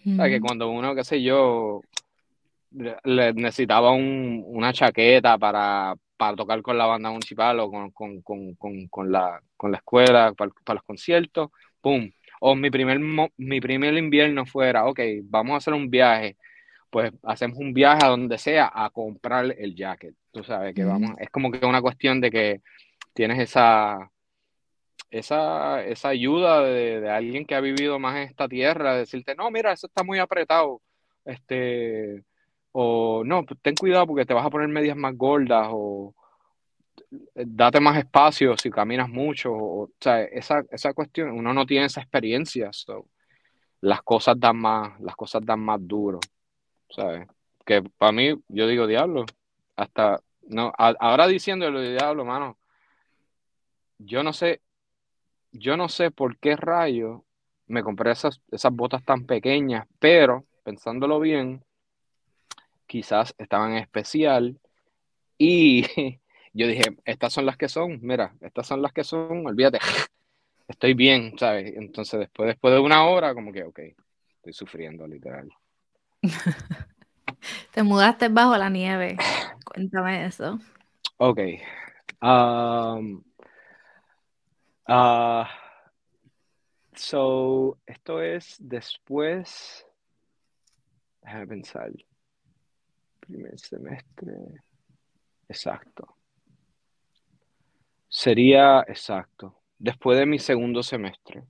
O 0.07 0.17
sea, 0.17 0.29
que 0.29 0.43
cuando 0.43 0.69
uno, 0.69 0.95
qué 0.95 1.05
sé 1.05 1.23
yo, 1.23 1.81
le 2.71 3.33
necesitaba 3.33 3.93
un, 3.93 4.45
una 4.47 4.75
chaqueta 4.75 5.39
para, 5.39 5.95
para, 6.17 6.37
tocar 6.37 6.63
con 6.63 6.79
la 6.79 6.87
banda 6.87 7.11
municipal 7.11 7.61
o 7.61 7.71
con, 7.71 7.91
con, 7.91 8.23
con, 8.23 8.89
con 8.89 9.13
la, 9.13 9.41
la, 9.63 9.77
escuela, 9.77 10.33
para, 10.35 10.51
para, 10.65 10.77
los 10.77 10.85
conciertos, 10.85 11.51
¡pum! 11.81 12.11
O 12.41 12.55
mi 12.55 12.71
primer, 12.71 13.01
mi 13.37 13.61
primer 13.61 13.95
invierno 13.95 14.47
fuera, 14.47 14.87
ok, 14.87 15.01
vamos 15.25 15.55
a 15.55 15.57
hacer 15.59 15.75
un 15.75 15.91
viaje 15.91 16.37
pues 16.95 17.13
hacemos 17.25 17.59
un 17.59 17.75
viaje 17.75 18.05
a 18.05 18.09
donde 18.11 18.39
sea 18.39 18.71
a 18.73 18.89
comprar 18.89 19.47
el 19.59 19.75
jacket. 19.75 20.15
Tú 20.31 20.45
sabes 20.45 20.77
que 20.77 20.85
vamos, 20.85 21.11
es 21.19 21.29
como 21.29 21.51
que 21.51 21.67
una 21.67 21.83
cuestión 21.83 22.21
de 22.21 22.31
que 22.31 22.61
tienes 23.13 23.41
esa, 23.41 24.13
esa, 25.11 25.85
esa 25.85 26.09
ayuda 26.11 26.63
de, 26.63 27.11
alguien 27.11 27.47
que 27.47 27.57
ha 27.57 27.61
vivido 27.61 27.99
más 27.99 28.15
en 28.17 28.23
esta 28.23 28.47
tierra, 28.49 28.95
decirte, 28.95 29.35
no, 29.35 29.51
mira, 29.51 29.73
eso 29.73 29.89
está 29.89 30.05
muy 30.05 30.21
apretado, 30.21 30.83
este, 31.25 32.23
o 32.77 33.23
no, 33.25 33.45
pues, 33.47 33.61
ten 33.63 33.77
cuidado 33.77 34.07
porque 34.07 34.27
te 34.27 34.35
vas 34.35 34.45
a 34.45 34.51
poner 34.51 34.69
medias 34.69 34.97
más 34.97 35.17
gordas, 35.17 35.69
o 35.71 36.13
date 37.35 37.79
más 37.81 37.97
espacio 37.99 38.57
si 38.57 38.71
caminas 38.71 39.09
mucho, 39.09 39.53
o, 39.53 39.91
sea, 40.01 40.23
esa, 40.25 40.65
esa 40.71 40.93
cuestión, 40.93 41.31
uno 41.31 41.55
no 41.55 41.67
tiene 41.67 41.87
esa 41.87 42.01
experiencia, 42.01 42.71
las 43.81 44.03
cosas 44.03 44.41
dan 44.41 44.57
más, 44.57 45.01
las 45.01 45.15
cosas 45.15 45.43
dan 45.45 45.61
más 45.61 45.79
duro. 45.81 46.19
¿sabes? 46.91 47.29
Que 47.65 47.83
para 47.83 48.13
mí, 48.13 48.35
yo 48.49 48.67
digo 48.67 48.87
diablo, 48.87 49.25
hasta, 49.77 50.21
no, 50.43 50.73
ahora 50.77 51.27
diciéndolo 51.29 51.81
diablo, 51.81 52.25
mano, 52.25 52.59
yo 53.99 54.23
no 54.23 54.33
sé, 54.33 54.61
yo 55.53 55.77
no 55.77 55.89
sé 55.89 56.11
por 56.11 56.39
qué 56.39 56.57
rayo 56.57 57.25
me 57.67 57.83
compré 57.83 58.11
esas, 58.13 58.41
esas 58.51 58.73
botas 58.73 59.05
tan 59.05 59.27
pequeñas, 59.27 59.87
pero 59.99 60.45
pensándolo 60.65 61.21
bien, 61.21 61.65
quizás 62.87 63.35
estaban 63.39 63.73
en 63.73 63.79
especial 63.79 64.59
y 65.39 65.83
yo 66.53 66.67
dije, 66.67 66.97
estas 67.05 67.33
son 67.33 67.47
las 67.47 67.57
que 67.57 67.69
son, 67.69 67.99
mira, 68.03 68.35
estas 68.41 68.67
son 68.67 68.83
las 68.83 68.93
que 68.93 69.05
son, 69.05 69.47
olvídate, 69.47 69.79
estoy 70.69 70.95
bien, 70.95 71.39
¿sabes? 71.39 71.75
Entonces 71.77 72.21
después, 72.21 72.49
después 72.49 72.75
de 72.75 72.81
una 72.81 73.07
hora, 73.07 73.35
como 73.35 73.53
que, 73.53 73.65
ok, 73.65 73.81
estoy 74.37 74.53
sufriendo 74.53 75.07
literal. 75.07 75.49
Te 77.73 77.83
mudaste 77.83 78.29
bajo 78.29 78.57
la 78.57 78.71
nieve. 78.71 79.17
Cuéntame 79.65 80.27
eso. 80.27 80.59
Ok. 81.19 81.39
Um, 82.23 83.23
uh, 84.89 85.45
so, 86.95 87.79
esto 87.87 88.23
es 88.23 88.57
después. 88.59 89.87
Déjame 91.23 91.47
pensar. 91.47 91.91
Primer 93.35 93.59
semestre. 93.59 94.33
Exacto. 95.49 96.17
Sería 98.09 98.83
exacto. 98.87 99.61
Después 99.77 100.17
de 100.17 100.25
mi 100.25 100.39
segundo 100.39 100.85
semestre. 100.85 101.43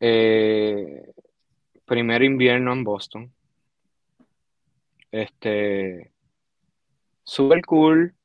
Eh, 0.00 1.12
primer 1.84 2.24
invierno 2.24 2.72
en 2.72 2.82
Boston. 2.82 3.32
Este, 5.12 6.10
súper 7.22 7.64
cool. 7.64 8.16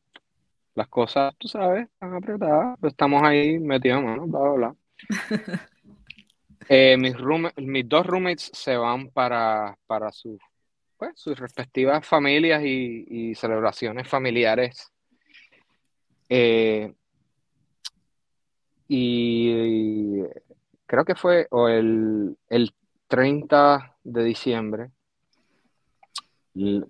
Las 0.74 0.88
cosas, 0.88 1.36
tú 1.38 1.48
sabes, 1.48 1.88
están 1.88 2.16
apretadas. 2.16 2.80
Estamos 2.82 3.22
ahí 3.22 3.60
metidos, 3.60 4.02
mano, 4.02 4.26
bla, 4.26 4.40
bla, 4.40 4.54
bla. 4.54 4.76
Eh, 6.70 6.98
mis, 6.98 7.16
mis 7.56 7.88
dos 7.88 8.06
roommates 8.06 8.52
se 8.54 8.76
van 8.76 9.10
para, 9.10 9.78
para 9.88 10.12
sus, 10.12 10.38
pues, 10.98 11.12
sus 11.16 11.40
respectivas 11.40 12.06
familias 12.06 12.64
y, 12.64 13.34
celebraciones 13.36 14.08
familiares. 14.08 14.92
Eh, 16.30 16.94
y, 18.88 20.22
creo 20.86 21.06
que 21.06 21.16
fue 21.16 21.48
o 21.52 21.68
el, 21.68 22.38
el 22.50 22.74
30 23.08 23.98
de 24.04 24.24
diciembre, 24.24 24.92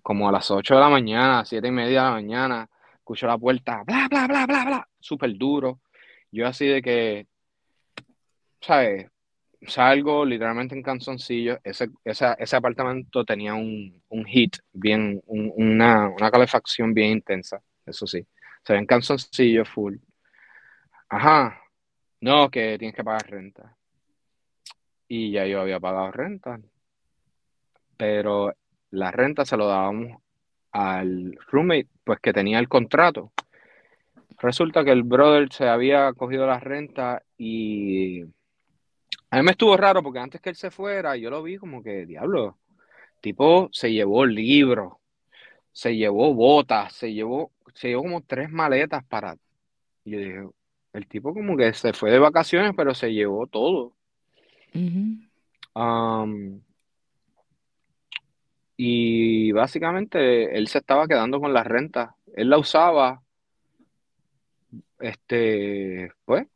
como 0.01 0.30
a 0.30 0.32
las 0.32 0.49
8 0.49 0.76
de 0.76 0.80
la 0.80 0.89
mañana, 0.89 1.45
7 1.45 1.68
y 1.68 1.72
media 1.72 2.03
de 2.03 2.05
la 2.05 2.12
mañana, 2.12 2.70
escucho 2.95 3.28
la 3.28 3.38
puerta, 3.38 3.84
bla, 3.86 4.08
bla, 4.10 4.28
bla, 4.28 4.45
bla, 4.45 4.66
bla, 4.66 4.89
súper 4.99 5.38
duro. 5.38 5.82
Yo 6.32 6.47
así 6.47 6.66
de 6.68 6.82
que, 6.82 7.28
¿sabes? 8.62 9.10
Salgo 9.66 10.26
literalmente 10.26 10.76
en 10.76 10.84
canzoncillo. 10.84 11.60
Ese, 11.64 11.89
ese 12.05 12.55
apartamento 12.55 13.26
tenía 13.26 13.53
un, 13.55 14.01
un 14.10 14.26
heat 14.26 14.51
bien, 14.74 15.22
una, 15.26 16.10
una, 16.10 16.32
calefacción 16.32 16.93
bien 16.93 17.12
intensa, 17.12 17.62
eso 17.86 18.05
sí. 18.05 18.26
Se 18.64 18.74
ven 18.74 18.86
canzoncillo 18.86 19.66
full. 19.66 19.95
Ajá. 21.10 21.60
No, 22.22 22.49
que 22.49 22.78
tienes 22.78 22.95
que 22.95 23.03
pagar 23.03 23.30
renta 23.30 23.78
y 25.08 25.32
ya 25.32 25.45
yo 25.45 25.62
había 25.62 25.80
pagado 25.80 26.12
renta. 26.12 26.60
Pero 27.97 28.53
la 28.91 29.12
renta 29.12 29.45
se 29.45 29.58
lo 29.58 29.68
dábamos 29.68 30.22
al 30.72 31.38
roommate, 31.49 31.88
pues 32.03 32.20
que 32.20 32.34
tenía 32.34 32.60
el 32.60 32.68
contrato. 32.68 33.32
resulta 34.39 34.84
que 34.84 34.91
el 34.91 35.03
brother 35.03 35.51
se 35.51 35.68
había 35.68 36.14
cogido 36.14 36.45
la 36.45 36.60
renta 36.60 37.24
y 37.38 38.24
a 39.30 39.38
mí 39.38 39.43
me 39.43 39.51
estuvo 39.51 39.75
raro 39.75 40.01
porque 40.01 40.19
antes 40.19 40.41
que 40.41 40.49
él 40.49 40.55
se 40.55 40.71
fuera, 40.71 41.15
yo 41.17 41.30
lo 41.30 41.43
vi 41.43 41.57
como 41.57 41.84
que, 41.84 42.05
diablo, 42.05 42.57
tipo 43.21 43.69
se 43.71 43.91
llevó 43.91 44.25
libros, 44.25 44.93
se 45.71 45.95
llevó 45.95 46.34
botas, 46.34 46.93
se 46.93 47.13
llevó, 47.13 47.51
se 47.73 47.89
llevó 47.89 48.03
como 48.03 48.21
tres 48.21 48.49
maletas 48.49 49.03
para... 49.05 49.38
Y 50.05 50.11
yo 50.11 50.19
dije, 50.19 50.47
el 50.93 51.07
tipo 51.07 51.34
como 51.34 51.57
que 51.57 51.73
se 51.73 51.93
fue 51.93 52.11
de 52.11 52.19
vacaciones, 52.19 52.73
pero 52.75 52.93
se 52.95 53.13
llevó 53.13 53.47
todo. 53.47 53.93
y 58.78 59.51
básicamente 59.51 60.57
él 60.57 60.67
se 60.67 60.80
estaba 60.80 61.07
quedando 61.07 61.39
con 61.39 61.53
la 61.53 61.63
renta. 61.63 62.15
Él 62.36 62.49
la 62.49 62.57
usaba, 62.57 63.21
este, 64.99 66.11
pues, 66.25 66.47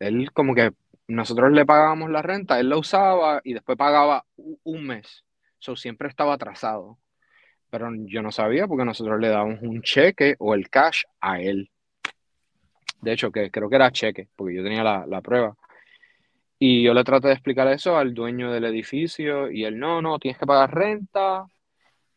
él 0.00 0.30
como 0.32 0.54
que 0.54 0.72
nosotros 1.08 1.52
le 1.52 1.66
pagábamos 1.66 2.10
la 2.10 2.22
renta, 2.22 2.60
él 2.60 2.68
la 2.68 2.76
usaba 2.76 3.40
y 3.42 3.54
después 3.54 3.78
pagaba 3.78 4.24
un 4.36 4.86
mes. 4.86 5.24
Eso 5.60 5.74
siempre 5.74 6.08
estaba 6.08 6.34
atrasado. 6.34 6.98
Pero 7.70 7.90
yo 8.06 8.22
no 8.22 8.30
sabía 8.30 8.66
porque 8.66 8.84
nosotros 8.84 9.20
le 9.20 9.28
dábamos 9.28 9.60
un 9.62 9.82
cheque 9.82 10.36
o 10.38 10.54
el 10.54 10.70
cash 10.70 11.04
a 11.20 11.40
él. 11.40 11.70
De 13.00 13.12
hecho, 13.12 13.30
que 13.32 13.50
creo 13.50 13.68
que 13.70 13.76
era 13.76 13.90
cheque, 13.92 14.28
porque 14.36 14.56
yo 14.56 14.62
tenía 14.62 14.82
la, 14.84 15.20
prueba. 15.22 15.56
Y 16.58 16.82
yo 16.82 16.94
le 16.94 17.04
traté 17.04 17.28
de 17.28 17.34
explicar 17.34 17.68
eso 17.68 17.96
al 17.96 18.14
dueño 18.14 18.52
del 18.52 18.64
edificio 18.64 19.50
y 19.50 19.64
él, 19.64 19.78
no, 19.78 20.02
no, 20.02 20.18
tienes 20.18 20.38
que 20.38 20.46
pagar 20.46 20.74
renta. 20.74 21.44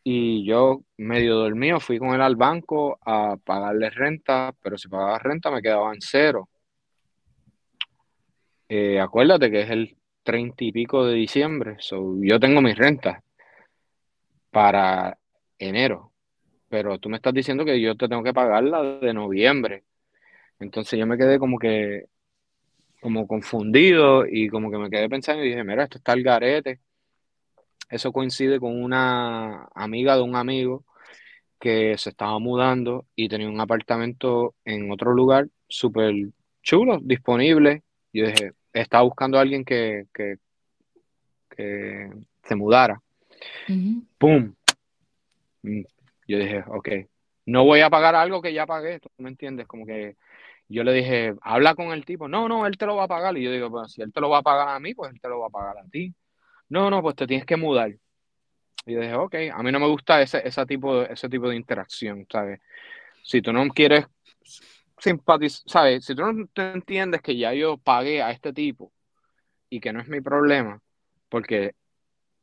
Y 0.03 0.45
yo, 0.45 0.81
medio 0.97 1.35
dormido, 1.35 1.79
fui 1.79 1.99
con 1.99 2.13
él 2.15 2.21
al 2.21 2.35
banco 2.35 2.99
a 3.05 3.37
pagarle 3.37 3.89
renta, 3.91 4.53
pero 4.61 4.77
si 4.77 4.87
pagaba 4.89 5.19
renta 5.19 5.51
me 5.51 5.61
quedaba 5.61 5.93
en 5.93 6.01
cero. 6.01 6.49
Eh, 8.73 9.01
acuérdate 9.01 9.51
que 9.51 9.63
es 9.63 9.69
el 9.69 9.97
treinta 10.23 10.63
y 10.63 10.71
pico 10.71 11.05
de 11.05 11.15
diciembre, 11.15 11.75
yo 12.21 12.39
tengo 12.39 12.61
mis 12.61 12.77
rentas 12.77 13.21
para 14.49 15.17
enero, 15.59 16.13
pero 16.69 16.97
tú 16.97 17.09
me 17.09 17.17
estás 17.17 17.33
diciendo 17.33 17.65
que 17.65 17.81
yo 17.81 17.97
te 17.97 18.07
tengo 18.07 18.23
que 18.23 18.33
pagar 18.33 18.63
la 18.63 18.81
de 18.81 19.13
noviembre. 19.13 19.83
Entonces 20.57 20.97
yo 20.97 21.05
me 21.05 21.17
quedé 21.17 21.37
como 21.37 21.59
que, 21.59 22.05
como 23.01 23.27
confundido 23.27 24.25
y 24.25 24.47
como 24.47 24.71
que 24.71 24.77
me 24.77 24.89
quedé 24.89 25.09
pensando 25.09 25.43
y 25.43 25.49
dije, 25.49 25.65
mira, 25.65 25.83
esto 25.83 25.97
está 25.97 26.13
el 26.13 26.23
garete. 26.23 26.79
Eso 27.89 28.13
coincide 28.13 28.57
con 28.57 28.81
una 28.81 29.65
amiga 29.75 30.15
de 30.15 30.21
un 30.21 30.37
amigo 30.37 30.85
que 31.59 31.97
se 31.97 32.11
estaba 32.11 32.39
mudando 32.39 33.05
y 33.17 33.27
tenía 33.27 33.49
un 33.49 33.59
apartamento 33.59 34.55
en 34.63 34.91
otro 34.91 35.13
lugar 35.13 35.49
súper 35.67 36.15
chulo, 36.63 36.99
disponible. 37.01 37.83
Yo 38.13 38.27
dije, 38.27 38.53
estaba 38.73 39.03
buscando 39.03 39.37
a 39.37 39.41
alguien 39.41 39.65
que, 39.65 40.05
que, 40.13 40.37
se 42.43 42.55
mudara. 42.55 43.01
¡Pum! 44.17 44.53
Mm, 45.61 45.81
yo 46.27 46.39
dije, 46.39 46.63
ok, 46.67 46.89
no 47.45 47.65
voy 47.65 47.81
a 47.81 47.89
pagar 47.89 48.15
algo 48.15 48.41
que 48.41 48.53
ya 48.53 48.65
pagué, 48.65 48.99
¿tú 48.99 49.09
me 49.17 49.29
entiendes? 49.29 49.67
Como 49.67 49.85
que 49.85 50.15
yo 50.67 50.83
le 50.83 50.93
dije, 50.93 51.35
habla 51.41 51.75
con 51.75 51.91
el 51.91 52.05
tipo, 52.05 52.27
no, 52.27 52.47
no, 52.47 52.65
él 52.65 52.77
te 52.77 52.85
lo 52.85 52.95
va 52.95 53.03
a 53.03 53.07
pagar. 53.07 53.37
Y 53.37 53.43
yo 53.43 53.51
digo, 53.51 53.69
bueno, 53.69 53.87
si 53.87 54.01
él 54.01 54.13
te 54.13 54.21
lo 54.21 54.29
va 54.29 54.39
a 54.39 54.43
pagar 54.43 54.69
a 54.69 54.79
mí, 54.79 54.93
pues 54.93 55.11
él 55.11 55.19
te 55.19 55.27
lo 55.27 55.39
va 55.39 55.47
a 55.47 55.49
pagar 55.49 55.77
a 55.77 55.89
ti. 55.89 56.13
No, 56.69 56.89
no, 56.89 57.01
pues 57.01 57.15
te 57.15 57.27
tienes 57.27 57.45
que 57.45 57.57
mudar. 57.57 57.91
Y 58.85 58.93
yo 58.93 59.01
dije, 59.01 59.13
ok, 59.13 59.35
a 59.53 59.61
mí 59.61 59.71
no 59.71 59.79
me 59.79 59.87
gusta 59.87 60.21
ese, 60.21 60.41
ese, 60.47 60.65
tipo, 60.65 61.01
ese 61.03 61.29
tipo 61.29 61.49
de 61.49 61.55
interacción, 61.55 62.25
¿sabes? 62.31 62.61
Si 63.23 63.41
tú 63.41 63.53
no 63.53 63.67
quieres 63.69 64.05
¿sabes? 65.65 66.05
Si 66.05 66.15
tú 66.15 66.21
no 66.21 66.47
te 66.53 66.71
entiendes 66.71 67.21
que 67.21 67.37
ya 67.37 67.53
yo 67.53 67.77
pagué 67.77 68.21
a 68.21 68.31
este 68.31 68.53
tipo 68.53 68.91
y 69.69 69.79
que 69.79 69.93
no 69.93 70.01
es 70.01 70.07
mi 70.07 70.21
problema, 70.21 70.79
porque 71.29 71.73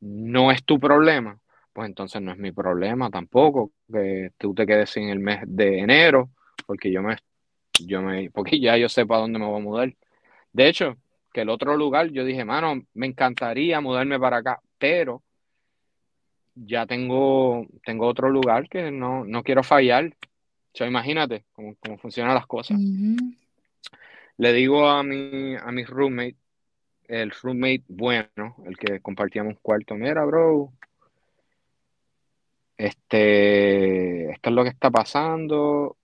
no 0.00 0.50
es 0.50 0.64
tu 0.64 0.78
problema, 0.78 1.38
pues 1.72 1.88
entonces 1.88 2.20
no 2.22 2.32
es 2.32 2.38
mi 2.38 2.52
problema 2.52 3.10
tampoco 3.10 3.72
que 3.92 4.30
tú 4.38 4.54
te 4.54 4.66
quedes 4.66 4.90
sin 4.90 5.08
el 5.08 5.20
mes 5.20 5.40
de 5.46 5.78
enero, 5.78 6.30
porque 6.66 6.90
yo 6.90 7.02
me, 7.02 7.16
yo 7.80 8.02
me, 8.02 8.30
porque 8.34 8.60
ya 8.60 8.76
yo 8.76 8.88
sé 8.88 9.06
para 9.06 9.20
dónde 9.20 9.38
me 9.38 9.46
voy 9.46 9.60
a 9.60 9.64
mudar. 9.64 9.94
De 10.52 10.68
hecho, 10.68 10.96
que 11.32 11.42
el 11.42 11.50
otro 11.50 11.76
lugar, 11.76 12.10
yo 12.10 12.24
dije, 12.24 12.44
mano, 12.44 12.82
me 12.94 13.06
encantaría 13.06 13.80
mudarme 13.80 14.18
para 14.18 14.38
acá, 14.38 14.60
pero 14.78 15.22
ya 16.54 16.86
tengo, 16.86 17.66
tengo 17.84 18.06
otro 18.06 18.28
lugar 18.30 18.68
que 18.68 18.90
no, 18.90 19.24
no 19.24 19.42
quiero 19.42 19.62
fallar. 19.62 20.16
Sea, 20.78 20.86
imagínate 20.86 21.44
cómo, 21.54 21.74
cómo 21.80 21.98
funcionan 21.98 22.36
las 22.36 22.46
cosas. 22.46 22.78
Le 24.36 24.52
digo 24.52 24.88
a 24.88 25.02
mi, 25.02 25.56
a 25.56 25.72
mi 25.72 25.82
roommate, 25.82 26.36
el 27.08 27.32
roommate 27.32 27.82
bueno, 27.88 28.54
el 28.64 28.76
que 28.78 29.00
compartíamos 29.00 29.58
cuarto, 29.60 29.96
mira, 29.96 30.24
bro, 30.24 30.72
este, 32.76 34.30
esto 34.30 34.50
es 34.50 34.54
lo 34.54 34.62
que 34.62 34.70
está 34.70 34.88
pasando, 34.88 35.96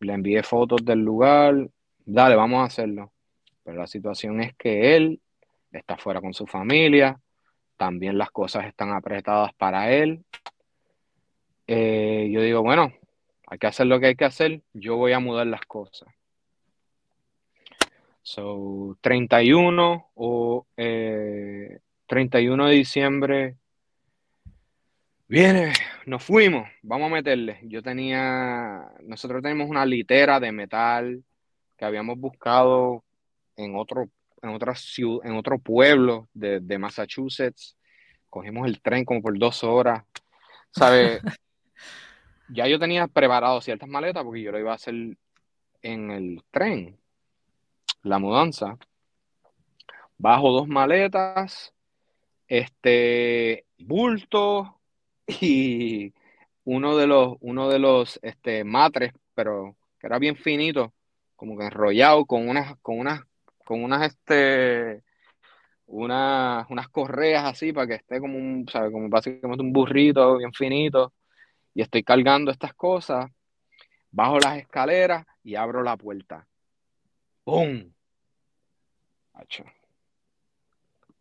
le 0.00 0.14
envié 0.14 0.42
fotos 0.42 0.84
del 0.84 0.98
lugar, 0.98 1.68
dale, 2.04 2.34
vamos 2.34 2.62
a 2.62 2.64
hacerlo. 2.64 3.12
Pero 3.62 3.78
la 3.78 3.86
situación 3.86 4.40
es 4.40 4.52
que 4.56 4.96
él 4.96 5.20
está 5.70 5.96
fuera 5.96 6.20
con 6.20 6.34
su 6.34 6.48
familia, 6.48 7.20
también 7.76 8.18
las 8.18 8.32
cosas 8.32 8.66
están 8.66 8.90
apretadas 8.90 9.54
para 9.54 9.92
él. 9.92 10.24
Eh, 11.68 12.28
yo 12.32 12.42
digo, 12.42 12.62
bueno, 12.62 12.92
hay 13.52 13.58
que 13.58 13.66
hacer 13.66 13.86
lo 13.86 14.00
que 14.00 14.06
hay 14.06 14.16
que 14.16 14.24
hacer, 14.24 14.62
yo 14.72 14.96
voy 14.96 15.12
a 15.12 15.20
mudar 15.20 15.46
las 15.46 15.60
cosas. 15.62 16.08
So, 18.22 18.96
31 19.00 20.10
o 20.14 20.66
31 20.74 22.66
eh, 22.66 22.70
de 22.70 22.76
diciembre 22.76 23.56
Viene, 25.32 25.72
nos 26.04 26.22
fuimos, 26.22 26.68
vamos 26.82 27.10
a 27.10 27.14
meterle. 27.14 27.58
Yo 27.62 27.82
tenía, 27.82 28.86
nosotros 29.00 29.42
tenemos 29.42 29.70
una 29.70 29.86
litera 29.86 30.38
de 30.38 30.52
metal 30.52 31.24
que 31.78 31.86
habíamos 31.86 32.18
buscado 32.18 33.02
en 33.56 33.74
otro, 33.74 34.10
en 34.42 34.50
otra 34.50 34.74
ciudad, 34.74 35.26
en 35.26 35.36
otro 35.36 35.58
pueblo 35.58 36.28
de, 36.34 36.78
Massachusetts. 36.78 37.78
Cogimos 38.28 38.66
el 38.66 38.82
tren 38.82 39.06
como 39.06 39.22
por 39.22 39.38
dos 39.38 39.64
horas. 39.64 40.04
¿Sabes? 40.70 41.22
ya 42.52 42.66
yo 42.68 42.78
tenía 42.78 43.06
preparado 43.08 43.60
ciertas 43.60 43.88
maletas 43.88 44.24
porque 44.24 44.42
yo 44.42 44.52
lo 44.52 44.58
iba 44.58 44.72
a 44.72 44.76
hacer 44.76 44.94
en 45.82 46.10
el 46.10 46.42
tren, 46.50 46.98
la 48.02 48.18
mudanza. 48.18 48.78
Bajo 50.18 50.52
dos 50.52 50.68
maletas, 50.68 51.74
este, 52.46 53.66
bulto, 53.78 54.78
y 55.40 56.12
uno 56.64 56.96
de 56.96 57.06
los, 57.06 57.36
uno 57.40 57.68
de 57.68 57.78
los 57.78 58.20
este, 58.22 58.64
matres, 58.64 59.12
pero 59.34 59.76
que 59.98 60.06
era 60.06 60.18
bien 60.18 60.36
finito, 60.36 60.92
como 61.36 61.56
que 61.58 61.64
enrollado 61.64 62.24
con 62.26 62.48
unas, 62.48 62.76
con 62.80 62.98
unas, 62.98 63.22
con 63.64 63.82
unas, 63.82 64.06
este, 64.06 65.02
unas, 65.86 66.66
unas 66.70 66.88
correas 66.88 67.44
así 67.44 67.72
para 67.72 67.86
que 67.86 67.94
esté 67.94 68.20
como 68.20 68.38
un, 68.38 68.66
¿sabe? 68.68 68.92
Como 68.92 69.08
básicamente 69.08 69.62
un 69.62 69.72
burrito 69.72 70.38
bien 70.38 70.52
finito. 70.52 71.12
Y 71.74 71.82
estoy 71.82 72.02
cargando 72.02 72.50
estas 72.50 72.74
cosas, 72.74 73.30
bajo 74.10 74.38
las 74.38 74.58
escaleras 74.58 75.26
y 75.42 75.54
abro 75.54 75.82
la 75.82 75.96
puerta. 75.96 76.46
¡Pum! 77.44 77.92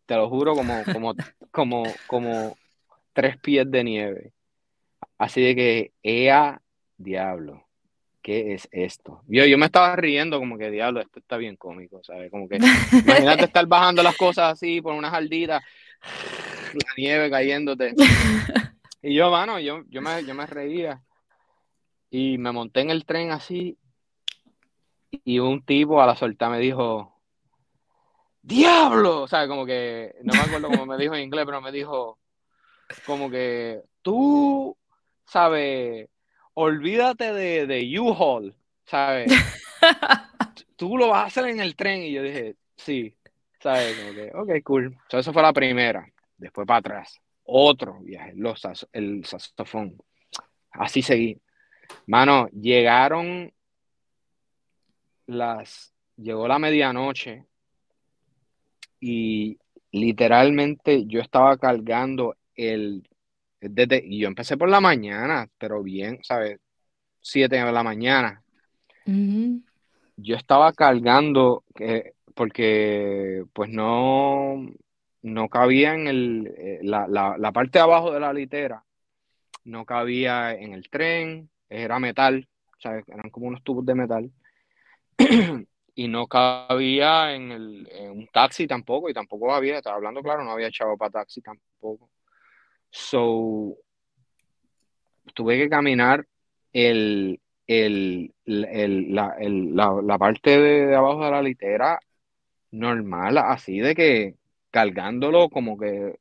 Te 0.05 0.15
lo 0.15 0.29
juro 0.29 0.55
como, 0.55 0.83
como, 0.91 1.15
como, 1.51 1.83
como, 2.07 2.57
tres 3.13 3.37
pies 3.37 3.69
de 3.69 3.83
nieve. 3.83 4.33
Así 5.17 5.41
de 5.41 5.55
que, 5.55 5.93
ea, 6.03 6.61
diablo, 6.97 7.65
¿qué 8.21 8.53
es 8.53 8.67
esto? 8.71 9.23
Yo, 9.27 9.45
yo 9.45 9.57
me 9.57 9.65
estaba 9.65 9.95
riendo 9.95 10.39
como 10.39 10.57
que, 10.57 10.69
diablo, 10.69 11.01
esto 11.01 11.19
está 11.19 11.37
bien 11.37 11.55
cómico, 11.55 12.03
¿sabes? 12.03 12.31
Como 12.31 12.47
que, 12.47 12.57
imagínate 12.57 13.45
estar 13.45 13.65
bajando 13.67 14.03
las 14.03 14.17
cosas 14.17 14.53
así 14.53 14.81
por 14.81 14.93
unas 14.93 15.13
alditas, 15.13 15.63
la 16.73 16.93
nieve 16.97 17.29
cayéndote. 17.29 17.93
Y 19.01 19.15
yo, 19.15 19.31
mano, 19.31 19.59
yo, 19.59 19.83
yo, 19.89 20.01
me, 20.01 20.23
yo 20.25 20.33
me 20.33 20.45
reía. 20.45 21.01
Y 22.09 22.37
me 22.37 22.51
monté 22.51 22.81
en 22.81 22.89
el 22.89 23.05
tren 23.05 23.31
así. 23.31 23.77
Y 25.23 25.39
un 25.39 25.63
tipo 25.65 26.01
a 26.01 26.05
la 26.05 26.15
suelta 26.15 26.49
me 26.49 26.59
dijo, 26.59 27.11
¡Diablo! 28.41 29.21
O 29.21 29.27
sea, 29.27 29.47
como 29.47 29.65
que, 29.65 30.15
no 30.23 30.33
me 30.33 30.39
acuerdo 30.39 30.69
cómo 30.69 30.85
me 30.85 30.97
dijo 30.97 31.15
en 31.15 31.23
inglés, 31.23 31.45
pero 31.45 31.61
me 31.61 31.71
dijo, 31.71 32.19
como 33.05 33.29
que 33.29 33.81
tú, 34.01 34.77
¿sabes? 35.25 36.09
Olvídate 36.53 37.33
de, 37.33 37.67
de 37.67 37.99
U-Haul, 37.99 38.55
¿sabes? 38.85 39.31
tú 40.75 40.97
lo 40.97 41.09
vas 41.09 41.23
a 41.23 41.25
hacer 41.27 41.45
en 41.47 41.59
el 41.59 41.75
tren. 41.75 42.01
Y 42.03 42.11
yo 42.11 42.23
dije, 42.23 42.55
sí, 42.75 43.15
¿sabes? 43.59 43.97
Como 43.97 44.13
que, 44.13 44.31
ok, 44.33 44.63
cool. 44.63 44.97
eso 45.09 45.33
fue 45.33 45.41
la 45.41 45.53
primera. 45.53 46.05
Después 46.37 46.65
para 46.65 46.79
atrás, 46.79 47.21
otro 47.43 47.99
viaje, 48.01 48.33
los, 48.35 48.61
el 48.93 49.25
saxofón. 49.25 49.97
Así 50.71 51.01
seguí. 51.01 51.37
Mano, 52.07 52.47
llegaron 52.49 53.51
las, 55.27 55.93
llegó 56.15 56.47
la 56.47 56.59
medianoche 56.59 57.45
y 58.99 59.57
literalmente 59.91 61.05
yo 61.05 61.19
estaba 61.21 61.57
cargando 61.57 62.35
el, 62.55 63.07
desde, 63.59 64.03
y 64.05 64.19
yo 64.19 64.27
empecé 64.27 64.57
por 64.57 64.69
la 64.69 64.81
mañana, 64.81 65.47
pero 65.57 65.83
bien, 65.83 66.19
¿sabes? 66.23 66.59
Siete 67.19 67.57
de 67.57 67.71
la 67.71 67.83
mañana. 67.83 68.43
Yo 70.15 70.35
estaba 70.35 70.71
cargando, 70.73 71.63
eh, 71.79 72.13
porque 72.33 73.43
pues 73.53 73.69
no, 73.69 74.67
no 75.21 75.49
cabía 75.49 75.93
en 75.93 76.07
el, 76.07 76.53
eh, 76.57 76.79
la, 76.81 77.07
la, 77.07 77.51
parte 77.51 77.79
de 77.79 77.83
abajo 77.83 78.11
de 78.11 78.19
la 78.19 78.33
litera, 78.33 78.83
no 79.65 79.85
cabía 79.85 80.53
en 80.53 80.73
el 80.73 80.89
tren, 80.89 81.49
era 81.69 81.99
metal, 81.99 82.47
¿sabes? 82.79 83.07
Eran 83.07 83.29
como 83.29 83.47
unos 83.47 83.63
tubos 83.63 83.85
de 83.85 83.95
metal. 83.95 84.31
y 85.95 86.07
no 86.07 86.27
cabía 86.27 87.35
en, 87.35 87.51
el, 87.51 87.89
en 87.91 88.11
un 88.11 88.27
taxi 88.27 88.67
tampoco, 88.67 89.09
y 89.09 89.13
tampoco 89.13 89.53
había, 89.53 89.77
estaba 89.77 89.97
hablando 89.97 90.21
claro, 90.23 90.43
no 90.43 90.51
había 90.51 90.67
echado 90.67 90.97
para 90.97 91.11
taxi 91.11 91.41
tampoco. 91.41 92.09
So, 92.89 93.77
tuve 95.33 95.57
que 95.57 95.69
caminar 95.69 96.25
el, 96.73 97.39
el, 97.67 98.33
la, 98.45 99.35
la, 99.39 100.17
parte 100.17 100.59
de, 100.59 100.95
abajo 100.95 101.25
de 101.25 101.31
la 101.31 101.41
litera 101.41 101.99
normal, 102.71 103.37
así 103.37 103.79
de 103.79 103.95
que 103.95 104.35
cargándolo 104.71 105.49
como 105.49 105.77
que... 105.77 106.19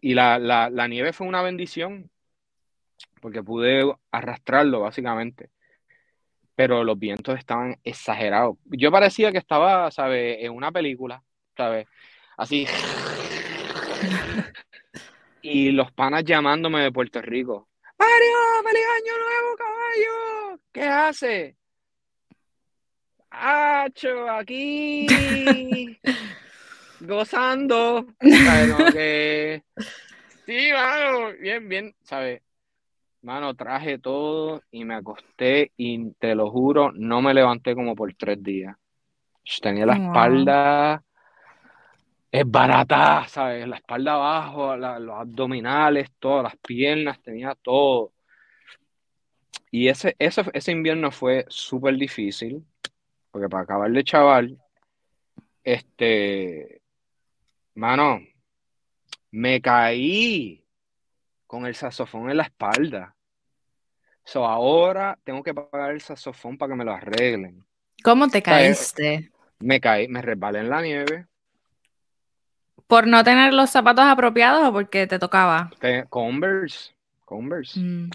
Y 0.00 0.14
la, 0.14 0.38
la 0.38 0.88
nieve 0.88 1.12
fue 1.12 1.28
una 1.28 1.42
bendición, 1.42 2.10
porque 3.20 3.42
pude 3.42 3.94
arrastrarlo 4.10 4.80
básicamente 4.80 5.50
pero 6.54 6.84
los 6.84 6.98
vientos 6.98 7.38
estaban 7.38 7.78
exagerados. 7.82 8.58
Yo 8.66 8.90
parecía 8.90 9.32
que 9.32 9.38
estaba, 9.38 9.90
¿sabes?, 9.90 10.36
en 10.40 10.52
una 10.52 10.70
película, 10.70 11.22
¿sabes? 11.56 11.86
Así. 12.36 12.66
y 15.42 15.70
los 15.70 15.90
panas 15.92 16.24
llamándome 16.24 16.82
de 16.82 16.92
Puerto 16.92 17.22
Rico. 17.22 17.68
¡Mario, 17.98 18.36
feliz 18.64 18.86
año 18.96 19.18
nuevo, 19.18 19.56
caballo! 19.56 20.60
¿Qué 20.72 20.82
hace? 20.82 21.56
¡Acho, 23.30 24.28
aquí! 24.30 25.06
gozando. 27.06 28.06
¿Sabes? 28.20 29.62
Sí, 30.46 30.70
mano, 30.72 31.32
bien, 31.40 31.68
bien, 31.68 31.94
¿sabes? 32.02 32.42
Mano, 33.22 33.54
traje 33.54 33.98
todo 33.98 34.62
y 34.72 34.84
me 34.84 34.94
acosté 34.94 35.70
y 35.76 36.10
te 36.14 36.34
lo 36.34 36.50
juro, 36.50 36.90
no 36.92 37.22
me 37.22 37.32
levanté 37.32 37.74
como 37.74 37.94
por 37.94 38.12
tres 38.14 38.42
días. 38.42 38.76
Tenía 39.60 39.86
la 39.86 39.94
espalda, 39.94 41.04
es 42.30 42.50
barata, 42.50 43.24
¿sabes? 43.28 43.68
La 43.68 43.76
espalda 43.76 44.14
abajo, 44.14 44.76
los 44.76 45.14
abdominales, 45.14 46.10
todas 46.18 46.44
las 46.44 46.56
piernas, 46.56 47.20
tenía 47.22 47.54
todo. 47.54 48.12
Y 49.70 49.88
ese, 49.88 50.16
ese, 50.18 50.42
ese 50.52 50.72
invierno 50.72 51.10
fue 51.10 51.44
súper 51.48 51.96
difícil, 51.96 52.64
porque 53.30 53.48
para 53.48 53.62
acabar 53.62 53.90
de 53.90 54.04
chaval, 54.04 54.58
este, 55.64 56.81
mano, 57.74 58.20
me 59.30 59.60
caí 59.60 60.66
con 61.46 61.66
el 61.66 61.74
saxofón 61.74 62.30
en 62.30 62.36
la 62.36 62.44
espalda. 62.44 63.14
So 64.24 64.46
ahora 64.46 65.18
tengo 65.24 65.42
que 65.42 65.54
pagar 65.54 65.90
el 65.90 66.00
saxofón 66.00 66.56
para 66.56 66.72
que 66.72 66.76
me 66.76 66.84
lo 66.84 66.92
arreglen. 66.92 67.64
¿Cómo 68.02 68.28
te 68.28 68.42
caíste? 68.42 69.32
me 69.62 69.80
caí, 69.80 70.08
me 70.08 70.22
resbalé 70.22 70.60
en 70.60 70.70
la 70.70 70.82
nieve. 70.82 71.26
¿Por 72.86 73.06
no 73.06 73.24
tener 73.24 73.54
los 73.54 73.70
zapatos 73.70 74.04
apropiados 74.04 74.68
o 74.68 74.72
porque 74.72 75.06
te 75.06 75.18
tocaba? 75.18 75.70
Converse, 76.10 76.92
Converse. 77.24 77.80
Mm. 77.80 78.10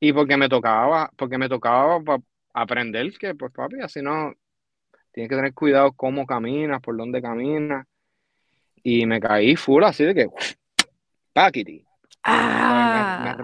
Y 0.00 0.12
porque 0.12 0.36
me 0.36 0.48
tocaba, 0.48 1.10
porque 1.16 1.38
me 1.38 1.48
tocaba 1.48 2.00
aprender 2.52 3.10
que, 3.18 3.34
pues 3.34 3.52
papi, 3.52 3.80
así 3.80 4.00
no, 4.00 4.32
tienes 5.10 5.28
que 5.28 5.36
tener 5.36 5.54
cuidado 5.54 5.92
cómo 5.92 6.26
caminas, 6.26 6.80
por 6.80 6.96
dónde 6.96 7.20
caminas. 7.20 7.86
Y 8.90 9.04
me 9.04 9.20
caí 9.20 9.54
full 9.54 9.84
así 9.84 10.02
de 10.02 10.14
que, 10.14 10.28
paquiti. 11.34 11.84
Ah, 12.24 13.36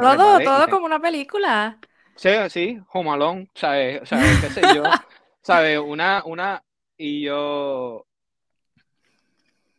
todo, 0.00 0.40
todo 0.40 0.68
como 0.68 0.86
una 0.86 0.98
película. 0.98 1.78
Sí, 2.16 2.30
sí, 2.48 2.80
Home 2.92 3.10
Alone, 3.10 3.48
¿sabes? 3.54 4.00
¿Qué 4.10 4.50
sé 4.50 4.60
yo? 4.74 4.82
¿Sabes? 5.40 5.78
Una, 5.78 6.24
una, 6.24 6.60
y 6.96 7.22
yo, 7.22 8.06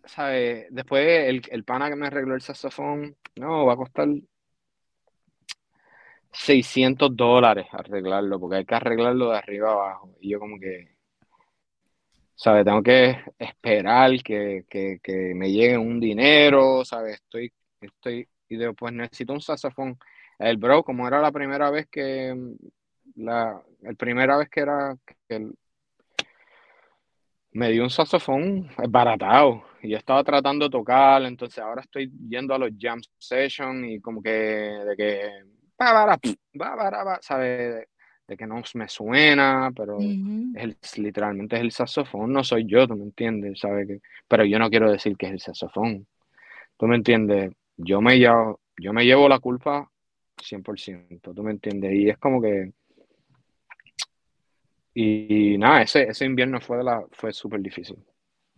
¿sabes? 0.06 0.68
Después 0.70 1.28
el, 1.28 1.42
el 1.52 1.66
pana 1.66 1.90
que 1.90 1.98
me 1.98 2.08
arregló 2.08 2.34
el 2.34 2.42
saxofón, 2.42 3.18
no, 3.36 3.66
va 3.66 3.74
a 3.74 3.78
costar 3.78 4.08
600 6.32 7.14
dólares 7.14 7.68
arreglarlo, 7.74 8.40
porque 8.40 8.56
hay 8.56 8.66
que 8.66 8.76
arreglarlo 8.76 9.32
de 9.32 9.38
arriba 9.38 9.72
abajo. 9.74 10.16
Y 10.22 10.30
yo 10.30 10.40
como 10.40 10.58
que, 10.58 10.99
¿sabes? 12.40 12.64
Tengo 12.64 12.82
que 12.82 13.18
esperar 13.38 14.12
que, 14.24 14.64
que, 14.70 15.00
que 15.04 15.34
me 15.36 15.52
llegue 15.52 15.78
un 15.78 16.00
dinero, 16.00 16.86
¿sabes? 16.86 17.16
Estoy, 17.16 17.52
estoy 17.82 18.28
y 18.48 18.56
después 18.56 18.94
necesito 18.94 19.34
un 19.34 19.42
saxofón. 19.42 19.98
El 20.40 20.56
bro, 20.56 20.84
como 20.84 21.06
era 21.06 21.20
la 21.20 21.34
primera 21.34 21.70
vez 21.70 21.88
que, 21.92 22.34
la 23.16 23.62
el 23.82 23.96
primera 23.98 24.38
vez 24.38 24.50
que 24.50 24.62
era, 24.62 24.96
que 25.28 25.52
me 27.52 27.72
dio 27.72 27.84
un 27.84 27.90
saxofón 27.90 28.70
baratado 28.88 29.64
y 29.82 29.90
yo 29.90 29.98
estaba 29.98 30.24
tratando 30.24 30.66
de 30.66 30.72
tocar, 30.72 31.22
entonces 31.24 31.60
ahora 31.60 31.82
estoy 31.82 32.10
yendo 32.30 32.54
a 32.54 32.60
los 32.60 32.72
jam 32.80 33.02
sessions 33.18 33.86
y 33.86 34.00
como 34.00 34.22
que 34.22 34.30
de 34.30 34.96
que 34.96 35.30
sabe 37.22 37.88
de, 38.30 38.38
que 38.38 38.48
no 38.48 38.62
me 38.76 38.88
suena, 38.88 39.72
pero 39.76 39.98
es 40.00 40.98
literalmente 40.98 41.56
es 41.56 41.62
el 41.62 41.72
saxofón, 41.72 42.32
no 42.32 42.44
soy 42.44 42.66
yo, 42.66 42.88
tú 42.88 42.96
me 42.96 43.04
entiendes, 43.04 43.60
sabe 43.60 43.86
que, 43.86 44.00
pero 44.28 44.46
yo 44.46 44.60
no 44.60 44.70
quiero 44.70 44.92
decir 44.92 45.18
que 45.18 45.26
es 45.26 45.32
el 45.34 45.40
saxofón. 45.40 46.08
¿Tú 46.78 46.88
me 46.88 46.96
entiendes? 46.96 47.52
yo 47.80 48.02
me 48.02 48.18
llevo, 48.18 48.60
yo 48.78 48.94
me 48.94 49.06
llevo 49.06 49.28
la 49.30 49.40
culpa 49.40 49.90
100%, 50.38 51.34
¿tú 51.34 51.44
me 51.44 51.52
entiendes? 51.52 51.94
Y 51.94 52.10
es 52.10 52.18
como 52.18 52.42
que... 52.42 52.74
Y, 54.94 55.58
nada, 55.58 55.82
ese, 55.82 56.04
ese 56.04 56.26
invierno 56.26 56.60
fue, 56.60 56.84
la, 56.84 57.06
fue 57.12 57.32
súper 57.32 57.62
difícil, 57.62 57.98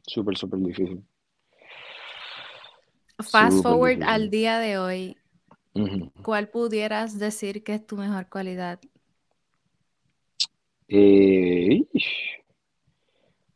súper, 0.01 0.35
súper 0.37 0.59
difícil. 0.59 1.03
Fast 3.19 3.61
forward 3.61 4.01
al 4.01 4.31
día 4.31 4.57
de 4.57 4.79
hoy, 4.79 5.17
¿cuál 6.23 6.49
pudieras 6.49 7.19
decir 7.19 7.63
que 7.63 7.75
es 7.75 7.85
tu 7.85 7.95
mejor 7.95 8.27
cualidad? 8.27 8.79
Eh, 10.93 11.85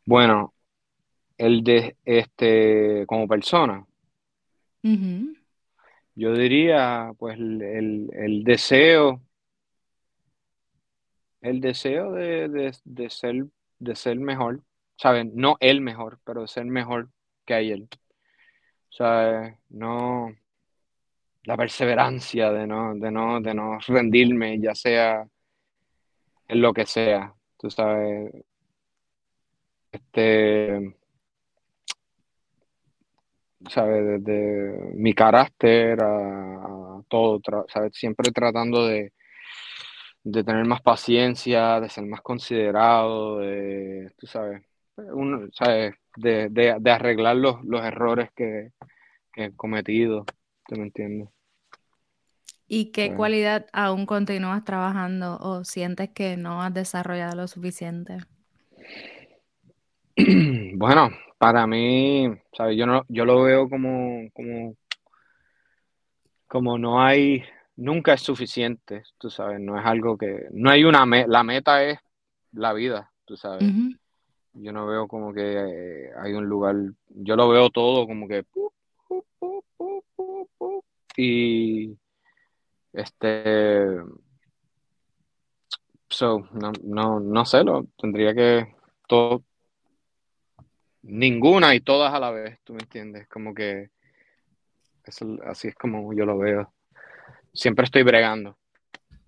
bueno, 0.06 0.54
el 1.36 1.62
de 1.62 1.96
este 2.06 3.04
como 3.06 3.28
persona. 3.28 3.86
Yo 6.14 6.32
diría, 6.32 7.12
pues, 7.18 7.38
el, 7.38 8.42
deseo, 8.42 9.20
el 11.42 11.60
deseo 11.60 12.12
de, 12.12 12.72
ser, 13.10 13.46
de 13.80 13.96
ser 13.96 14.18
mejor, 14.18 14.62
¿saben? 14.96 15.32
No 15.34 15.58
el 15.60 15.82
mejor, 15.82 16.18
pero 16.24 16.42
de 16.42 16.48
ser 16.48 16.64
mejor 16.64 17.10
que 17.44 17.52
ayer. 17.52 17.82
O 17.82 18.92
sea, 18.92 19.58
no, 19.68 20.34
la 21.44 21.56
perseverancia 21.58 22.50
de 22.50 22.66
no, 22.66 22.94
de 22.94 23.10
no, 23.10 23.42
de 23.42 23.52
no 23.52 23.78
rendirme, 23.86 24.58
ya 24.58 24.74
sea 24.74 25.28
en 26.48 26.60
lo 26.62 26.72
que 26.72 26.86
sea, 26.86 27.34
tú 27.58 27.70
sabes. 27.70 28.32
Este, 29.92 30.96
¿sabes? 33.70 34.22
Desde 34.24 34.94
mi 34.94 35.12
carácter 35.14 35.98
a, 36.02 37.02
todo, 37.08 37.40
¿sabes? 37.68 37.92
Siempre 37.94 38.30
tratando 38.32 38.86
de, 38.86 39.12
de 40.24 40.44
tener 40.44 40.64
más 40.66 40.82
paciencia, 40.82 41.80
de 41.80 41.88
ser 41.88 42.04
más 42.06 42.20
considerado, 42.22 43.38
de, 43.38 44.12
tú 44.18 44.26
sabes, 44.26 44.62
uno, 44.96 45.48
¿sabes? 45.52 45.94
De, 46.16 46.48
de, 46.50 46.90
arreglar 46.90 47.36
los, 47.36 47.64
los 47.64 47.82
errores 47.84 48.30
que, 48.34 48.72
he 49.36 49.52
cometido, 49.54 50.24
¿te 50.66 50.76
me 50.76 50.84
entiendes? 50.84 51.28
¿Y 52.68 52.86
qué 52.86 53.14
cualidad 53.14 53.66
aún 53.72 54.06
continúas 54.06 54.64
trabajando 54.64 55.38
o 55.40 55.62
sientes 55.64 56.10
que 56.10 56.36
no 56.36 56.62
has 56.62 56.74
desarrollado 56.74 57.36
lo 57.36 57.48
suficiente? 57.48 58.18
Bueno, 60.78 61.10
para 61.38 61.66
mí, 61.66 62.28
¿sabes? 62.54 62.76
Yo 62.76 62.86
no, 62.86 63.04
yo 63.08 63.24
lo 63.24 63.42
veo 63.42 63.68
como, 63.68 64.28
como, 64.34 64.74
como 66.46 66.78
no 66.78 67.02
hay, 67.02 67.42
nunca 67.76 68.12
es 68.12 68.20
suficiente, 68.20 69.04
tú 69.16 69.30
sabes, 69.30 69.58
no 69.58 69.78
es 69.78 69.86
algo 69.86 70.18
que, 70.18 70.48
no 70.50 70.68
hay 70.70 70.84
una, 70.84 71.06
la 71.26 71.42
meta 71.42 71.82
es 71.82 71.98
la 72.52 72.74
vida, 72.74 73.10
tú 73.24 73.36
sabes. 73.38 73.72
Yo 74.52 74.72
no 74.72 74.86
veo 74.86 75.08
como 75.08 75.32
que 75.32 76.10
hay 76.18 76.32
un 76.34 76.46
lugar, 76.46 76.76
yo 77.08 77.36
lo 77.36 77.48
veo 77.48 77.70
todo 77.70 78.06
como 78.06 78.28
que 78.28 78.44
y 81.16 81.96
este 82.96 84.02
so, 86.08 86.48
no, 86.52 86.72
no, 86.82 87.20
no 87.20 87.44
sé, 87.44 87.62
lo 87.62 87.84
tendría 87.98 88.34
que 88.34 88.74
todo 89.06 89.44
ninguna 91.02 91.74
y 91.74 91.80
todas 91.80 92.12
a 92.12 92.18
la 92.18 92.30
vez, 92.30 92.58
tú 92.64 92.72
me 92.72 92.80
entiendes, 92.80 93.28
como 93.28 93.54
que 93.54 93.90
así 95.44 95.68
es 95.68 95.74
como 95.76 96.12
yo 96.12 96.24
lo 96.24 96.38
veo. 96.38 96.72
Siempre 97.52 97.84
estoy 97.84 98.02
bregando, 98.02 98.58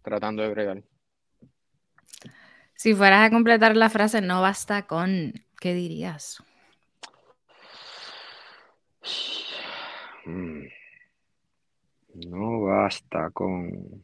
tratando 0.02 0.42
de 0.42 0.48
bregar. 0.48 0.82
Si 2.74 2.94
fueras 2.94 3.26
a 3.26 3.30
completar 3.30 3.76
la 3.76 3.90
frase, 3.90 4.20
no 4.20 4.40
basta 4.40 4.86
con, 4.86 5.32
¿qué 5.60 5.74
dirías? 5.74 6.42
Mm. 10.24 10.77
No 12.26 12.62
basta 12.62 13.30
con... 13.30 14.02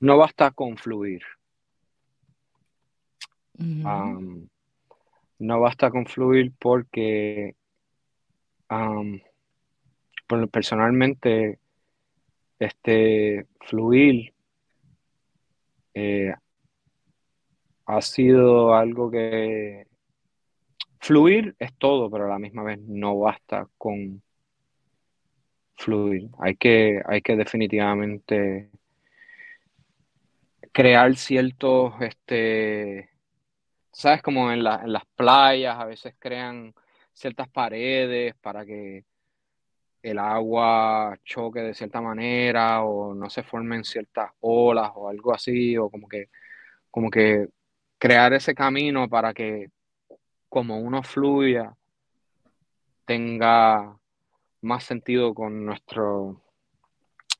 No 0.00 0.18
basta 0.18 0.50
con 0.50 0.76
fluir. 0.76 1.22
no 5.38 5.60
basta 5.60 5.90
con 5.90 6.06
fluir 6.06 6.52
porque 6.58 7.54
personalmente 10.50 11.58
este 12.58 13.46
fluir 13.60 14.34
eh, 15.94 16.34
ha 17.86 18.02
sido 18.02 18.74
algo 18.74 19.10
que 19.10 19.86
fluir 21.06 21.54
es 21.60 21.72
todo, 21.78 22.10
pero 22.10 22.24
a 22.26 22.28
la 22.30 22.38
misma 22.40 22.64
vez 22.64 22.80
no 22.80 23.18
basta 23.18 23.68
con 23.78 24.22
fluir. 25.76 26.28
Hay 26.40 26.56
que, 26.56 27.00
hay 27.06 27.22
que 27.22 27.36
definitivamente 27.36 28.70
crear 30.72 31.14
ciertos, 31.16 31.94
este, 32.00 33.10
sabes, 33.92 34.20
como 34.22 34.50
en, 34.50 34.58
en 34.58 34.92
las 34.92 35.06
playas 35.14 35.78
a 35.78 35.84
veces 35.84 36.14
crean 36.18 36.74
ciertas 37.12 37.48
paredes 37.48 38.34
para 38.40 38.66
que 38.66 39.04
el 40.02 40.18
agua 40.18 41.16
choque 41.24 41.60
de 41.60 41.74
cierta 41.74 42.00
manera 42.00 42.82
o 42.82 43.14
no 43.14 43.30
se 43.30 43.42
formen 43.44 43.84
ciertas 43.84 44.30
olas 44.40 44.90
o 44.96 45.08
algo 45.08 45.32
así, 45.32 45.76
o 45.78 45.88
como 45.88 46.08
que, 46.08 46.30
como 46.90 47.10
que 47.10 47.48
crear 47.98 48.32
ese 48.34 48.54
camino 48.54 49.08
para 49.08 49.32
que 49.32 49.68
como 50.56 50.78
uno 50.80 51.02
fluya 51.02 51.76
tenga 53.04 53.94
más 54.62 54.84
sentido 54.84 55.34
con 55.34 55.66
nuestro 55.66 56.40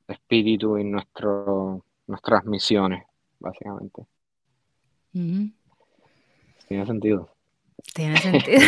espíritu 0.07 0.77
y 0.77 0.85
nuestro, 0.85 1.83
nuestras 2.07 2.45
misiones, 2.45 3.07
básicamente. 3.39 4.03
Tiene 6.69 6.85
sentido. 6.85 7.35
Tiene 7.95 8.19
sentido. 8.21 8.61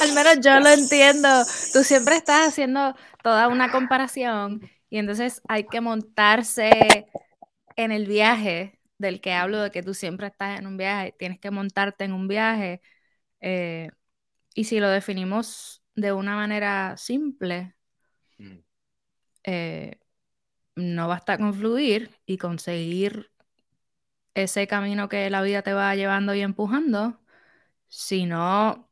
Al 0.00 0.12
menos 0.12 0.40
yo 0.40 0.58
lo 0.58 0.70
entiendo. 0.70 1.28
Tú 1.72 1.84
siempre 1.84 2.16
estás 2.16 2.48
haciendo 2.48 2.96
toda 3.22 3.46
una 3.46 3.70
comparación 3.70 4.60
y 4.90 4.98
entonces 4.98 5.40
hay 5.46 5.68
que 5.68 5.80
montarse 5.80 7.06
en 7.76 7.92
el 7.92 8.08
viaje 8.08 8.80
del 8.98 9.20
que 9.20 9.34
hablo, 9.34 9.60
de 9.60 9.70
que 9.70 9.84
tú 9.84 9.94
siempre 9.94 10.26
estás 10.26 10.58
en 10.58 10.66
un 10.66 10.76
viaje, 10.76 11.14
tienes 11.16 11.38
que 11.38 11.52
montarte 11.52 12.02
en 12.02 12.12
un 12.12 12.26
viaje. 12.26 12.80
Eh, 13.46 13.90
y 14.54 14.64
si 14.64 14.80
lo 14.80 14.88
definimos 14.88 15.82
de 15.94 16.12
una 16.12 16.34
manera 16.34 16.96
simple, 16.96 17.74
mm. 18.38 18.58
eh, 19.44 19.98
no 20.76 21.08
basta 21.08 21.36
con 21.36 21.52
fluir 21.52 22.10
y 22.24 22.38
conseguir 22.38 23.30
ese 24.32 24.66
camino 24.66 25.10
que 25.10 25.28
la 25.28 25.42
vida 25.42 25.60
te 25.60 25.74
va 25.74 25.94
llevando 25.94 26.34
y 26.34 26.40
empujando, 26.40 27.20
sino 27.88 28.88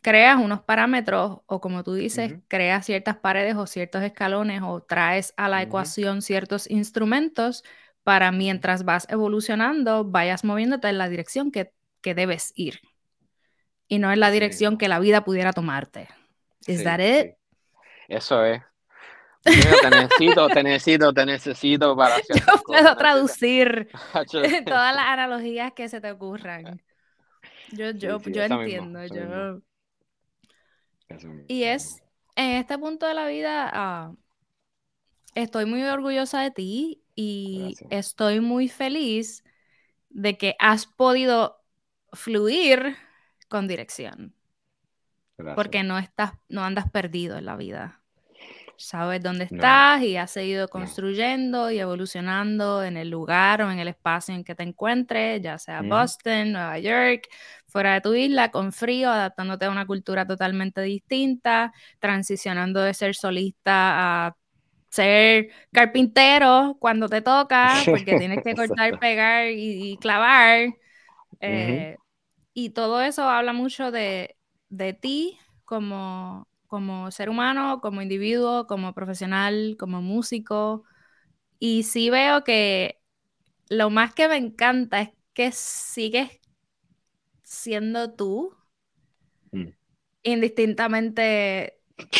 creas 0.00 0.40
unos 0.40 0.62
parámetros 0.62 1.42
o 1.44 1.60
como 1.60 1.84
tú 1.84 1.92
dices, 1.92 2.36
creas 2.48 2.86
ciertas 2.86 3.18
paredes 3.18 3.56
o 3.56 3.66
ciertos 3.66 4.02
escalones 4.02 4.62
o 4.64 4.82
traes 4.82 5.34
a 5.36 5.50
la 5.50 5.60
ecuación 5.60 6.22
ciertos 6.22 6.70
instrumentos 6.70 7.64
para 8.02 8.32
mientras 8.32 8.86
vas 8.86 9.06
evolucionando, 9.10 10.06
vayas 10.06 10.42
moviéndote 10.42 10.88
en 10.88 10.96
la 10.96 11.10
dirección 11.10 11.50
que, 11.50 11.70
debes 12.02 12.52
ir 12.54 12.80
y 13.88 13.98
no 13.98 14.12
en 14.12 14.20
la 14.20 14.30
dirección 14.30 14.78
que 14.78 14.88
la 14.88 14.98
vida 14.98 15.24
pudiera 15.24 15.52
tomarte. 15.52 16.08
¿Es 16.66 16.80
sí, 16.80 17.34
Eso 18.08 18.44
es. 18.44 18.62
te 19.42 19.90
necesito, 19.90 20.48
te 20.48 20.62
necesito, 20.62 21.12
te 21.12 21.26
necesito 21.26 21.96
para 21.96 22.16
hacer 22.16 22.36
Yo 22.36 22.62
puedo 22.64 22.96
traducir 22.96 23.88
todas 24.66 24.94
las 24.94 25.06
analogías 25.06 25.72
que 25.72 25.88
se 25.88 26.00
te 26.00 26.10
ocurran. 26.10 26.82
Yo, 27.72 27.90
yo, 27.90 28.20
yo 28.20 28.42
entiendo, 28.42 29.04
yo... 29.06 29.60
Y 31.48 31.64
es, 31.64 32.02
en 32.34 32.52
este 32.52 32.78
punto 32.78 33.06
de 33.06 33.14
la 33.14 33.26
vida, 33.28 33.70
ah, 33.72 34.14
estoy 35.34 35.66
muy 35.66 35.82
orgullosa 35.82 36.40
de 36.40 36.50
ti 36.50 37.04
y 37.14 37.74
estoy 37.90 38.40
muy 38.40 38.68
feliz 38.68 39.44
de 40.08 40.38
que 40.38 40.56
has 40.58 40.86
podido 40.86 41.60
fluir 42.12 42.96
con 43.54 43.68
dirección. 43.68 44.34
Porque 45.54 45.84
no 45.84 45.96
estás, 45.96 46.32
no 46.48 46.64
andas 46.64 46.90
perdido 46.90 47.38
en 47.38 47.44
la 47.44 47.54
vida. 47.54 48.00
Sabes 48.76 49.22
dónde 49.22 49.44
estás 49.44 50.02
y 50.02 50.16
has 50.16 50.32
seguido 50.32 50.66
construyendo 50.66 51.70
y 51.70 51.78
evolucionando 51.78 52.82
en 52.82 52.96
el 52.96 53.10
lugar 53.10 53.62
o 53.62 53.70
en 53.70 53.78
el 53.78 53.86
espacio 53.86 54.34
en 54.34 54.42
que 54.42 54.56
te 54.56 54.64
encuentres, 54.64 55.40
ya 55.40 55.56
sea 55.58 55.82
Boston, 55.82 56.50
Nueva 56.50 56.80
York, 56.80 57.28
fuera 57.68 57.94
de 57.94 58.00
tu 58.00 58.12
isla, 58.14 58.50
con 58.50 58.72
frío, 58.72 59.08
adaptándote 59.08 59.66
a 59.66 59.70
una 59.70 59.86
cultura 59.86 60.26
totalmente 60.26 60.80
distinta, 60.80 61.72
transicionando 62.00 62.80
de 62.80 62.92
ser 62.92 63.14
solista 63.14 64.26
a 64.26 64.36
ser 64.88 65.50
carpintero 65.72 66.76
cuando 66.80 67.08
te 67.08 67.20
toca, 67.20 67.76
porque 67.84 68.18
tienes 68.18 68.42
que 68.42 68.54
cortar, 68.56 68.98
pegar 68.98 69.46
y, 69.48 69.96
clavar. 69.98 70.70
Eh, 71.40 71.96
y 72.54 72.70
todo 72.70 73.02
eso 73.02 73.28
habla 73.28 73.52
mucho 73.52 73.90
de, 73.90 74.36
de 74.70 74.94
ti 74.94 75.38
como 75.64 76.48
como 76.74 77.12
ser 77.12 77.30
humano, 77.30 77.80
como 77.80 78.02
individuo, 78.02 78.66
como 78.66 78.94
profesional, 78.94 79.76
como 79.78 80.02
músico. 80.02 80.82
Y 81.60 81.84
sí 81.84 82.10
veo 82.10 82.42
que 82.42 82.98
lo 83.68 83.90
más 83.90 84.12
que 84.12 84.26
me 84.26 84.36
encanta 84.36 85.02
es 85.02 85.10
que 85.34 85.52
sigues 85.52 86.40
siendo 87.44 88.12
tú 88.14 88.56
mm. 89.52 89.68
indistintamente 90.24 91.78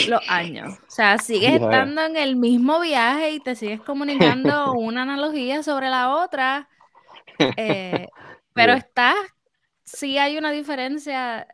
los 0.08 0.20
años. 0.28 0.78
O 0.86 0.90
sea, 0.90 1.18
sigues 1.18 1.54
estando 1.54 2.02
en 2.02 2.16
el 2.16 2.36
mismo 2.36 2.78
viaje 2.78 3.32
y 3.32 3.40
te 3.40 3.56
sigues 3.56 3.80
comunicando 3.80 4.72
una 4.74 5.02
analogía 5.02 5.62
sobre 5.62 5.90
la 5.90 6.14
otra. 6.14 6.68
Eh, 7.56 8.06
pero 8.52 8.74
estás, 8.74 9.16
sí 9.84 10.18
hay 10.18 10.36
una 10.38 10.50
diferencia 10.52 11.46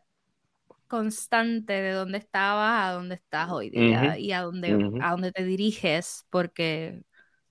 constante 0.89 1.75
de 1.75 1.93
dónde 1.93 2.19
estabas 2.19 2.89
a 2.89 2.93
dónde 2.95 3.17
estás 3.17 3.51
hoy 3.51 3.71
día 3.71 4.19
y 4.19 4.33
a 4.33 4.43
dónde, 4.43 4.87
a 4.99 5.13
dónde 5.13 5.33
te 5.33 5.45
diriges, 5.45 6.27
porque 6.31 7.03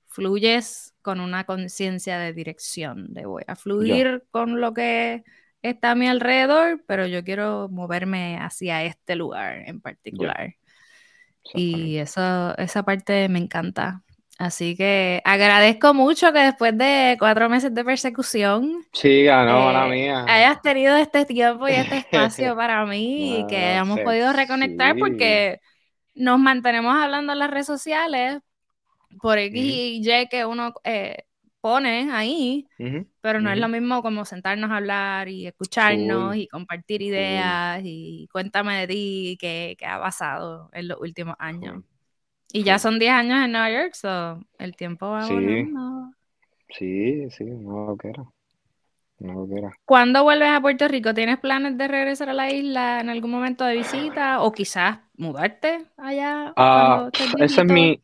fluyes 0.08 0.96
con 1.02 1.20
una 1.22 1.46
conciencia 1.46 2.20
de 2.20 2.34
dirección, 2.34 3.14
de 3.14 3.26
voy 3.26 3.44
a 3.48 3.56
fluir 3.56 4.26
con 4.32 4.62
lo 4.62 4.74
que 4.74 5.24
está 5.62 5.92
a 5.92 5.96
mi 5.96 6.08
alrededor, 6.08 6.84
pero 6.88 7.08
yo 7.08 7.24
quiero 7.24 7.70
moverme 7.70 8.38
hacia 8.40 8.84
este 8.86 9.16
lugar 9.16 9.64
en 9.68 9.82
particular. 9.82 10.56
Y 11.54 11.98
eso, 11.98 12.58
esa 12.58 12.84
parte 12.84 13.28
me 13.30 13.40
encanta. 13.40 14.04
Así 14.40 14.78
que 14.78 15.22
agradezco 15.26 15.94
mucho 15.94 16.32
que 16.32 16.40
después 16.40 16.78
de 16.78 17.18
cuatro 17.20 17.50
meses 17.50 17.74
de 17.76 17.84
persecución, 17.84 18.86
la 19.74 19.86
eh, 19.86 19.90
mía. 19.90 20.26
hayas 20.30 20.62
tenido 20.62 20.96
este 20.96 21.26
tiempo 21.26 21.68
y 21.68 21.74
este 21.74 21.98
espacio 22.10 22.56
para 22.56 22.86
mí 22.86 23.40
y 23.40 23.48
que 23.48 23.58
hayamos 23.58 24.00
podido 24.00 24.32
reconectar 24.32 24.96
porque 24.98 25.60
nos 26.16 26.40
mantenemos 26.40 26.96
hablando 26.96 27.34
en 27.34 27.40
las 27.40 27.52
redes 27.52 27.66
sociales 27.66 28.40
por 29.22 29.38
X 29.38 29.62
y 29.62 30.10
Y 30.10 30.30
que 30.30 30.46
uno 30.46 30.74
eh, 30.86 31.26
pone 31.60 32.10
ahí, 32.14 32.66
pero 33.20 33.42
no 33.42 33.52
es 33.52 33.58
lo 33.58 33.68
mismo 33.68 34.02
como 34.02 34.24
sentarnos 34.24 34.72
a 34.72 34.78
hablar 34.78 35.28
y 35.28 35.48
escucharnos 35.48 36.38
y 36.38 36.48
compartir 36.48 37.02
ideas 37.02 37.82
y 37.84 38.30
cuéntame 38.32 38.80
de 38.80 38.88
ti 38.88 39.38
qué, 39.38 39.76
qué 39.78 39.86
ha 39.86 40.00
pasado 40.00 40.70
en 40.72 40.88
los 40.88 40.98
últimos 41.02 41.36
años. 41.40 41.84
Y 42.52 42.64
ya 42.64 42.80
son 42.80 43.00
10 43.00 43.12
años 43.12 43.40
en 43.46 43.52
Nueva 43.52 43.72
York, 43.72 43.94
so 43.94 44.40
el 44.58 44.76
tiempo 44.76 45.10
va 45.10 45.28
Sí. 45.28 45.36
volando. 45.36 46.14
Sí, 46.70 47.30
sí, 47.32 47.44
no 47.46 47.88
lo 47.88 47.98
que 47.98 48.10
era. 48.10 48.24
No 49.20 49.34
lo 49.34 49.48
que 49.50 49.60
era. 49.60 49.74
¿Cuándo 49.86 50.24
vuelves 50.24 50.50
a 50.50 50.62
Puerto 50.62 50.88
Rico? 50.88 51.14
¿Tienes 51.16 51.40
planes 51.40 51.78
de 51.78 51.88
regresar 51.88 52.30
a 52.30 52.34
la 52.34 52.52
isla 52.52 53.00
en 53.02 53.10
algún 53.10 53.32
momento 53.32 53.66
de 53.66 53.76
visita? 53.76 54.42
¿O 54.42 54.52
quizás 54.52 55.00
mudarte 55.18 55.86
allá 55.98 56.54
Ah, 56.56 57.10
estés 57.14 57.32
ese 57.40 57.62
es 57.62 57.68
mi, 57.68 58.04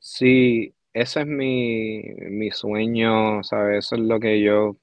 sí, 0.00 0.74
ese 0.92 1.20
es 1.22 1.26
mi, 1.26 2.02
mi 2.30 2.50
sueño, 2.50 3.42
¿sabes? 3.42 3.86
Eso 3.86 3.96
es 3.96 4.02
lo 4.02 4.20
que 4.20 4.40
yo, 4.42 4.76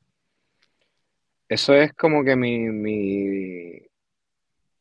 eso 1.48 1.73
es 1.73 1.94
como 1.94 2.22
que 2.23 2.35
mi, 2.35 2.60
mi, 2.69 3.80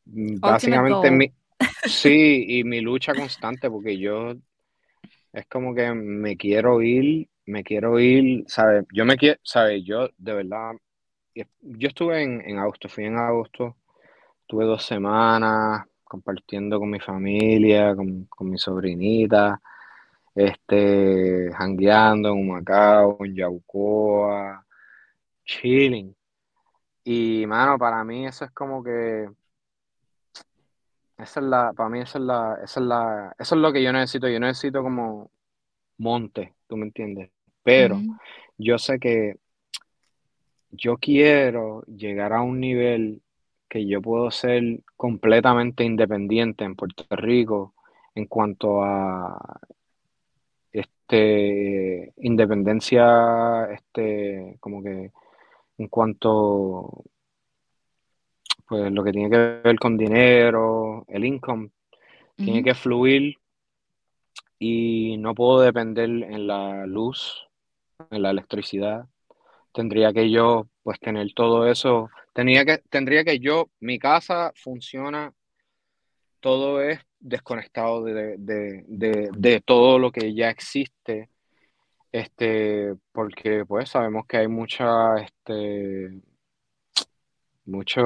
básicamente 0.05 1.11
mi, 1.11 1.31
sí, 1.85 2.45
y 2.47 2.63
mi 2.63 2.81
lucha 2.81 3.13
constante, 3.13 3.69
porque 3.69 3.97
yo, 3.97 4.33
es 5.33 5.45
como 5.47 5.73
que 5.73 5.93
me 5.93 6.37
quiero 6.37 6.81
ir, 6.81 7.27
me 7.45 7.63
quiero 7.63 7.99
ir, 7.99 8.45
¿sabes? 8.47 8.85
Yo 8.93 9.05
me 9.05 9.17
quiero, 9.17 9.39
¿sabes? 9.43 9.83
Yo, 9.83 10.09
de 10.17 10.33
verdad, 10.33 10.73
yo 11.61 11.87
estuve 11.87 12.21
en, 12.21 12.41
en 12.41 12.59
agosto, 12.59 12.89
fui 12.89 13.05
en 13.05 13.17
agosto, 13.17 13.77
tuve 14.47 14.65
dos 14.65 14.83
semanas 14.85 15.85
compartiendo 16.03 16.79
con 16.79 16.91
mi 16.91 16.99
familia, 16.99 17.95
con, 17.95 18.25
con 18.25 18.49
mi 18.49 18.57
sobrinita, 18.59 19.59
este, 20.35 21.51
jangueando 21.53 22.29
en 22.29 22.35
Humacao, 22.39 23.17
en 23.21 23.35
Yaucoa, 23.35 24.63
chilling. 25.45 26.15
Y, 27.03 27.45
mano, 27.47 27.77
para 27.79 28.03
mí 28.03 28.25
eso 28.27 28.45
es 28.45 28.51
como 28.51 28.83
que, 28.83 29.27
esa 31.17 31.39
es 31.39 31.45
la, 31.45 31.73
para 31.73 31.89
mí 31.89 31.99
esa 31.99 32.17
es 32.17 32.23
la, 32.23 32.59
esa 32.63 32.79
es 32.79 32.85
la, 32.85 33.35
eso 33.37 33.55
es 33.55 33.61
lo 33.61 33.71
que 33.71 33.83
yo 33.83 33.93
necesito, 33.93 34.27
yo 34.27 34.39
necesito 34.39 34.81
como 34.81 35.31
monte, 35.97 36.53
¿tú 36.67 36.77
me 36.77 36.85
entiendes? 36.85 37.29
Pero 37.63 37.99
yo 38.57 38.77
sé 38.77 38.99
que 38.99 39.37
yo 40.71 40.97
quiero 40.97 41.83
llegar 41.83 42.33
a 42.33 42.41
un 42.41 42.59
nivel 42.59 43.21
que 43.69 43.85
yo 43.87 44.01
puedo 44.01 44.31
ser 44.31 44.81
completamente 44.97 45.83
independiente 45.83 46.63
en 46.63 46.75
Puerto 46.75 47.05
Rico 47.15 47.73
en 48.15 48.25
cuanto 48.25 48.83
a 48.83 49.59
este 50.71 52.13
independencia, 52.17 53.65
este, 53.71 54.57
como 54.59 54.83
que 54.83 55.11
en 55.77 55.87
cuanto 55.87 57.03
pues 58.73 58.91
lo 58.91 59.03
que 59.03 59.11
tiene 59.11 59.29
que 59.29 59.61
ver 59.63 59.77
con 59.77 59.95
dinero, 59.97 61.05
el 61.07 61.25
income, 61.25 61.69
tiene 62.35 62.63
que 62.63 62.73
fluir 62.73 63.37
y 64.57 65.15
no 65.17 65.35
puedo 65.35 65.61
depender 65.61 66.09
en 66.09 66.47
la 66.47 66.87
luz, 66.87 67.47
en 68.09 68.23
la 68.23 68.31
electricidad. 68.31 69.05
Tendría 69.73 70.11
que 70.11 70.31
yo 70.31 70.65
pues 70.81 70.99
tener 70.99 71.31
todo 71.35 71.67
eso, 71.67 72.09
tenía 72.33 72.65
que, 72.65 72.79
tendría 72.89 73.23
que 73.23 73.37
yo, 73.37 73.69
mi 73.79 73.99
casa 73.99 74.51
funciona, 74.55 75.31
todo 76.39 76.81
es 76.81 76.99
desconectado 77.19 78.03
de, 78.03 78.37
de, 78.39 78.85
de, 78.87 79.29
de 79.37 79.61
todo 79.61 79.99
lo 79.99 80.11
que 80.11 80.33
ya 80.33 80.49
existe, 80.49 81.29
este, 82.11 82.95
porque 83.11 83.65
pues 83.67 83.89
sabemos 83.89 84.25
que 84.25 84.37
hay 84.37 84.47
mucha, 84.47 85.15
este, 85.17 86.23
mucho, 87.65 88.01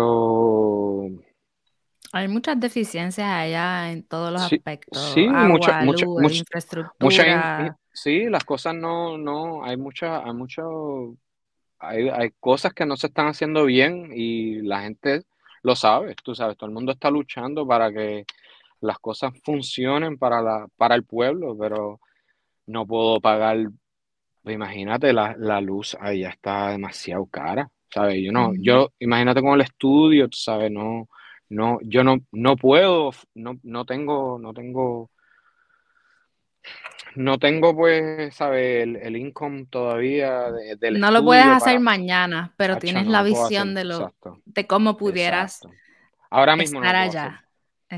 Hay 2.12 2.28
muchas 2.28 2.60
deficiencias 2.60 3.28
allá 3.28 3.92
en 3.92 4.04
todos 4.08 4.32
los 4.32 4.48
sí, 4.48 4.56
aspectos. 4.56 4.98
sí, 5.14 5.28
Agua, 5.28 5.48
mucha, 5.48 5.86
luz, 5.86 6.06
mucha, 6.16 6.40
mucha 7.00 7.26
infraestructura. 7.28 7.80
sí, 7.94 8.26
las 8.30 8.44
cosas 8.46 8.76
no, 8.76 9.18
no, 9.18 9.64
hay 9.64 9.78
mucha, 9.78 10.24
hay 10.26 10.34
mucho, 10.34 11.18
hay, 11.80 12.10
hay 12.10 12.32
cosas 12.40 12.74
que 12.74 12.86
no 12.86 12.98
se 12.98 13.08
están 13.08 13.28
haciendo 13.28 13.66
bien 13.66 14.12
y 14.14 14.62
la 14.64 14.82
gente 14.82 15.24
lo 15.64 15.76
sabe, 15.76 16.16
tú 16.24 16.36
sabes, 16.36 16.58
todo 16.58 16.68
el 16.70 16.74
mundo 16.76 16.92
está 16.94 17.12
luchando 17.12 17.68
para 17.68 17.92
que 17.92 18.26
las 18.82 19.00
cosas 19.00 19.34
funcionen 19.44 20.18
para 20.18 20.42
la, 20.42 20.68
para 20.78 20.96
el 20.96 21.04
pueblo, 21.06 21.58
pero 21.58 22.00
no 22.68 22.86
puedo 22.88 23.20
pagar, 23.22 23.58
imagínate, 24.46 25.14
la, 25.14 25.36
la 25.38 25.62
luz 25.62 25.98
ahí 26.00 26.22
ya 26.22 26.30
está 26.30 26.70
demasiado 26.72 27.26
cara, 27.28 27.70
¿sabes? 27.94 28.18
Yo 28.24 28.32
no, 28.32 28.54
yo, 28.60 28.92
imagínate 29.00 29.42
con 29.42 29.54
el 29.56 29.62
estudio, 29.62 30.28
sabes, 30.32 30.72
no, 30.72 31.08
no, 31.50 31.80
yo 31.84 32.04
no, 32.04 32.18
no 32.32 32.56
puedo, 32.58 33.12
no, 33.36 33.60
no 33.64 33.86
tengo, 33.86 34.40
no 34.40 34.54
tengo, 34.54 35.10
no 37.16 37.38
tengo 37.40 37.76
pues, 37.76 38.36
¿sabes? 38.36 38.84
El, 38.84 38.96
el 38.98 39.18
income 39.18 39.66
todavía 39.70 40.52
de- 40.52 40.76
del 40.76 41.00
No 41.00 41.12
lo 41.12 41.24
puedes 41.24 41.46
hacer 41.46 41.80
para, 41.80 41.80
mañana, 41.80 42.54
pero 42.58 42.78
tienes 42.78 43.06
no 43.06 43.12
la 43.12 43.20
lo 43.22 43.28
puedo 43.28 43.46
hacer, 43.46 43.66
visión 43.66 43.74
de 43.76 43.84
lo, 43.86 44.00
exacto, 44.00 44.42
de 44.46 44.68
cómo 44.68 44.98
pudieras 44.98 45.56
exacto. 45.56 45.70
Ahora 46.30 46.56
mismo 46.56 46.82
no 46.82 46.88
estar 46.88 46.96
lo 46.96 47.10
hacer. 47.10 47.32
allá. 47.32 47.46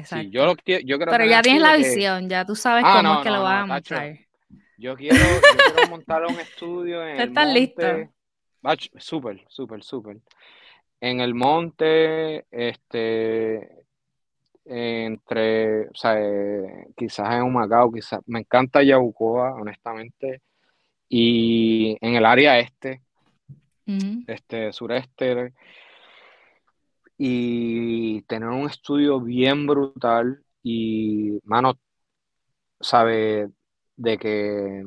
Sí, 0.03 0.29
yo 0.31 0.41
Exacto. 0.41 0.45
lo 0.45 0.55
yo 0.55 0.97
quiero 0.97 1.11
Pero 1.11 1.25
ya 1.25 1.41
tienes 1.41 1.61
la 1.61 1.75
que, 1.75 1.77
visión, 1.77 2.29
ya 2.29 2.45
tú 2.45 2.55
sabes 2.55 2.85
ah, 2.85 2.93
cómo 2.93 3.13
es 3.13 3.19
no, 3.19 3.23
que 3.23 3.31
lo 3.31 3.39
no, 3.39 3.43
vas 3.43 3.55
no, 3.57 3.63
a 3.63 3.65
tacho, 3.67 3.95
montar. 3.95 4.19
yo 4.77 4.95
quiero, 4.95 5.45
yo 5.49 5.63
quiero 5.63 5.87
montar 5.87 6.25
un 6.27 6.39
estudio 6.39 7.05
en 7.07 7.15
¿Tú 7.15 7.21
el 7.21 7.29
estás 7.29 7.47
listo? 7.53 7.87
Súper, 8.97 9.45
súper, 9.47 9.83
súper, 9.83 10.17
en 11.01 11.19
el 11.21 11.33
monte, 11.33 12.45
este, 12.51 13.85
entre, 14.65 15.87
o 15.87 15.95
sea, 15.95 16.19
eh, 16.19 16.87
quizás 16.95 17.33
en 17.33 17.43
Humacao, 17.43 17.91
quizás, 17.91 18.21
me 18.27 18.39
encanta 18.39 18.83
Yabucoa, 18.83 19.53
honestamente, 19.53 20.41
y 21.07 21.97
en 22.01 22.15
el 22.15 22.25
área 22.25 22.59
este, 22.59 23.01
Ujú. 23.87 24.23
este, 24.27 24.71
sureste, 24.73 25.53
y 27.17 28.21
tener 28.21 28.47
un 28.49 28.69
estudio 28.69 29.19
bien 29.19 29.67
brutal 29.67 30.41
y, 30.63 31.39
mano, 31.43 31.77
sabe 32.79 33.49
de 33.97 34.17
que 34.17 34.85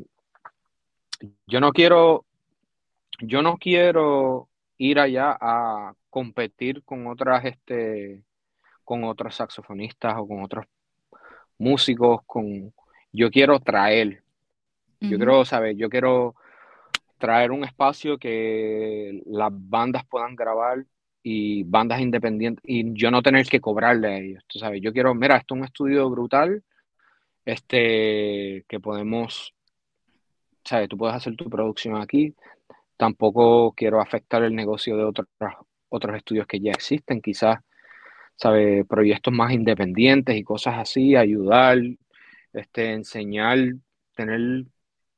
yo 1.47 1.61
no 1.61 1.73
quiero, 1.73 2.24
yo 3.23 3.40
no 3.43 3.57
quiero 3.57 4.49
ir 4.78 4.99
allá 4.99 5.36
a 5.40 5.94
competir 6.11 6.82
con 6.82 7.07
otras, 7.07 7.44
este, 7.44 8.23
con 8.85 9.05
otros 9.05 9.36
saxofonistas 9.36 10.15
o 10.19 10.27
con 10.27 10.43
otros 10.43 10.66
músicos, 11.59 12.20
con, 12.27 12.74
yo 13.12 13.31
quiero 13.31 13.61
traer, 13.61 14.23
yo 15.01 15.16
quiero, 15.16 15.44
saber, 15.44 15.77
yo 15.77 15.89
quiero 15.89 16.35
traer 17.19 17.51
un 17.51 17.65
espacio 17.65 18.19
que 18.19 19.23
las 19.27 19.51
bandas 19.53 20.05
puedan 20.07 20.35
grabar 20.36 20.85
y 21.23 21.62
bandas 21.62 22.01
independientes 22.01 22.62
y 22.66 22.93
yo 22.94 23.11
no 23.11 23.23
tener 23.23 23.47
que 23.47 23.61
cobrarle 23.61 24.09
a 24.09 24.19
ellos, 24.19 24.44
tú 24.49 24.59
sabes, 24.59 24.81
yo 24.82 24.93
quiero, 24.93 25.15
mira, 25.15 25.36
esto 25.36 25.55
es 25.55 25.61
un 25.61 25.65
estudio 25.65 26.11
brutal, 26.11 26.62
este, 27.44 28.65
que 28.69 28.81
podemos, 28.81 29.55
sabes, 30.65 30.89
tú 30.89 30.97
puedes 30.97 31.15
hacer 31.15 31.36
tu 31.36 31.49
producción 31.49 31.97
aquí, 32.01 32.35
tampoco 33.03 33.73
quiero 33.73 34.01
afectar 34.01 34.45
el 34.45 34.55
negocio 34.55 34.97
de 34.97 35.03
otros, 35.03 35.27
otros 35.89 36.16
estudios 36.16 36.47
que 36.47 36.61
ya 36.61 36.70
existen, 36.70 37.20
quizás, 37.20 37.59
sabe, 38.37 38.85
proyectos 38.85 39.35
más 39.35 39.51
independientes 39.53 40.37
y 40.37 40.45
cosas 40.45 40.77
así, 40.79 41.16
ayudar, 41.16 41.79
este, 42.53 42.93
enseñar, 42.93 43.59
tener 44.15 44.66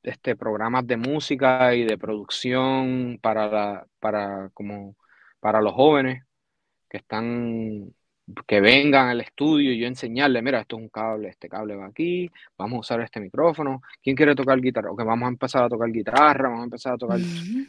este, 0.01 0.35
programas 0.35 0.87
de 0.87 0.97
música 0.97 1.75
y 1.75 1.83
de 1.83 1.95
producción 1.99 3.19
para, 3.21 3.47
la, 3.47 3.87
para, 3.99 4.49
como, 4.55 4.95
para 5.39 5.61
los 5.61 5.73
jóvenes 5.73 6.23
que 6.89 6.97
están, 6.97 7.93
que 8.47 8.59
vengan 8.61 9.07
al 9.09 9.21
estudio 9.21 9.71
y 9.71 9.79
yo 9.79 9.87
enseñarle, 9.87 10.41
mira, 10.41 10.61
esto 10.61 10.77
es 10.77 10.81
un 10.83 10.89
cable, 10.89 11.29
este 11.29 11.47
cable 11.47 11.75
va 11.75 11.87
aquí, 11.87 12.29
vamos 12.57 12.77
a 12.77 12.79
usar 12.79 13.01
este 13.01 13.19
micrófono, 13.19 13.81
¿quién 14.03 14.15
quiere 14.15 14.35
tocar 14.35 14.59
guitarra? 14.59 14.91
Ok, 14.91 15.03
vamos 15.03 15.27
a 15.27 15.29
empezar 15.29 15.63
a 15.63 15.69
tocar 15.69 15.91
guitarra, 15.91 16.49
vamos 16.49 16.61
a 16.61 16.65
empezar 16.65 16.93
a 16.93 16.97
tocar, 16.97 17.19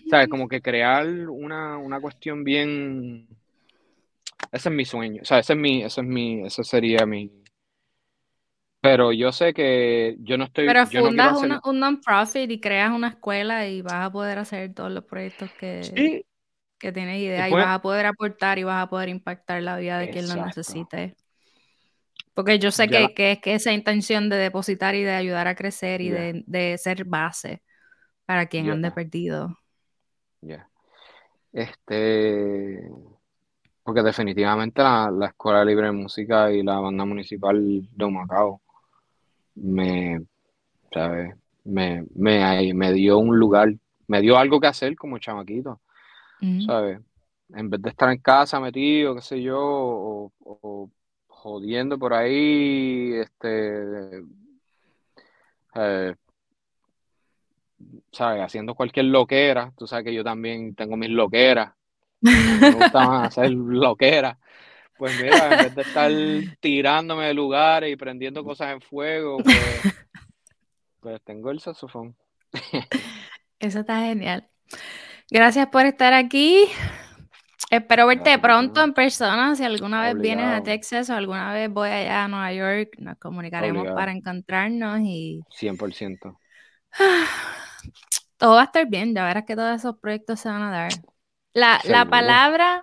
¿sabes? 0.08 0.28
Como 0.28 0.48
que 0.48 0.62
crear 0.62 1.06
una, 1.28 1.76
una 1.78 2.00
cuestión 2.00 2.42
bien, 2.44 3.28
ese 4.52 4.68
es 4.68 4.74
mi 4.74 4.84
sueño, 4.84 5.22
o 5.22 5.24
sea, 5.24 5.38
ese 5.38 5.52
es 5.52 5.58
mi, 5.58 5.82
ese 5.82 6.00
es 6.00 6.06
mi, 6.06 6.46
ese 6.46 6.64
sería 6.64 7.04
mi, 7.06 7.30
pero 8.80 9.12
yo 9.12 9.32
sé 9.32 9.52
que 9.52 10.16
yo 10.20 10.36
no 10.38 10.44
estoy, 10.44 10.66
Pero 10.68 10.84
yo 10.90 11.00
no 11.00 11.06
fundas 11.08 11.32
hacer, 11.32 11.50
una- 11.50 11.60
un 11.64 11.80
non-profit 11.80 12.50
y 12.50 12.60
creas 12.60 12.92
una 12.92 13.08
escuela 13.08 13.66
y 13.68 13.82
vas 13.82 14.06
a 14.06 14.12
poder 14.12 14.38
hacer 14.38 14.72
todos 14.74 14.90
los 14.92 15.04
proyectos 15.04 15.50
que, 15.58 15.82
sí, 15.82 16.24
que 16.78 16.92
tienes 16.92 17.20
idea 17.20 17.48
y 17.50 17.56
vas 17.56 17.76
a 17.76 17.82
poder 17.82 18.06
aportar 18.06 18.58
y 18.58 18.64
vas 18.64 18.82
a 18.84 18.88
poder 18.90 19.08
impactar 19.08 19.62
la 19.62 19.76
vida 19.78 19.98
de 19.98 20.10
quien 20.10 20.28
lo 20.28 20.36
necesite. 20.36 21.16
Porque 22.34 22.58
yo 22.58 22.70
sé 22.70 22.90
que, 22.90 23.14
que 23.14 23.32
es 23.32 23.40
que 23.40 23.54
esa 23.54 23.72
intención 23.72 24.28
de 24.28 24.36
depositar 24.36 24.94
y 24.94 25.02
de 25.02 25.12
ayudar 25.14 25.48
a 25.48 25.54
crecer 25.54 26.00
y 26.02 26.10
de, 26.10 26.42
de 26.46 26.76
ser 26.78 27.04
base 27.04 27.62
para 28.26 28.46
quien 28.46 28.66
Ya. 28.66 28.72
ande 28.72 28.92
perdido. 28.92 29.56
ya. 30.42 30.68
Este, 31.52 32.90
porque 33.82 34.02
definitivamente 34.02 34.82
la, 34.82 35.10
la 35.10 35.26
Escuela 35.28 35.64
Libre 35.64 35.86
de 35.86 35.92
Música 35.92 36.52
y 36.52 36.62
la 36.62 36.78
Banda 36.80 37.04
Municipal 37.04 37.56
de 37.90 38.04
Humacao 38.04 38.60
me, 39.56 40.22
¿sabes? 40.92 41.34
Me, 41.64 42.06
me, 42.14 42.74
me 42.74 42.92
dio 42.92 43.18
un 43.18 43.38
lugar, 43.38 43.74
me 44.08 44.20
dio 44.22 44.38
algo 44.38 44.60
que 44.60 44.68
hacer 44.68 44.96
como 44.96 45.18
chamaquito, 45.18 45.80
¿sabes? 46.66 47.00
En 47.54 47.70
vez 47.70 47.80
de 47.82 47.90
estar 47.90 48.10
en 48.10 48.18
casa 48.18 48.60
metido, 48.60 49.14
qué 49.14 49.20
sé 49.20 49.42
yo, 49.42 49.58
o, 49.58 50.90
jodiendo 51.28 51.98
por 51.98 52.12
ahí, 52.12 53.12
este, 53.14 54.22
eh, 55.74 56.14
¿sabes? 58.10 58.42
Haciendo 58.42 58.74
cualquier 58.74 59.06
loquera, 59.06 59.72
tú 59.76 59.86
sabes 59.86 60.04
que 60.06 60.14
yo 60.14 60.24
también 60.24 60.74
tengo 60.74 60.96
mis 60.96 61.10
loqueras, 61.10 61.72
me 62.20 62.72
gusta 62.72 63.24
hacer 63.26 63.50
loqueras. 63.50 64.38
Pues 64.98 65.20
mira, 65.20 65.52
en 65.52 65.64
vez 65.64 65.74
de 65.74 65.82
estar 65.82 66.10
tirándome 66.60 67.26
de 67.26 67.34
lugares 67.34 67.92
y 67.92 67.96
prendiendo 67.96 68.42
cosas 68.42 68.72
en 68.72 68.80
fuego, 68.80 69.36
pues, 69.38 69.54
pues 71.00 71.22
tengo 71.22 71.50
el 71.50 71.60
saxofón. 71.60 72.16
Eso 73.58 73.80
está 73.80 74.00
genial. 74.00 74.48
Gracias 75.30 75.66
por 75.68 75.86
estar 75.86 76.12
aquí. 76.12 76.66
Espero 77.70 78.06
verte 78.06 78.38
pronto 78.38 78.82
en 78.82 78.92
persona. 78.92 79.56
Si 79.56 79.64
alguna 79.64 80.02
vez 80.02 80.16
vienes 80.18 80.46
a 80.46 80.62
Texas 80.62 81.10
o 81.10 81.14
alguna 81.14 81.52
vez 81.52 81.68
voy 81.68 81.88
allá 81.88 82.24
a 82.24 82.28
Nueva 82.28 82.52
York, 82.52 82.96
nos 82.98 83.18
comunicaremos 83.18 83.88
para 83.92 84.12
encontrarnos 84.12 85.00
y... 85.00 85.40
100%. 85.50 86.38
Todo 88.36 88.54
va 88.54 88.60
a 88.60 88.64
estar 88.64 88.86
bien, 88.86 89.14
ya 89.14 89.24
verás 89.24 89.44
que 89.46 89.56
todos 89.56 89.74
esos 89.74 89.96
proyectos 89.98 90.40
se 90.40 90.50
van 90.50 90.62
a 90.62 90.70
dar. 90.70 90.92
La, 91.54 91.80
la 91.84 92.04
palabra 92.04 92.82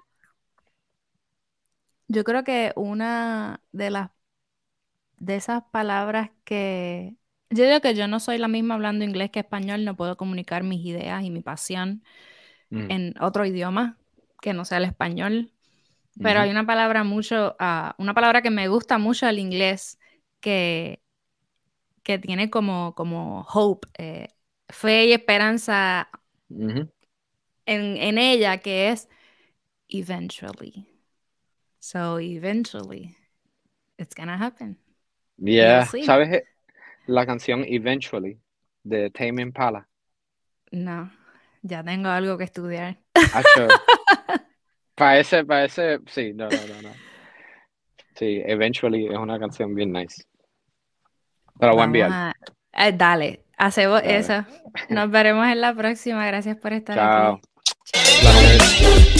yo 2.07 2.23
creo 2.23 2.43
que 2.43 2.73
una 2.75 3.61
de 3.71 3.89
las 3.91 4.09
de 5.17 5.35
esas 5.35 5.63
palabras 5.71 6.31
que 6.43 7.15
yo 7.49 7.65
digo 7.65 7.81
que 7.81 7.93
yo 7.93 8.07
no 8.07 8.19
soy 8.19 8.39
la 8.39 8.47
misma 8.47 8.73
hablando 8.73 9.05
inglés 9.05 9.29
que 9.29 9.39
español, 9.41 9.85
no 9.85 9.95
puedo 9.95 10.17
comunicar 10.17 10.63
mis 10.63 10.83
ideas 10.85 11.23
y 11.23 11.29
mi 11.29 11.41
pasión 11.41 12.03
mm. 12.73 12.91
en 12.91 13.13
otro 13.21 13.45
idioma 13.45 13.97
que 14.41 14.53
no 14.53 14.65
sea 14.65 14.79
el 14.79 14.85
español. 14.85 15.51
Pero 16.21 16.41
hay 16.41 16.51
una 16.51 16.65
palabra 16.65 17.03
mucho, 17.03 17.55
ah, 17.57 17.95
una 17.97 18.13
palabra 18.13 18.43
que 18.43 18.51
me 18.51 18.67
gusta 18.67 18.99
mucho 18.99 19.27
el 19.27 19.39
inglés 19.39 19.97
que, 20.41 21.01
que 22.03 22.19
tiene 22.19 22.51
como, 22.51 22.93
como 22.93 23.47
hope, 23.51 23.87
eh, 23.97 24.27
fe 24.69 25.05
y 25.07 25.13
esperanza 25.13 26.09
en, 26.49 26.91
en 27.65 28.17
ella, 28.19 28.59
que 28.59 28.89
es 28.89 29.09
eventually. 29.89 30.85
So 31.79 32.19
eventually, 32.19 33.15
it's 33.97 34.13
gonna 34.13 34.37
happen. 34.37 34.77
Yeah, 35.37 35.85
¿sabes 35.85 36.43
la 37.07 37.25
canción 37.25 37.65
Eventually 37.67 38.39
de 38.83 39.09
Tame 39.09 39.41
Impala? 39.41 39.87
No, 40.71 41.11
ya 41.63 41.83
tengo 41.83 42.09
algo 42.09 42.37
que 42.37 42.43
estudiar. 42.43 42.99
Parece, 44.95 45.43
parece, 45.43 45.97
sí, 46.05 46.33
no, 46.35 46.47
no, 46.47 46.57
no, 46.67 46.81
no. 46.83 46.89
Sí, 48.13 48.43
Eventually 48.45 49.07
es 49.07 49.17
una 49.17 49.39
canción 49.39 49.73
bien 49.73 49.91
nice. 49.91 50.23
Pero 51.59 51.73
buen 51.75 51.95
a 52.03 52.31
eh, 52.73 52.91
dale, 52.93 53.43
hacemos 53.57 54.01
eso. 54.03 54.45
Nos 54.89 55.09
veremos 55.09 55.47
en 55.47 55.61
la 55.61 55.73
próxima. 55.73 56.25
Gracias 56.27 56.57
por 56.57 56.73
estar 56.73 56.99
aquí. 56.99 57.41
Chao. 57.85 59.12